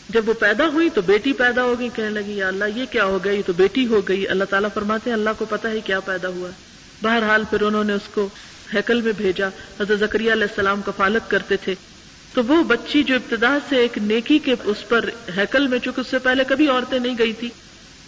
جب 0.08 0.28
وہ 0.28 0.34
پیدا 0.34 0.66
ہوئی 0.66 0.90
تو 0.90 1.02
بیٹی 1.02 1.32
پیدا 1.32 1.62
ہو 1.62 1.78
گئی۔ 1.78 1.88
کہنے 1.94 2.10
لگی، 2.10 2.36
یا 2.36 2.48
اللہ، 2.48 2.64
یہ 2.76 2.84
کیا 2.90 3.04
ہو 3.04 3.18
گیا؟ 3.24 3.32
یہ 3.32 3.42
تو 3.46 3.52
بیٹی 3.52 3.86
ہو 3.86 4.00
گئی۔ 4.08 4.28
اللہ 4.28 4.44
تعالیٰ 4.44 4.68
فرماتے 4.74 5.10
ہیں، 5.10 5.16
اللہ 5.16 5.30
کو 5.38 5.44
پتا 5.44 5.70
ہے 5.70 5.80
کیا 5.80 6.00
پیدا 6.00 6.28
ہوا 6.28 6.50
بہرحال 7.02 7.42
پھر 7.50 7.60
انہوں 7.60 7.84
نے 7.84 7.92
اس 7.92 8.08
کو 8.14 8.28
ہیکل 8.74 9.00
میں 9.00 9.12
بھیجا۔ 9.12 9.48
حضرت 9.80 10.00
زکری 10.00 10.32
علیہ 10.32 10.42
السلام 10.42 10.82
کفالت 10.82 11.30
کرتے 11.30 11.56
تھے۔ 11.56 11.74
تو 12.34 12.44
وہ 12.44 12.62
بچی 12.62 13.02
جو 13.02 13.14
ابتدا 13.14 13.58
سے 13.68 13.76
ایک 13.76 13.98
نیکی 13.98 14.38
کے 14.38 14.54
اس 14.64 14.88
پر 14.88 15.04
ہیکل 15.36 15.66
میں 15.66 15.78
چونکہ 15.78 16.00
اس 16.00 16.06
سے 16.06 16.18
پہلے 16.18 16.44
کبھی 16.44 16.68
عورتیں 16.68 16.98
نہیں 16.98 17.18
گئی 17.18 17.32
تھی۔ 17.32 17.48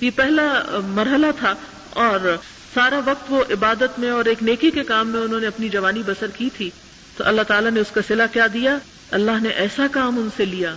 یہ 0.00 0.10
پہلا 0.16 0.62
مرحلہ 0.86 1.26
تھا 1.38 1.54
اور 1.90 2.36
سارا 2.74 3.00
وقت 3.04 3.24
وہ 3.28 3.44
عبادت 3.50 3.98
میں 3.98 4.10
اور 4.10 4.24
ایک 4.24 4.42
نیکی 4.42 4.70
کے 4.70 4.84
کام 4.84 5.08
میں 5.08 5.20
انہوں 5.20 5.40
نے 5.40 5.46
اپنی 5.46 5.68
جوانی 5.68 6.02
بسر 6.06 6.26
کی 6.26 6.48
تھی۔ 6.56 6.70
تو 7.16 7.24
اللہ 7.26 7.42
تعالیٰ 7.42 7.70
نے 7.70 7.80
اس 7.80 7.90
کا 7.92 8.00
سلا 8.08 8.26
کیا 8.26 8.46
دیا۔ 8.52 8.78
اللہ 9.10 9.42
نے 9.42 9.48
ایسا 9.48 9.86
کام 9.92 10.18
ان 10.18 10.28
سے 10.36 10.44
لیا، 10.44 10.76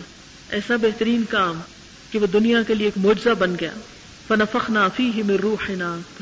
ایسا 0.49 0.75
بہترین 0.75 1.23
کام 1.29 1.61
کہ 2.11 2.19
وہ 2.19 2.27
دنیا 2.27 2.63
کے 2.63 2.73
لیے 2.73 2.87
ایک 2.87 3.05
معجزہ 3.05 3.29
بن 3.29 3.55
گیا۔ 3.61 3.71
فنفخ 4.27 4.69
نافی 4.69 5.11
ہی 5.15 5.21
میں 5.23 5.37
روح 5.37 5.71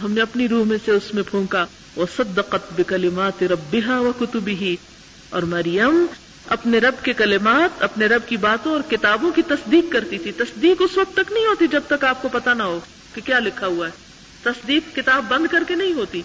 ہم 0.03 0.11
نے 0.11 0.21
اپنی 0.21 0.47
روح 0.47 0.65
میں 0.65 0.77
سے 0.85 0.91
اس 0.91 1.13
میں 1.13 1.23
پھونکا۔ 1.23 1.65
وہ 1.95 2.05
صدقت 2.17 2.79
بکلمات 2.79 3.43
ربها 3.43 3.99
وكتبه 3.99 4.73
اور 5.29 5.43
مریم 5.43 6.05
اپنے 6.47 6.77
رب 6.77 6.93
کے 7.03 7.13
کلمات، 7.13 7.83
اپنے 7.83 8.05
رب 8.05 8.21
کی 8.27 8.37
باتوں 8.37 8.71
اور 8.71 8.81
کتابوں 8.91 9.31
کی 9.31 9.41
تصدیق 9.41 9.91
کرتی 9.91 10.17
تھی۔ 10.17 10.31
تصدیق 10.31 10.81
اس 10.81 10.97
وقت 10.97 11.17
تک 11.17 11.31
نہیں 11.31 11.45
ہوتی 11.45 11.67
جب 11.67 11.81
تک 11.87 12.03
آپ 12.03 12.21
کو 12.21 12.29
پتا 12.31 12.53
نہ 12.53 12.63
ہو 12.63 12.79
کہ 13.13 13.21
کیا 13.25 13.39
لکھا 13.39 13.67
ہوا 13.67 13.87
ہے۔ 13.87 13.91
تصدیق 14.43 14.95
کتاب 14.95 15.25
بند 15.27 15.47
کر 15.51 15.63
کے 15.67 15.75
نہیں 15.75 15.93
ہوتی۔ 15.93 16.21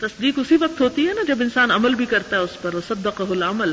تصدیق 0.00 0.38
اسی 0.38 0.56
وقت 0.60 0.80
ہوتی 0.80 1.08
ہے 1.08 1.12
نا 1.12 1.22
جب 1.26 1.36
انسان 1.40 1.70
عمل 1.70 1.94
بھی 1.94 2.06
کرتا 2.06 2.36
ہے 2.36 2.40
اس 2.40 2.62
پر۔ 2.62 2.74
صدق 2.88 3.22
العمل۔ 3.30 3.72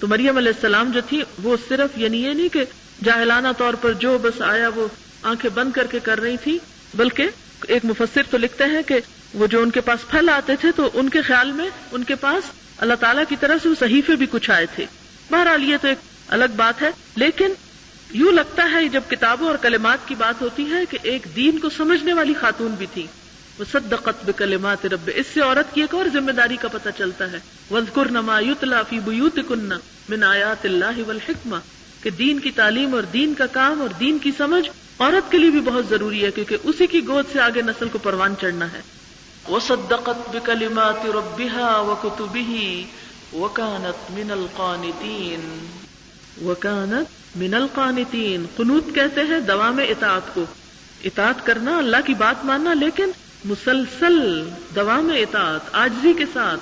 تو 0.00 0.06
مریم 0.06 0.36
علیہ 0.36 0.52
السلام 0.54 0.90
جو 0.90 1.00
تھی، 1.08 1.22
وہ 1.42 1.56
صرف 1.68 1.98
یعنی 1.98 2.24
یہ 2.24 2.32
نہیں 2.32 2.48
کہ 2.48 2.64
جاہلانہ 3.04 3.48
طور 3.58 3.74
پر 3.74 3.92
جو 3.92 4.18
بس 4.22 4.42
آیا 4.42 4.68
وہ 4.68 4.88
آنکھیں 5.22 5.50
بند 5.54 5.72
کر 5.72 5.86
کے 5.86 6.00
کر 6.00 6.20
رہی 6.20 6.36
تھی، 6.36 6.58
بلکہ 6.94 7.28
ایک 7.68 7.84
مفسر 7.84 8.22
تو 8.30 8.38
لکھتے 8.38 8.64
ہیں 8.64 8.82
کہ 8.82 9.00
وہ 9.34 9.46
جو 9.46 9.62
ان 9.62 9.70
کے 9.70 9.80
پاس 9.80 10.08
پھل 10.08 10.28
آتے 10.28 10.56
تھے 10.56 10.72
تو 10.76 10.90
ان 10.94 11.08
کے 11.08 11.22
خیال 11.22 11.52
میں 11.52 11.68
ان 11.92 12.04
کے 12.04 12.14
پاس 12.14 12.50
اللہ 12.78 12.94
تعالیٰ 13.00 13.24
کی 13.28 13.36
طرف 13.40 13.62
سے 13.62 13.68
وہ 13.68 13.74
صحیفے 13.78 14.16
بھی 14.16 14.26
کچھ 14.30 14.50
آئے 14.50 14.66
تھے۔ 14.74 14.86
بہرحال 15.30 15.64
یہ 15.64 15.76
تو 15.80 15.88
ایک 15.88 15.98
الگ 16.28 16.54
بات 16.56 16.82
ہے، 16.82 16.90
لیکن 17.16 17.52
یوں 18.12 18.32
لگتا 18.32 18.70
ہے 18.72 18.88
جب 18.88 19.00
کتابوں 19.08 19.48
اور 19.48 19.56
کلمات 19.56 20.08
کی 20.08 20.14
بات 20.14 20.42
ہوتی 20.42 20.70
ہے 20.70 20.84
کہ 20.90 20.98
ایک 21.02 21.26
دین 21.36 21.58
کو 21.58 21.70
سمجھنے 21.70 22.12
والی 22.12 22.34
خاتون 22.40 22.74
بھی 22.78 22.86
تھی۔ 22.94 23.06
وہ 23.58 23.64
صدقت 23.72 24.24
بکلمات 24.24 24.86
رب، 24.86 25.10
اس 25.14 25.26
سے 25.34 25.40
عورت 25.40 25.74
کی 25.74 25.80
ایک 25.80 25.94
اور 25.94 26.06
ذمہ 26.12 26.32
داری 26.32 26.56
کا 26.56 26.68
پتہ 26.68 26.88
چلتا 26.96 27.32
ہے۔ 27.32 27.38
وزقر 27.70 28.10
نما 28.10 28.40
فی 28.88 29.00
بیوت 29.00 29.38
کن 29.48 29.72
من 30.08 30.22
آیات 30.22 30.64
اللہ 30.64 30.98
والحکمہ 31.06 31.56
کہ 32.02 32.10
دین 32.10 32.38
کی 32.38 32.50
تعلیم 32.50 32.94
اور 32.94 33.02
دین 33.02 33.34
کا 33.34 33.46
کام 33.46 33.80
اور 33.80 33.88
دین 34.00 34.18
کی 34.18 34.30
سمجھ 34.38 34.68
عورت 34.98 35.30
کے 35.32 35.38
لیے 35.38 35.50
بھی 35.50 35.60
بہت 35.60 35.88
ضروری 35.88 36.24
ہے، 36.24 36.30
کیونکہ 36.30 36.56
اسی 36.64 36.86
کی 36.86 37.06
گود 37.08 37.24
سے 37.32 37.40
آگے 37.40 37.62
نسل 37.62 37.88
کو 37.88 37.98
پروان 37.98 38.34
چڑھنا 38.40 38.72
ہے۔ 38.72 38.80
وصدقت 39.50 40.36
بكلمات 40.36 41.06
ربها 41.06 41.78
وكتبه 41.78 42.86
وكانت 43.32 44.10
من 44.10 44.30
القانتين 44.30 45.40
وكانت 46.44 47.36
من 47.36 47.54
القانتين 47.54 48.46
قنوت 48.56 48.94
کہتے 48.94 49.20
ہیں 49.20 49.40
دوام 49.40 49.80
اطاعت 49.88 50.34
کو. 50.34 50.44
اطاعت 51.04 51.46
کرنا 51.46 51.78
اللہ 51.78 51.96
کی 52.06 52.14
بات 52.14 52.44
ماننا، 52.44 52.74
لیکن 52.74 53.10
مسلسل 53.44 54.48
دوام 54.74 55.10
اطاعت، 55.16 55.60
آجزی 55.72 56.12
کے 56.12 56.24
ساتھ. 56.32 56.60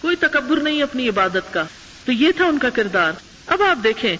کوئی 0.00 0.16
تکبر 0.16 0.56
نہیں 0.56 0.82
اپنی 0.82 1.08
عبادت 1.08 1.52
کا. 1.52 1.64
تو 2.04 2.12
یہ 2.12 2.32
تھا 2.36 2.44
ان 2.44 2.58
کا 2.58 2.70
کردار. 2.70 3.12
اب 3.46 3.62
آپ 3.62 3.84
دیکھیں 3.84 4.16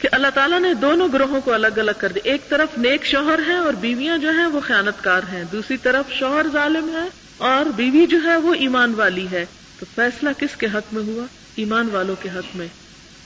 کہ 0.00 0.08
اللہ 0.12 0.26
تعالیٰ 0.34 0.60
نے 0.60 0.74
دونوں 0.74 1.08
گروہوں 1.12 1.40
کو 1.40 1.52
الگ 1.52 1.76
الگ 1.76 1.90
کر 1.98 2.12
دیا. 2.12 2.22
ایک 2.24 2.48
طرف 2.48 2.78
نیک 2.78 3.04
شوہر 3.04 3.40
ہیں 3.48 3.56
اور 3.56 3.72
بیویاں 3.72 4.18
جو 4.18 4.30
ہیں 4.30 4.46
وہ 4.46 4.60
خیانت 4.66 5.04
کار 5.04 5.22
ہیں. 5.32 5.44
دوسری 5.52 5.76
طرف 5.76 6.12
شوہر 6.12 6.46
ظالم 6.52 6.88
ہے 6.88 7.25
اور 7.38 7.66
بیوی 7.66 8.06
جو 8.06 8.18
ہے 8.24 8.36
وہ 8.36 8.54
ایمان 8.54 8.94
والی 8.94 9.26
ہے۔ 9.32 9.44
تو 9.80 9.86
فیصلہ 9.94 10.28
کس 10.38 10.56
کے 10.56 10.66
حق 10.66 10.94
میں 10.94 11.02
ہوا؟ 11.02 11.26
ایمان 11.56 11.88
والوں 11.92 12.14
کے 12.22 12.28
حق 12.28 12.56
میں۔ 12.56 12.66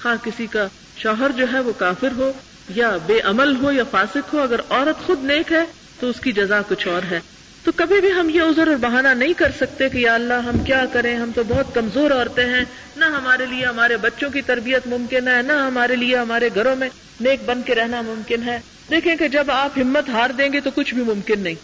ہاں 0.05 0.17
کسی 0.25 0.47
کا 0.47 0.67
شوہر 0.97 1.31
جو 1.37 1.47
ہے 1.53 1.61
وہ 1.61 1.73
کافر 1.79 2.09
ہو 2.17 2.33
یا 2.69 2.97
بے 3.07 3.21
عمل 3.21 3.57
ہو 3.57 3.73
یا 3.73 3.85
فاسق 3.91 4.35
ہو، 4.35 4.41
اگر 4.41 4.61
عورت 4.69 5.07
خود 5.07 5.25
نیک 5.25 5.53
ہے 5.53 5.65
تو 6.01 6.09
اس 6.09 6.21
کی 6.21 6.33
جزا 6.33 6.61
کچھ 6.69 6.89
اور 6.89 7.03
ہے۔ 7.11 7.21
تو 7.65 7.73
کبھی 7.77 8.01
بھی 8.01 8.13
ہم 8.13 8.29
یہ 8.31 8.43
عذر 8.43 8.69
اور 8.69 8.77
بہانہ 8.77 9.09
نہیں 9.09 9.33
کر 9.33 9.51
سکتے 9.61 9.89
کہ 9.89 9.99
یا 9.99 10.15
اللہ، 10.15 10.35
ہم 10.35 10.59
کیا 10.65 10.85
کریں؟ 10.93 11.17
ہم 11.17 11.31
تو 11.35 11.43
بہت 11.49 11.75
کمزور 11.75 12.11
عورتیں 12.11 12.47
ہیں۔ 12.47 12.65
نہ 12.97 13.05
ہمارے 13.05 13.47
لیے 13.47 13.67
ہمارے 13.67 13.97
بچوں 13.97 14.31
کی 14.31 14.43
تربیت 14.43 14.87
ممکن 14.87 15.29
ہے، 15.29 15.43
نہ 15.43 15.53
ہمارے 15.53 15.97
لیے 15.97 16.17
ہمارے 16.17 16.49
گھروں 16.55 16.77
میں 16.77 16.89
نیک 17.21 17.41
بن 17.47 17.63
کے 17.63 17.75
رہنا 17.75 18.01
ممکن 18.01 18.43
ہے۔ 18.43 18.61
دیکھیں 18.91 19.17
کہ 19.17 19.29
جب 19.29 19.51
آپ 19.51 19.79
ہمت 19.79 20.09
ہار 20.09 20.31
دیں 20.31 20.53
گے 20.53 20.61
تو 20.61 20.71
کچھ 20.75 20.95
بھی 20.95 21.03
ممکن 21.03 21.41
نہیں۔ 21.41 21.55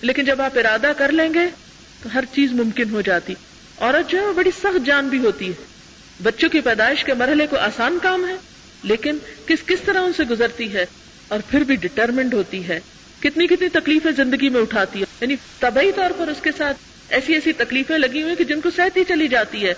لیکن 0.00 0.24
جب 0.24 0.40
آپ 0.40 0.58
ارادہ 0.58 0.92
کر 0.96 1.12
لیں 1.12 1.34
گے 1.34 1.48
تو 2.04 2.14
ہر 2.14 2.24
چیز 2.32 2.52
ممکن 2.52 2.90
ہو 2.90 3.00
جاتی۔ 3.00 3.34
عورت 3.78 4.10
جو 4.10 4.20
ہے 4.20 4.26
وہ 4.26 4.32
بڑی 4.32 4.50
سخت 4.50 4.86
جان 4.86 5.08
بھی 5.08 5.18
ہوتی 5.18 5.48
ہے۔ 5.48 5.64
بچوں 6.22 6.48
کی 6.48 6.60
پیدائش 6.60 7.04
کے 7.04 7.14
مرحلے 7.14 7.46
کو 7.46 7.56
آسان 7.56 7.98
کام 8.02 8.28
ہے، 8.28 8.34
لیکن 8.82 9.18
کس 9.46 9.58
کس 9.66 9.80
طرح 9.84 10.00
ان 10.00 10.12
سے 10.12 10.24
گزرتی 10.24 10.72
ہے 10.72 10.86
اور 11.28 11.38
پھر 11.50 11.60
بھی 11.60 11.76
ڈٹرمنڈ 11.76 12.34
ہوتی 12.34 12.68
ہے۔ 12.68 12.80
کتنی 13.20 13.46
کتنی 13.46 13.68
تکلیفیں 13.68 14.12
زندگی 14.12 14.48
میں 14.48 14.60
اٹھاتی 14.60 15.00
ہے 15.00 15.04
یعنی 15.20 15.34
طبی 15.58 15.92
طور 15.92 16.10
پر 16.18 16.28
اس 16.28 16.40
کے 16.42 16.50
ساتھ 16.58 16.76
ایسی 17.08 17.34
ایسی 17.34 17.52
تکلیفیں 17.52 17.98
لگی 17.98 18.22
ہوئی 18.22 18.36
کہ 18.36 18.44
جن 18.44 18.60
کو 18.60 18.70
سہتی 18.76 19.04
چلی 19.08 19.28
جاتی 19.28 19.66
ہے۔ 19.66 19.74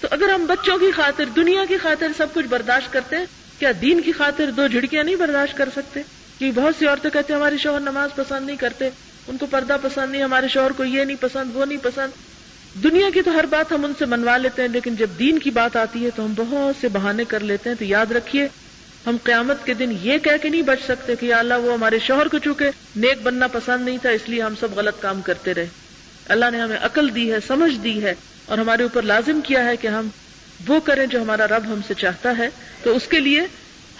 تو 0.00 0.08
اگر 0.10 0.28
ہم 0.28 0.46
بچوں 0.46 0.78
کی 0.78 0.90
خاطر، 0.90 1.24
دنیا 1.36 1.64
کی 1.68 1.76
خاطر 1.78 2.08
سب 2.16 2.26
کچھ 2.34 2.46
برداشت 2.46 2.92
کرتے 2.92 3.16
ہیں، 3.16 3.24
کیا 3.58 3.72
دین 3.80 4.00
کی 4.00 4.12
خاطر 4.12 4.50
دو 4.50 4.66
جھڑکیاں 4.66 5.04
نہیں 5.04 5.16
برداشت 5.16 5.56
کر 5.56 5.68
سکتے؟ 5.76 6.00
کہ 6.38 6.50
بہت 6.54 6.74
سی 6.78 6.86
عورتیں 6.86 7.10
کہتے 7.10 7.32
ہیں 7.32 7.40
ہماری 7.40 7.58
شوہر 7.58 7.80
نماز 7.80 8.10
پسند 8.14 8.46
نہیں 8.46 8.56
کرتے۔ 8.56 8.90
ان 9.28 9.36
کو 9.36 9.46
پردہ 9.46 9.76
پسند 9.82 10.10
نہیں، 10.10 10.22
ہمارے 10.22 10.48
شوہر 10.48 10.70
کو 10.70 10.84
یہ 10.84 11.04
نہیں 11.04 11.16
پسند، 11.20 11.56
وہ 11.56 11.64
نہیں 11.64 11.78
پسند۔ 11.82 12.10
دنیا 12.84 13.10
کی 13.14 13.22
تو 13.22 13.34
ہر 13.34 13.44
بات 13.50 13.72
ہم 13.72 13.84
ان 13.84 13.92
سے 13.98 14.04
منوا 14.04 14.36
لیتے 14.36 14.62
ہیں، 14.62 14.68
لیکن 14.68 14.96
جب 14.96 15.06
دین 15.18 15.38
کی 15.38 15.50
بات 15.50 15.76
آتی 15.76 16.04
ہے 16.04 16.10
تو 16.16 16.24
ہم 16.24 16.32
بہت 16.36 16.80
سے 16.80 16.88
بہانے 16.88 17.24
کر 17.24 17.40
لیتے 17.40 17.70
ہیں۔ 17.70 17.76
تو 17.76 17.84
یاد 17.84 18.12
رکھیے، 18.12 18.48
ہم 19.06 19.16
قیامت 19.24 19.66
کے 19.66 19.74
دن 19.74 19.92
یہ 20.02 20.18
کہہ 20.18 20.42
کے 20.42 20.48
نہیں 20.48 20.62
بچ 20.62 20.78
سکتے 20.84 21.16
کہ 21.16 21.34
اللہ 21.34 21.54
وہ 21.54 21.72
ہمارے 21.72 21.98
شوہر 21.98 22.28
کو 22.28 22.38
چونکہ 22.38 22.70
نیک 22.96 23.22
بننا 23.22 23.46
پسند 23.46 23.84
نہیں 23.84 23.98
تھا، 24.02 24.10
اس 24.10 24.28
لیے 24.28 24.42
ہم 24.42 24.54
سب 24.60 24.68
غلط 24.76 25.02
کام 25.02 25.20
کرتے 25.20 25.54
رہے۔ 25.54 25.66
اللہ 26.28 26.44
نے 26.52 26.60
ہمیں 26.60 26.78
عقل 26.82 27.14
دی 27.14 27.32
ہے، 27.32 27.38
سمجھ 27.46 27.74
دی 27.84 28.02
ہے 28.02 28.14
اور 28.46 28.58
ہمارے 28.58 28.82
اوپر 28.82 29.02
لازم 29.02 29.40
کیا 29.40 29.64
ہے 29.64 29.76
کہ 29.76 29.86
ہم 29.86 30.08
وہ 30.66 30.80
کریں 30.80 31.06
جو 31.06 31.22
ہمارا 31.22 31.48
رب 31.48 31.64
ہم 31.66 31.80
سے 31.86 31.94
چاہتا 31.94 32.38
ہے۔ 32.38 32.48
تو 32.82 32.96
اس 32.96 33.06
کے 33.08 33.20
لیے 33.20 33.40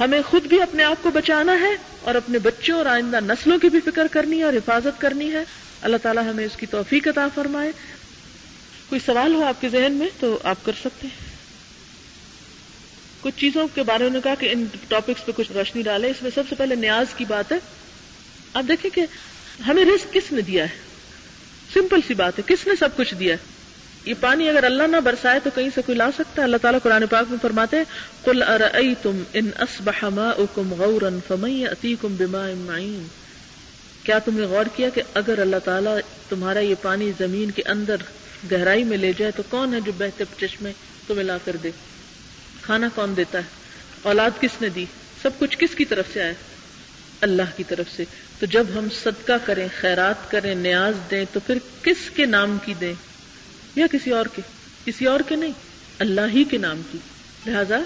ہمیں 0.00 0.22
خود 0.22 0.46
بھی 0.46 0.62
اپنے 0.62 0.84
آپ 0.84 1.02
کو 1.02 1.10
بچانا 1.10 1.60
ہے 1.60 1.76
اور 2.00 2.14
اپنے 2.14 2.38
بچوں 2.38 2.78
اور 2.78 2.86
آئندہ 2.86 3.18
نسلوں 3.20 3.58
کی 3.58 3.68
بھی 3.68 3.80
فکر 3.80 4.06
کرنی 4.06 4.38
ہے 4.38 4.42
اور 4.42 4.52
حفاظت 4.52 5.00
کرنی 5.00 5.32
ہے۔ 5.32 5.44
اللہ 5.82 5.96
تعالیٰ 6.02 6.30
ہمیں 6.30 6.44
اس 6.44 6.56
کی 6.56 6.66
توفیق 6.66 7.08
عطا 7.08 7.28
فرمائے۔ 7.34 7.72
کوئی 8.88 9.00
سوال 9.06 9.34
ہو 9.34 9.44
آپ 9.44 9.60
کے 9.60 9.68
ذہن 9.68 9.92
میں 9.92 10.08
تو 10.20 10.38
آپ 10.42 10.56
کر 10.64 10.72
سکتے 10.80 11.06
ہیں۔ 11.06 11.32
کچھ 13.20 13.34
چیزوں 13.36 13.68
کے 13.74 13.82
بارے 13.82 14.08
میں 14.08 14.20
کہا 14.20 14.34
کہ 14.34 14.48
ان 14.52 14.64
ٹاپکس 14.88 15.26
پہ 15.26 15.32
کچھ 15.36 15.52
روشنی 15.52 15.82
ڈالے 15.82 16.10
اس 16.10 16.22
میں 16.22 16.30
سب 16.34 16.42
سے 16.48 16.54
پہلے 16.54 16.74
نیاز 16.74 17.06
کی 17.16 17.24
بات 17.24 17.52
ہے۔ 17.52 17.58
آپ 18.54 18.64
دیکھیں 18.68 18.90
کہ 18.90 19.06
ہمیں 19.66 19.84
رسک 19.84 20.12
کس 20.12 20.32
نے 20.32 20.40
دیا 20.40 20.64
ہے؟ 20.64 20.78
سمپل 21.74 22.00
سی 22.06 22.14
بات 22.14 22.38
ہے۔ 22.38 22.42
کس 22.46 22.66
نے 22.66 22.72
سب 22.78 22.96
کچھ 22.96 23.14
دیا 23.14 23.34
ہے؟ 23.34 23.61
یہ 24.04 24.14
پانی 24.20 24.48
اگر 24.48 24.64
اللہ 24.64 24.82
نہ 24.82 24.96
برسائے 24.96 25.40
تو 25.44 25.50
کہیں 25.54 25.68
سے 25.74 25.82
کوئی 25.86 25.98
لا 25.98 26.10
سکتا 26.10 26.42
ہے؟ 26.42 26.44
اللہ 26.44 26.56
تعالیٰ 26.62 26.80
قرآن 26.82 27.06
پاک 27.06 27.24
میں 27.30 27.38
فرماتے 27.42 27.76
کل 28.24 28.42
ارأيتم 28.42 29.22
ان 29.32 29.50
اصبح 29.58 30.08
ماؤكم 30.08 30.74
غورا 30.78 31.08
فمن 31.28 31.50
يأتيكم 31.50 32.16
بماء 32.16 32.50
کیا 34.02 34.18
تم 34.18 34.36
نے 34.38 34.46
غور 34.46 34.64
کیا 34.76 34.88
کہ 34.88 35.02
اگر 35.14 35.38
اللہ 35.38 35.56
تعالیٰ 35.64 35.98
تمہارا 36.28 36.60
یہ 36.60 36.74
پانی 36.82 37.12
زمین 37.18 37.50
کے 37.50 37.62
اندر 37.66 37.96
گہرائی 38.52 38.84
میں 38.84 38.98
لے 38.98 39.12
جائے 39.18 39.32
تو 39.36 39.42
کون 39.50 39.74
ہے 39.74 39.80
جو 39.80 39.92
بہتے 39.98 40.24
چشمے 40.40 40.72
تمہیں 41.06 41.24
لا 41.24 41.38
کر 41.44 41.56
دے؟ 41.62 41.70
کھانا 42.62 42.88
کون 42.94 43.16
دیتا 43.16 43.38
ہے؟ 43.38 43.42
اولاد 44.02 44.30
کس 44.40 44.62
نے 44.62 44.68
دی؟ 44.68 44.84
سب 45.22 45.30
کچھ 45.38 45.58
کس 45.58 45.74
کی 45.74 45.84
طرف 45.84 46.04
سے 46.12 46.22
آئے 46.22 46.34
اللہ 47.20 47.56
کی 47.56 47.64
طرف 47.64 47.96
سے۔ 47.96 48.04
تو 48.38 48.46
جب 48.46 48.64
ہم 48.74 48.88
صدقہ 49.02 49.32
کریں، 49.44 49.68
خیرات 49.80 50.30
کریں، 50.30 50.54
نیاز 50.54 50.94
دیں 51.10 51.24
تو 51.32 51.40
پھر 51.40 51.58
کس 51.82 52.10
کے 52.10 52.26
نام 52.26 52.58
کی 52.64 52.74
دیں؟ 52.80 52.94
یا 53.76 53.86
کسی 53.86 54.10
اور 54.10 54.26
کے؟ 54.34 54.42
کسی 54.84 55.04
اور 55.04 55.20
کے 55.20 55.36
نہیں، 55.36 55.52
اللہ 55.98 56.20
ہی 56.34 56.44
کے 56.44 56.58
نام 56.58 56.82
کی۔ 56.92 56.98
لہذا 57.46 57.78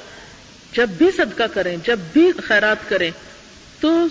جب 0.72 0.88
بھی 0.88 1.10
صدقہ 1.10 1.42
کریں، 1.42 1.76
جب 1.84 1.98
بھی 2.12 2.32
خیرات 2.42 2.88
کریں، 2.88 3.10
تو 3.80 4.06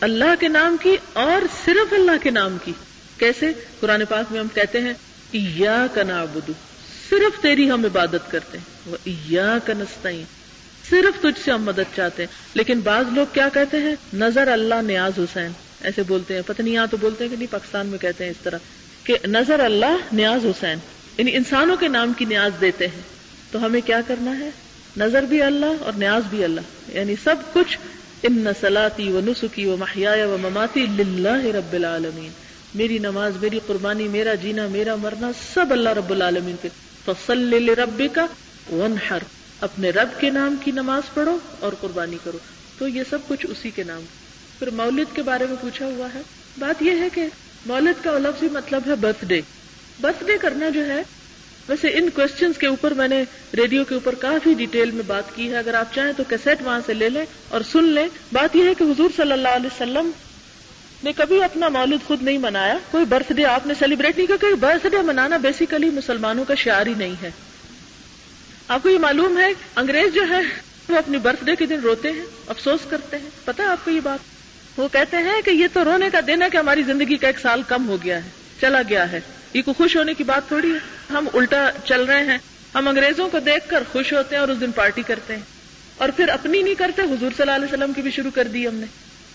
اللہ 0.00 0.34
کے 0.40 0.48
نام 0.48 0.76
کی 0.80 0.96
اور 1.12 1.46
صرف 1.64 1.92
اللہ 1.92 2.22
کے 2.22 2.30
نام 2.30 2.56
کی۔ 2.64 2.72
کیسے؟ 3.18 3.46
قرآن 3.80 4.04
پاک 4.08 4.32
میں 4.32 4.40
ہم 4.40 4.46
کہتے 4.54 4.80
ہیں 4.80 4.92
یا 5.32 5.86
کا 5.94 6.02
نابدو 6.02 6.52
صرف 7.10 7.42
تیری 7.42 7.70
ہم 7.70 7.84
عبادت 7.84 8.30
کرتے 8.30 8.58
ہیں۔ 8.58 8.64
وہ 8.86 8.96
یا 9.28 9.58
کا 9.64 9.72
نستعین 9.72 10.24
صرف 10.90 11.22
تجھ 11.22 11.44
سے 11.44 11.52
ہم 11.52 11.62
مدد 11.62 11.96
چاہتے 11.96 12.22
ہیں۔ 12.22 12.34
لیکن 12.54 12.80
بعض 12.80 13.04
لوگ 13.12 13.26
کیا 13.32 13.48
کہتے 13.48 13.76
ہیں؟ 13.76 13.94
نظر 14.14 14.48
اللہ 14.48 14.74
نیاز 14.82 15.12
حسین۔ 15.18 15.52
ایسے 15.80 16.02
بولتے 16.02 16.34
ہیں، 16.34 16.42
پتہ 16.46 16.62
نہیں، 16.62 16.74
یہاں 16.74 16.86
تو 16.90 16.96
بولتے 16.96 17.24
ہیں 17.24 17.30
کہ 17.30 17.36
نہیں، 17.36 17.52
پاکستان 17.52 17.86
میں 17.86 17.98
کہتے 17.98 18.24
ہیں 18.24 18.30
اس 18.30 18.36
طرح 18.42 18.58
کہ 19.04 19.16
نظر 19.26 19.60
اللہ 19.60 19.96
نیاز 20.12 20.46
حسین۔ 20.46 20.78
یعنی 21.18 21.36
انسانوں 21.36 21.76
کے 21.76 21.88
نام 21.88 22.12
کی 22.12 22.24
نیاز 22.24 22.52
دیتے 22.60 22.86
ہیں 22.86 23.00
تو 23.50 23.66
ہمیں 23.66 23.80
کیا 23.80 24.00
کرنا 24.06 24.38
ہے؟ 24.38 24.50
نظر 24.96 25.22
بھی 25.22 25.42
اللہ 25.42 25.66
اور 25.80 25.92
نیاز 25.92 26.22
بھی 26.30 26.44
اللہ۔ 26.44 26.60
یعنی 26.88 27.14
سب 27.24 27.36
کچھ 27.52 27.78
ان 28.22 28.32
نسلاتی 28.32 29.12
و 29.12 29.20
نسخی 29.20 29.66
و 29.66 29.76
محیا 29.76 30.28
و 30.28 30.36
مماتی 30.42 30.86
للہ 30.86 31.44
رب 31.44 31.72
العالمین۔ 31.72 32.30
میری 32.74 32.98
نماز، 32.98 33.32
میری 33.40 33.60
قربانی، 33.66 34.08
میرا 34.08 34.34
جینا، 34.34 34.66
میرا 34.66 34.96
مرنا، 34.96 35.30
سب 35.54 35.66
اللہ 35.70 35.88
رب 35.88 36.10
العالمین 36.10 36.56
کے۔ 36.62 36.68
فصل 37.04 37.68
رب 37.68 38.02
کا 38.12 38.26
ون 38.70 38.94
ہر 39.10 39.18
اپنے 39.60 39.90
رب 39.90 40.20
کے 40.20 40.30
نام 40.30 40.56
کی 40.64 40.70
نماز 40.70 41.14
پڑھو 41.14 41.38
اور 41.60 41.72
قربانی 41.80 42.18
کرو۔ 42.24 42.38
تو 42.78 42.88
یہ 42.88 43.02
سب 43.10 43.18
کچھ 43.28 43.46
اسی 43.48 43.70
کے 43.70 43.82
نام۔ 43.82 44.02
پھر 44.58 44.70
مولد 44.70 45.16
کے 45.16 45.22
بارے 45.22 45.46
میں 45.46 45.56
پوچھا 45.60 45.86
ہوا 45.86 46.08
ہے۔ 46.14 46.20
بات 46.58 46.82
یہ 46.82 46.90
ہے 46.90 47.08
کہ 47.14 47.24
مولد 47.66 48.04
کا 48.04 48.18
لفظ 48.18 48.42
ہی 48.42 48.48
مطلب 48.52 48.82
ہے 48.86 48.94
برتھ 48.94 49.24
ڈے 49.24 49.40
برتھ 50.00 50.24
ڈے 50.24 50.32
کرنا 50.40 50.68
جو 50.68 50.86
ہے، 50.86 51.02
ویسے 51.68 51.88
ان 51.88 52.10
کوشچنس 52.10 52.58
کے 52.58 52.66
اوپر 52.66 52.90
میں 52.90 53.08
نے 53.08 53.24
ریڈیو 53.56 53.84
کے 53.84 53.94
اوپر 53.94 54.14
کافی 54.14 54.54
ڈیٹیل 54.54 54.90
میں 54.90 55.02
بات 55.06 55.36
کی 55.36 55.52
ہے۔ 55.52 55.56
اگر 55.56 55.74
آپ 55.74 55.94
چاہیں 55.94 56.12
تو 56.16 56.24
کیسٹ 56.24 56.62
وہاں 56.62 56.80
سے 56.86 56.94
لے 56.94 57.08
لیں 57.08 57.24
اور 57.48 57.60
سن 57.72 57.84
لیں۔ 57.84 58.08
بات 58.32 58.56
یہ 58.56 58.64
ہے 58.64 58.74
کہ 58.74 58.84
حضور 58.84 59.10
صلی 59.16 59.32
اللہ 59.32 59.48
علیہ 59.48 59.66
وسلم 59.66 60.10
نے 61.04 61.12
کبھی 61.16 61.42
اپنا 61.42 61.68
مولد 61.68 62.06
خود 62.06 62.22
نہیں 62.22 62.38
منایا۔ 62.38 62.78
کوئی 62.90 63.04
برتھ 63.04 63.32
ڈے 63.32 63.44
آپ 63.44 63.66
نے 63.66 63.74
سیلیبریٹ 63.78 64.16
نہیں 64.16 64.26
کیا 64.26 64.54
برتھ 64.60 64.86
ڈے 64.86 65.02
منانا 65.02 65.36
بیسیکلی 65.36 65.90
مسلمانوں 65.90 66.44
کا 66.44 66.54
شعار 66.54 66.86
ہی 66.86 66.94
نہیں 66.96 67.14
ہے۔ 67.22 67.30
آپ 68.68 68.82
کو 68.82 68.88
یہ 68.88 68.98
معلوم 68.98 69.38
ہے، 69.38 69.52
انگریز 69.76 70.14
جو 70.14 70.22
ہے، 70.30 70.40
وہ 70.88 70.96
اپنی 70.96 71.18
برتھ 71.18 71.44
ڈے 71.44 71.56
کے 71.56 71.66
دن 71.66 71.80
روتے 71.80 72.10
ہیں، 72.10 72.24
افسوس 72.46 72.80
کرتے 72.88 73.18
ہیں۔ 73.18 73.30
پتا 73.44 73.72
آپ 73.72 73.84
کو 73.84 73.90
یہ 73.90 74.00
بات؟ 74.00 74.18
وہ 74.78 74.88
کہتے 74.92 75.16
ہیں 75.16 75.42
کہ 75.42 75.50
یہ 75.50 75.66
تو 75.72 75.84
رونے 75.84 76.10
کا 76.12 76.20
دن 76.26 76.42
ہے 76.42 76.50
کہ 76.50 76.56
ہماری 76.56 76.82
زندگی 76.82 77.16
کا 77.16 77.26
ایک 77.26 77.38
سال 77.38 77.62
کم 77.62 77.88
ہو 77.88 77.96
گیا 78.04 78.24
ہے، 78.24 78.28
چلا 78.60 78.82
گیا 78.88 79.12
ہے۔ 79.12 79.20
یہ 79.54 79.62
کوئی 79.62 79.74
خوش 79.74 79.96
ہونے 79.96 80.14
کی 80.14 80.24
بات 80.24 80.48
تھوڑی 80.48 80.72
ہے۔ 80.72 80.78
ہم 81.10 81.28
الٹا 81.34 81.70
چل 81.84 82.04
رہے 82.04 82.24
ہیں۔ 82.24 82.38
ہم 82.74 82.88
انگریزوں 82.88 83.28
کو 83.28 83.38
دیکھ 83.38 83.68
کر 83.68 83.82
خوش 83.92 84.12
ہوتے 84.12 84.34
ہیں 84.34 84.40
اور 84.40 84.48
اس 84.48 84.60
دن 84.60 84.72
پارٹی 84.72 85.02
کرتے 85.02 85.34
ہیں۔ 85.34 85.42
اور 85.96 86.08
پھر 86.08 86.28
اپنی 86.28 86.62
نہیں 86.62 86.74
کرتے، 86.74 87.02
حضور 87.02 87.18
صلی 87.18 87.40
اللہ 87.40 87.50
علیہ 87.50 87.64
وسلم 87.64 87.92
کی 87.92 88.02
بھی 88.02 88.10
شروع 88.10 88.30
کر 88.34 88.44
دی 88.44 88.68
ہم 88.68 88.74
نے۔ 88.74 88.86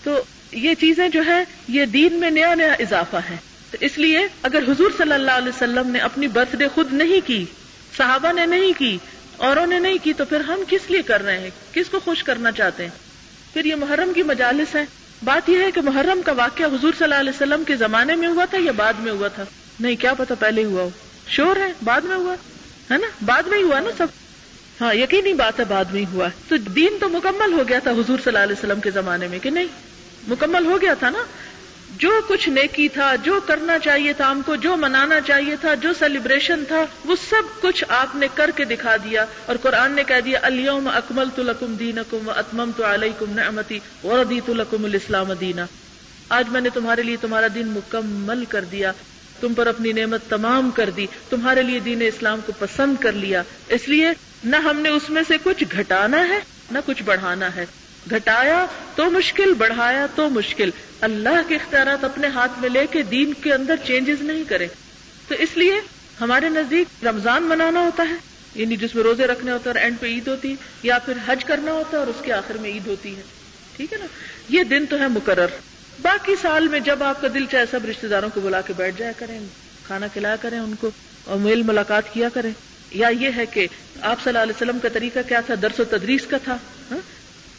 تو 0.04 0.22
یہ 0.52 0.74
چیزیں 0.74 1.08
جو 1.08 1.22
ہے 1.26 1.44
یہ 1.68 1.86
دین 1.86 2.14
میں 2.14 2.30
نیا 2.30 2.54
نیا 2.54 2.72
اضافہ 2.72 3.16
ہے۔ 3.30 3.36
تو 3.70 3.76
اس 3.80 3.98
لیے 3.98 4.18
اگر 4.42 4.62
حضور 4.68 4.90
صلی 4.98 5.12
اللہ 5.12 5.30
علیہ 5.30 5.48
وسلم 5.48 5.90
نے 5.90 5.98
اپنی 5.98 6.26
برتھ 6.26 6.56
ڈے 6.56 6.68
خود 6.74 6.92
نہیں 6.92 7.26
کی، 7.26 7.44
صحابہ 7.96 8.32
نے 8.32 8.46
نہیں 8.46 8.72
کی، 8.78 8.98
اوروں 9.36 9.66
نے 9.66 9.78
نہیں 9.78 9.98
کی، 10.02 10.12
تو 10.12 10.24
پھر 10.24 10.40
ہم 10.40 10.62
کس 10.68 10.90
لیے 10.90 11.02
کر 11.02 11.22
رہے 11.22 11.38
ہیں؟ 11.38 11.50
کس 11.72 11.86
کو 11.90 12.00
خوش 12.00 12.24
کرنا 12.24 12.52
چاہتے 12.52 12.82
ہیں؟ 12.82 12.90
پھر 13.52 13.64
یہ 13.64 13.74
محرم 13.74 14.12
کی 14.12 14.22
مجالس 14.22 14.74
ہے 14.74 14.84
بات 15.24 15.48
یہ 15.48 15.58
ہے 15.58 15.70
کہ 15.70 15.80
محرم 15.80 16.22
کا 16.22 16.32
واقعہ 16.32 16.66
حضور 16.66 16.92
صلی 16.92 17.04
اللہ 17.04 17.14
علیہ 17.14 17.30
وسلم 17.30 17.64
کے 17.64 17.76
زمانے 17.76 18.16
میں 18.16 18.28
ہوا 18.28 18.44
تھا 18.44 18.58
یا 18.60 18.72
بعد 18.72 18.92
میں 18.98 19.12
ہوا 19.12 19.28
تھا؟ 19.28 19.44
نہیں، 19.80 19.96
کیا 19.96 20.14
پتا 20.14 20.34
پہلے 20.34 20.64
ہوا 20.64 20.82
ہو۔ 20.82 20.90
شور 21.28 21.56
ہے، 21.56 21.72
بعد 21.84 22.00
میں 22.00 22.16
ہوا، 22.16 22.34
ہے 22.90 22.98
نا؟ 22.98 23.06
بعد 23.24 23.42
میں 23.42 23.58
ہی 23.58 23.62
ہوا 23.62 23.80
نا 23.80 23.90
سب۔ 23.98 24.06
ہاں 24.80 24.94
یقینی 24.94 25.32
بات 25.32 25.60
ہے، 25.60 25.64
بعد 25.64 25.84
میں 25.84 26.00
ہی 26.00 26.06
ہوا۔ 26.12 26.28
تو 26.48 26.56
دین 26.56 26.96
تو 27.00 27.08
مکمل 27.08 27.52
ہو 27.52 27.68
گیا 27.68 27.78
تھا 27.78 27.90
حضور 27.90 28.04
صلی 28.06 28.22
اللہ 28.26 28.38
علیہ 28.38 28.56
وسلم 28.58 28.80
کے 28.80 28.90
زمانے 28.90 29.28
میں، 29.28 29.38
کہ 29.38 29.50
نہیں؟ 29.50 29.66
مکمل 30.28 30.66
ہو 30.66 30.80
گیا 30.82 30.94
تھا 30.94 31.10
نا؟ 31.10 31.18
جو 31.98 32.10
کچھ 32.28 32.48
نیکی 32.48 32.88
تھا، 32.88 33.14
جو 33.22 33.40
کرنا 33.46 33.78
چاہیے 33.78 34.12
تھا 34.12 34.30
ہم 34.30 34.40
کو، 34.46 34.56
جو 34.56 34.76
منانا 34.76 35.20
چاہیے 35.20 35.56
تھا، 35.56 35.74
جو 35.74 35.92
سیلیبریشن 35.98 36.64
تھا، 36.68 36.84
وہ 37.04 37.16
سب 37.30 37.62
کچھ 37.62 37.84
آپ 37.88 38.16
نے 38.16 38.28
کر 38.34 38.50
کے 38.56 38.64
دکھا 38.64 38.96
دیا۔ 38.96 39.24
اور 39.46 39.56
قرآن 39.62 39.92
نے 39.92 40.04
کہہ 40.04 40.20
دیا 40.24 40.38
الم 40.42 40.88
اکمل 40.94 41.28
تو 41.34 41.42
لکم 41.42 41.74
دین 41.74 41.98
کم 42.10 42.30
اتمم 42.36 42.70
تو 42.76 42.84
علیہ 42.84 43.10
کم 43.18 43.30
نعمتی 43.30 43.78
اور 44.02 44.32
تو 44.46 44.54
لکم 44.54 44.84
الاسلام 44.84 45.32
دینا۔ 45.32 45.66
آج 46.28 46.48
میں 46.48 46.60
نے 46.60 46.68
تمہارے 46.74 47.02
لیے 47.02 47.16
تمہارا 47.20 47.46
دین 47.54 47.68
مکمل 47.68 48.44
کر 48.44 48.64
دیا۔ 48.64 48.92
تم 49.40 49.54
پر 49.54 49.66
اپنی 49.66 49.92
نعمت 49.92 50.20
تمام 50.28 50.70
کر 50.70 50.90
دی، 50.90 51.06
تمہارے 51.30 51.62
لیے 51.62 51.80
دین 51.80 52.02
اسلام 52.02 52.40
کو 52.46 52.52
پسند 52.58 52.94
کر 53.00 53.12
لیا۔ 53.12 53.42
اس 53.68 53.88
لیے 53.88 54.08
نہ 54.44 54.56
ہم 54.56 54.80
نے 54.80 54.88
اس 54.88 55.10
میں 55.10 55.22
سے 55.28 55.36
کچھ 55.42 55.64
گھٹانا 55.72 56.28
ہے، 56.28 56.38
نہ 56.70 56.78
کچھ 56.86 57.02
بڑھانا 57.02 57.56
ہے۔ 57.56 57.66
گھٹایا 58.10 58.66
تو 58.94 59.10
مشکل، 59.10 59.54
بڑھایا 59.54 60.06
تو 60.14 60.30
مشکل۔ 60.30 60.70
اللہ 61.00 61.48
کے 61.48 61.54
اختیارات 61.54 62.04
اپنے 62.04 62.26
ہاتھ 62.26 62.52
میں 62.58 62.68
لے 62.68 62.86
کے 62.90 63.02
دین 63.02 63.32
کے 63.32 63.52
اندر 63.52 63.74
چینجز 63.84 64.22
نہیں 64.22 64.44
کرے 64.48 64.66
تو 65.28 65.34
اس 65.38 65.56
لیے 65.56 65.72
ہمارے 66.20 66.48
نزدیک 66.48 67.04
رمضان 67.04 67.42
منانا 67.42 67.80
ہوتا 67.80 68.06
ہے 68.10 68.14
یعنی 68.54 68.76
جس 68.76 68.94
میں 68.94 69.02
روزے 69.02 69.26
رکھنے 69.26 69.52
ہوتے 69.52 69.70
ہیں 69.70 69.76
اور 69.76 69.82
اینڈ 69.84 70.00
پہ 70.00 70.06
عید 70.06 70.28
ہوتی، 70.28 70.54
یا 70.82 70.98
پھر 70.98 71.12
حج 71.26 71.44
کرنا 71.44 71.72
ہوتا 71.72 71.90
ہے 71.92 71.96
اور 71.96 72.06
اس 72.06 72.22
کے 72.22 72.32
آخر 72.32 72.54
میں 72.54 72.70
عید 72.70 72.86
ہوتی 72.86 73.16
ہے۔ 73.16 73.22
ٹھیک 73.76 73.92
ہے 73.92 73.98
نا؟ 73.98 74.06
یہ 74.48 74.64
دن 74.64 74.86
تو 74.86 74.98
ہے 74.98 75.08
مقرر۔ 75.08 75.46
باقی 76.02 76.34
سال 76.42 76.68
میں 76.68 76.80
جب 76.80 77.02
آپ 77.02 77.20
کا 77.20 77.28
دل 77.34 77.44
چاہے 77.50 77.64
سب 77.70 77.84
رشتے 77.84 78.08
داروں 78.08 78.30
کو 78.34 78.40
بلا 78.40 78.60
کے 78.60 78.72
بیٹھ 78.76 78.98
جایا 78.98 79.12
کریں، 79.18 79.40
کھانا 79.86 80.06
کھلایا 80.06 80.36
کریں 80.36 80.58
ان 80.58 80.74
کو، 80.80 80.90
اور 81.24 81.36
میل 81.36 81.62
ملاقات 81.62 82.12
کیا 82.12 82.28
کریں۔ 82.28 82.50
یا 82.90 83.08
یہ 83.08 83.30
ہے 83.36 83.46
کہ 83.46 83.66
آپ 84.00 84.16
صلی 84.24 84.30
اللہ 84.30 84.38
علیہ 84.38 84.52
وسلم 84.56 84.78
کا 84.78 84.88
طریقہ 84.88 85.18
کیا 85.28 85.40
تھا؟ 85.40 85.54
درس 85.62 85.80
و 85.80 85.84
تدریس 85.84 86.26
کا 86.26 86.38
تھا 86.44 86.58
ہاں؟ 86.90 86.98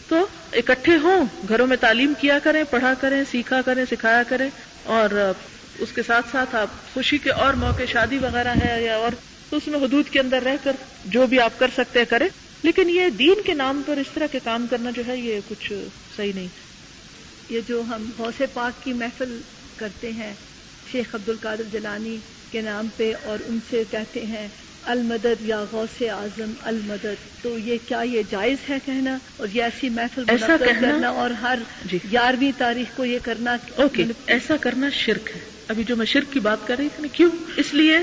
تو 0.07 0.27
اکٹھے 0.53 0.97
ہوں، 0.97 1.25
گھروں 1.49 1.67
میں 1.67 1.77
تعلیم 1.77 2.13
کیا 2.19 2.39
کریں، 2.39 2.63
پڑھا 2.69 2.93
کریں، 2.93 3.23
سیکھا 3.31 3.61
کریں، 3.61 3.85
سکھایا 3.91 4.23
کریں، 4.23 4.49
اور 4.83 5.31
اس 5.79 5.91
کے 5.91 6.03
ساتھ 6.03 6.25
ساتھ 6.31 6.55
آپ 6.55 6.93
خوشی 6.93 7.17
کے 7.17 7.29
اور 7.29 7.53
موقع، 7.53 7.83
شادی 7.91 8.17
وغیرہ 8.17 8.53
ہے 8.65 8.83
یا 8.83 8.95
اور، 8.95 9.11
تو 9.49 9.57
اس 9.57 9.67
میں 9.67 9.79
حدود 9.79 10.09
کے 10.09 10.19
اندر 10.19 10.43
رہ 10.43 10.55
کر 10.63 10.71
جو 11.05 11.27
بھی 11.27 11.39
آپ 11.39 11.59
کر 11.59 11.67
سکتے 11.77 11.99
ہیں 11.99 12.05
کریں۔ 12.05 12.27
لیکن 12.63 12.89
یہ 12.89 13.09
دین 13.09 13.41
کے 13.45 13.53
نام 13.53 13.81
پر 13.85 13.97
اس 13.97 14.05
طرح 14.13 14.27
کے 14.31 14.39
کام 14.43 14.65
کرنا 14.69 14.89
جو 14.95 15.03
ہے، 15.07 15.17
یہ 15.17 15.39
کچھ 15.49 15.73
صحیح 16.17 16.31
نہیں۔ 16.35 16.47
یہ 17.49 17.61
جو 17.67 17.81
ہم 17.81 18.09
غوث 18.17 18.41
پاک 18.53 18.83
کی 18.83 18.93
محفل 18.93 19.41
کرتے 19.77 20.11
ہیں 20.11 20.33
شیخ 20.91 21.15
عبد 21.15 21.29
القادر 21.29 21.63
جلانی 21.71 22.17
کے 22.51 22.61
نام 22.61 22.87
پہ 22.97 23.13
اور 23.23 23.37
ان 23.47 23.59
سے 23.69 23.83
کہتے 23.91 24.25
ہیں 24.25 24.47
المدد 24.83 25.41
یا 25.41 25.65
غوث 25.71 26.01
اعظم 26.01 26.51
المدد۔ 26.61 27.43
تو 27.43 27.57
یہ 27.57 27.77
کیا 27.87 28.01
یہ 28.01 28.21
جائز 28.29 28.57
ہے 28.69 28.77
کہنا؟ 28.85 29.17
اور 29.37 29.47
یہ 29.53 29.63
ایسی 29.63 29.89
محفل 29.89 30.23
ایسا 30.27 30.57
کرنا 30.59 31.09
اور 31.09 31.29
ہر 31.29 31.59
جی۔ 31.85 31.99
گیارہویں 32.11 32.51
تاریخ 32.57 32.97
کو 32.97 33.05
یہ 33.05 33.19
کرنا 33.23 33.57
اوکے 33.75 34.05
ایسا 34.27 34.57
کرنا 34.57 34.89
شرک 34.89 35.29
ہے۔ 35.35 35.41
ابھی 35.67 35.83
جو 35.83 35.95
میں 35.95 36.05
شرک 36.05 36.33
کی 36.33 36.39
بات 36.39 36.67
کر 36.67 36.75
رہی 36.79 36.87
تھی 36.95 37.01
نا 37.01 37.07
کیوں؟ 37.13 37.29
اس 37.55 37.73
لیے 37.73 37.97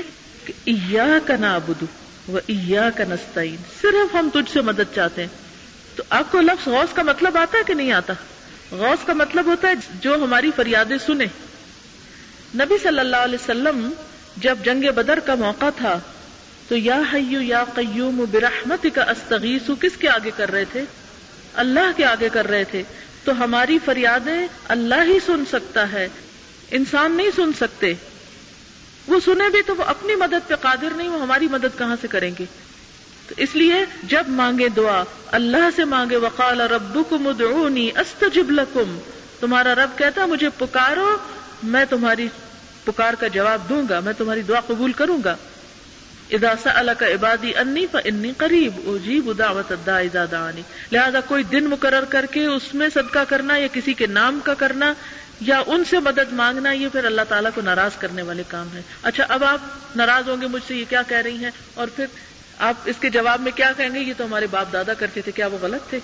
یا 0.65 1.19
کا 1.25 1.37
نابدو 1.37 1.85
وہ 2.27 2.39
ایا 2.47 2.89
کا 2.89 3.03
نستعین۔ 3.09 3.55
صرف 3.81 4.15
ہم 4.15 4.29
تجھ 4.33 4.53
سے 4.53 4.61
مدد 4.61 4.95
چاہتے 4.95 5.21
ہیں۔ 5.21 5.29
تو 5.95 6.03
آپ 6.09 6.31
کو 6.31 6.41
لفظ 6.41 6.67
غوث 6.67 6.93
کا 6.93 7.03
مطلب 7.03 7.37
آتا 7.37 7.57
ہے 7.57 7.63
کہ 7.67 7.73
نہیں 7.73 7.91
آتا؟ 7.91 8.13
غوث 8.71 9.05
کا 9.05 9.13
مطلب 9.13 9.45
ہوتا 9.45 9.67
ہے 9.67 9.73
جو 10.01 10.15
ہماری 10.15 10.51
فریادیں 10.55 10.97
سنے 11.05 11.25
نبی 12.55 12.77
صلی 12.83 12.99
اللہ 12.99 13.15
علیہ 13.15 13.37
وسلم 13.43 13.89
جب 14.37 14.57
جنگ 14.63 14.91
بدر 14.95 15.19
کا 15.19 15.35
موقع 15.35 15.65
تھا، 15.77 15.99
تو 16.67 16.77
یا 16.77 17.01
حیو 17.13 17.41
یا 17.41 17.63
قیوم 17.63 18.25
برحمت 18.31 18.87
کا 18.95 19.01
استغیث 19.01 19.69
کس 19.81 19.97
کے 19.97 20.09
آگے 20.09 20.31
کر 20.35 20.51
رہے 20.51 20.65
تھے؟ 20.65 20.81
اللہ 21.53 21.91
کے 21.95 22.05
آگے 22.05 22.29
کر 22.29 22.47
رہے 22.47 22.63
تھے۔ 22.63 22.83
تو 23.23 23.43
ہماری 23.43 23.79
فریادیں 23.85 24.47
اللہ 24.67 25.03
ہی 25.07 25.19
سن 25.25 25.43
سکتا 25.51 25.91
ہے، 25.91 26.07
انسان 26.71 27.11
نہیں 27.11 27.31
سن 27.35 27.53
سکتے۔ 27.59 27.93
وہ 29.07 29.19
سنے 29.25 29.49
بھی 29.49 29.61
تو 29.61 29.75
وہ 29.75 29.83
اپنی 29.83 30.15
مدد 30.15 30.47
پہ 30.47 30.55
قادر 30.55 30.87
نہیں، 30.95 31.09
وہ 31.09 31.21
ہماری 31.21 31.47
مدد 31.47 31.77
کہاں 31.77 31.95
سے 32.01 32.07
کریں 32.07 32.31
گے؟ 32.39 32.45
تو 33.27 33.35
اس 33.37 33.55
لیے 33.55 33.85
جب 34.03 34.23
مانگے 34.27 34.69
دعا، 34.69 35.03
اللہ 35.27 35.69
سے 35.75 35.85
مانگے 35.85 36.15
وقال 36.15 36.61
ربکم 36.61 37.27
ادعونی 37.27 37.89
استجب 37.97 38.51
لکم۔ 38.51 38.99
تمہارا 39.39 39.75
رب 39.75 39.97
کہتا، 39.97 40.25
مجھے 40.25 40.49
پکارو، 40.57 41.17
میں 41.63 41.85
تمہاری 41.89 42.27
پکار 42.83 43.13
کا 43.13 43.27
جواب 43.27 43.69
دوں 43.69 43.83
گا، 43.89 43.99
میں 43.99 44.13
تمہاری 44.17 44.41
دعا 44.41 44.59
قبول 44.59 44.91
کروں 44.91 45.17
گا۔ 45.25 45.35
ادا 46.31 46.53
سألک 46.63 47.03
عبادی 47.03 47.55
انی 47.55 47.87
فانی 47.91 48.31
قریب، 48.37 48.73
اجیب 48.85 49.31
دعوت 49.37 49.71
الداع 49.71 49.99
اذا 49.99 50.25
دعانی۔ 50.31 50.61
لہذا 50.91 51.19
کوئی 51.21 51.43
دن 51.43 51.63
مقرر 51.63 52.05
کر 52.05 52.25
کے 52.31 52.45
اس 52.45 52.73
میں 52.73 52.89
صدقہ 52.93 53.19
کرنا 53.29 53.57
یا 53.57 53.67
کسی 53.73 53.93
کے 53.93 54.07
نام 54.07 54.39
کا 54.43 54.53
کرنا 54.53 54.93
یا 55.41 55.61
ان 55.67 55.83
سے 55.89 55.99
مدد 55.99 56.33
مانگنا، 56.33 56.71
یہ 56.71 56.87
پھر 56.91 57.05
اللہ 57.05 57.21
تعالیٰ 57.29 57.51
کو 57.55 57.61
ناراض 57.61 57.91
کرنے 57.99 58.21
والے 58.21 58.43
کام 58.47 58.67
ہے 58.73 58.81
اچھا 59.03 59.25
اب 59.29 59.43
آپ 59.43 59.59
ناراض 59.95 60.29
ہوں 60.29 60.41
گے 60.41 60.47
مجھ 60.47 60.63
سے، 60.67 60.75
یہ 60.75 60.85
کیا 60.89 61.01
کہہ 61.01 61.17
رہی 61.17 61.43
ہیں؟ 61.43 61.51
اور 61.73 61.87
پھر 61.95 62.05
آپ 62.59 62.75
اس 62.85 62.95
کے 62.99 63.09
جواب 63.09 63.41
میں 63.41 63.51
کیا 63.51 63.71
کہیں 63.77 63.89
گے؟ 63.93 63.99
یہ 63.99 64.13
تو 64.17 64.25
ہمارے 64.25 64.47
باپ 64.47 64.73
دادا 64.73 64.93
کرتے 64.93 65.21
تھے، 65.21 65.31
کیا 65.31 65.47
وہ 65.47 65.57
غلط 65.61 65.89
تھے؟ 65.89 65.99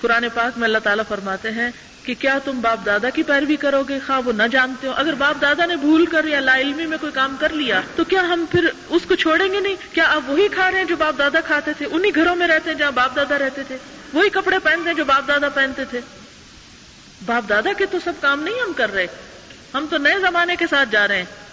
قرآن 0.00 0.24
پاک 0.34 0.58
میں 0.58 0.64
اللہ 0.64 0.78
تعالیٰ 0.78 1.04
فرماتے 1.08 1.50
ہیں 1.50 1.70
کہ 2.02 2.14
کیا 2.14 2.38
تم 2.44 2.60
باپ 2.60 2.86
دادا 2.86 3.10
کی 3.10 3.22
پیروی 3.22 3.56
کرو 3.56 3.82
گے؟ 3.82 3.98
خواہ 4.06 4.20
وہ 4.24 4.32
نہ 4.32 4.42
جانتے 4.52 4.86
ہو۔ 4.86 4.92
اگر 4.96 5.14
باپ 5.14 5.40
دادا 5.40 5.66
نے 5.66 5.76
بھول 5.76 6.06
کر 6.06 6.24
یا 6.24 6.40
لا 6.40 6.58
علمی 6.58 6.86
میں 6.86 6.98
کوئی 7.00 7.12
کام 7.12 7.36
کر 7.40 7.52
لیا، 7.52 7.80
تو 7.96 8.04
کیا 8.04 8.20
ہم 8.20 8.44
پھر 8.50 8.68
اس 8.88 9.02
کو 9.08 9.14
چھوڑیں 9.14 9.52
گے 9.52 9.60
نہیں؟ 9.60 9.76
کیا 9.92 10.04
آپ 10.04 10.30
وہی 10.30 10.48
کھا 10.48 10.70
رہے 10.70 10.78
ہیں 10.78 10.84
جو 10.84 10.96
باپ 10.96 11.18
دادا 11.18 11.40
کھاتے 11.40 11.72
تھے؟ 11.78 11.86
انہی 11.90 12.14
گھروں 12.14 12.36
میں 12.36 12.48
رہتے 12.48 12.70
ہیں 12.70 12.78
جہاں 12.78 12.90
باپ 12.90 13.16
دادا 13.16 13.38
رہتے 13.38 13.62
تھے۔ 13.62 13.76
وہی 14.12 14.28
کپڑے 14.28 14.58
پہنتے 14.58 14.88
ہیں 14.88 14.94
جو 14.94 15.04
باپ 15.04 15.28
دادا 15.28 15.48
پہنتے 15.48 15.84
تھے۔ 15.84 16.00
باپ 17.26 17.48
دادا 17.48 17.72
کے 17.72 17.86
تو 17.86 17.98
سب 18.04 18.12
کام 18.20 18.42
نہیں 18.42 18.60
ہم 18.66 18.72
کر 18.72 18.92
رہے۔ 18.92 19.06
ہم 19.74 19.86
تو 19.90 19.98
نئے 19.98 20.18
زمانے 20.20 20.56
کے 20.56 20.64
ساتھ 20.70 20.88
جا 20.92 21.08
رہے 21.08 21.18
ہیں۔ 21.18 21.47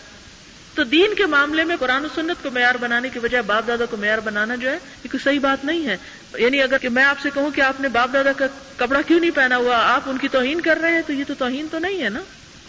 تو 0.76 0.84
دین 0.84 1.14
کے 1.14 1.26
معاملے 1.26 1.64
میں 1.64 1.76
قرآن 1.80 2.06
و 2.06 2.08
سنت 2.16 2.44
کو 2.44 2.52
معیار 2.52 2.76
بنانے 2.76 3.10
کی 3.10 3.20
بجائے 3.20 3.42
باپ 3.42 3.68
دادا 3.68 3.86
کو 3.86 3.98
معیار 3.98 4.18
بنانا 4.18 4.56
جو 4.56 4.70
ہے، 4.70 4.74
یہ 4.74 5.10
کوئی 5.12 5.24
صحیح 5.24 5.40
بات 5.40 5.66
نہیں 5.66 5.88
ہے۔ 5.88 5.98
یعنی 6.38 6.62
اگر 6.62 6.78
کہ 6.78 6.90
میں 6.90 7.04
آپ 7.04 7.20
سے 7.20 7.30
کہوں 7.34 7.52
کہ 7.52 7.62
آپ 7.62 7.82
نے 7.82 7.90
باپ 7.90 8.14
دادا 8.14 8.32
کا 8.32 8.46
کپڑا 8.78 9.02
کیوں 9.02 9.20
نہیں 9.20 9.32
پہنا 9.32 9.58
ہوا، 9.58 9.78
آپ 9.78 10.02
ان 10.06 10.18
کی 10.18 10.28
توہین 10.28 10.62
کر 10.62 10.78
رہے 10.82 10.92
ہیں، 10.92 11.02
تو 11.08 11.14
یہ 11.14 11.24
تو 11.28 11.34
توہین 11.34 11.68
تو 11.72 11.80
نہیں 11.80 12.04
ہے 12.04 12.10
نا۔ 12.10 12.20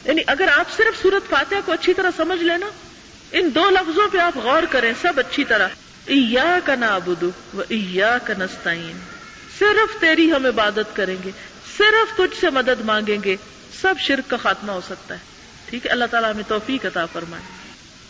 یعنی 0.04 0.22
اگر 0.26 0.48
آپ 0.56 0.66
صرف 0.76 1.02
سورت 1.02 1.30
فاتحہ 1.30 1.58
کو 1.64 1.72
اچھی 1.72 1.94
طرح 1.94 2.10
سمجھ 2.16 2.42
لینا 2.42 2.66
ان 3.32 3.50
دو 3.54 3.70
لفظوں 3.70 4.08
پہ 4.08 4.18
آپ 4.18 4.36
غور 4.36 4.62
کریں، 4.70 4.92
سب 5.02 5.12
اچھی 5.16 5.44
طرح۔ 5.44 5.68
ایا 6.06 6.58
کا 6.64 6.74
نابدو 6.74 7.30
و 7.54 7.60
ایا 7.60 8.18
کا 8.24 8.34
نستعین۔ 8.38 8.98
صرف 9.58 10.00
تیری 10.00 10.32
ہم 10.32 10.46
عبادت 10.46 10.96
کریں 10.96 11.16
گے، 11.24 11.30
صرف 11.78 12.16
تجھ 12.16 12.40
سے 12.40 12.50
مدد 12.50 12.80
مانگیں 12.84 13.18
گے، 13.24 13.36
سب 13.80 13.94
شرک 14.00 14.30
کا 14.30 14.36
خاتمہ 14.36 14.72
ہو 14.72 14.80
سکتا 14.86 15.14
ہے۔ 15.14 15.20
ٹھیک 15.70 15.86
ہے، 15.86 15.90
اللہ 15.90 16.04
تعالیٰ 16.10 16.32
ہمیں 16.32 16.44
توفیق 16.48 16.86
عطا 16.86 17.06
فرمائے۔ 17.06 17.65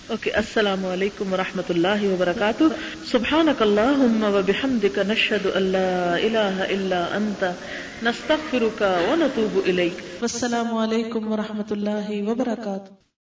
اوکے 0.06 0.30
السلام 0.30 0.84
علیکم 0.86 1.32
ورحمۃ 1.32 1.70
اللہ 1.70 2.02
وبرکاتہ 2.04 2.64
سبحانک 3.06 3.62
اللہم 3.62 4.22
و 4.24 4.42
بحمدک 4.46 4.98
نشہد 5.06 5.46
ان 5.54 5.62
لا 5.72 6.14
الہ 6.16 6.66
الا 6.66 7.00
انت 7.16 7.42
نستغفرک 8.02 8.82
ونتوب 8.82 9.16
نتوب 9.22 9.58
الیک 9.64 10.04
والسلام 10.20 10.76
علیکم 10.76 11.32
ورحمۃ 11.32 11.70
اللہ 11.70 12.14
وبرکاتہ 12.28 13.05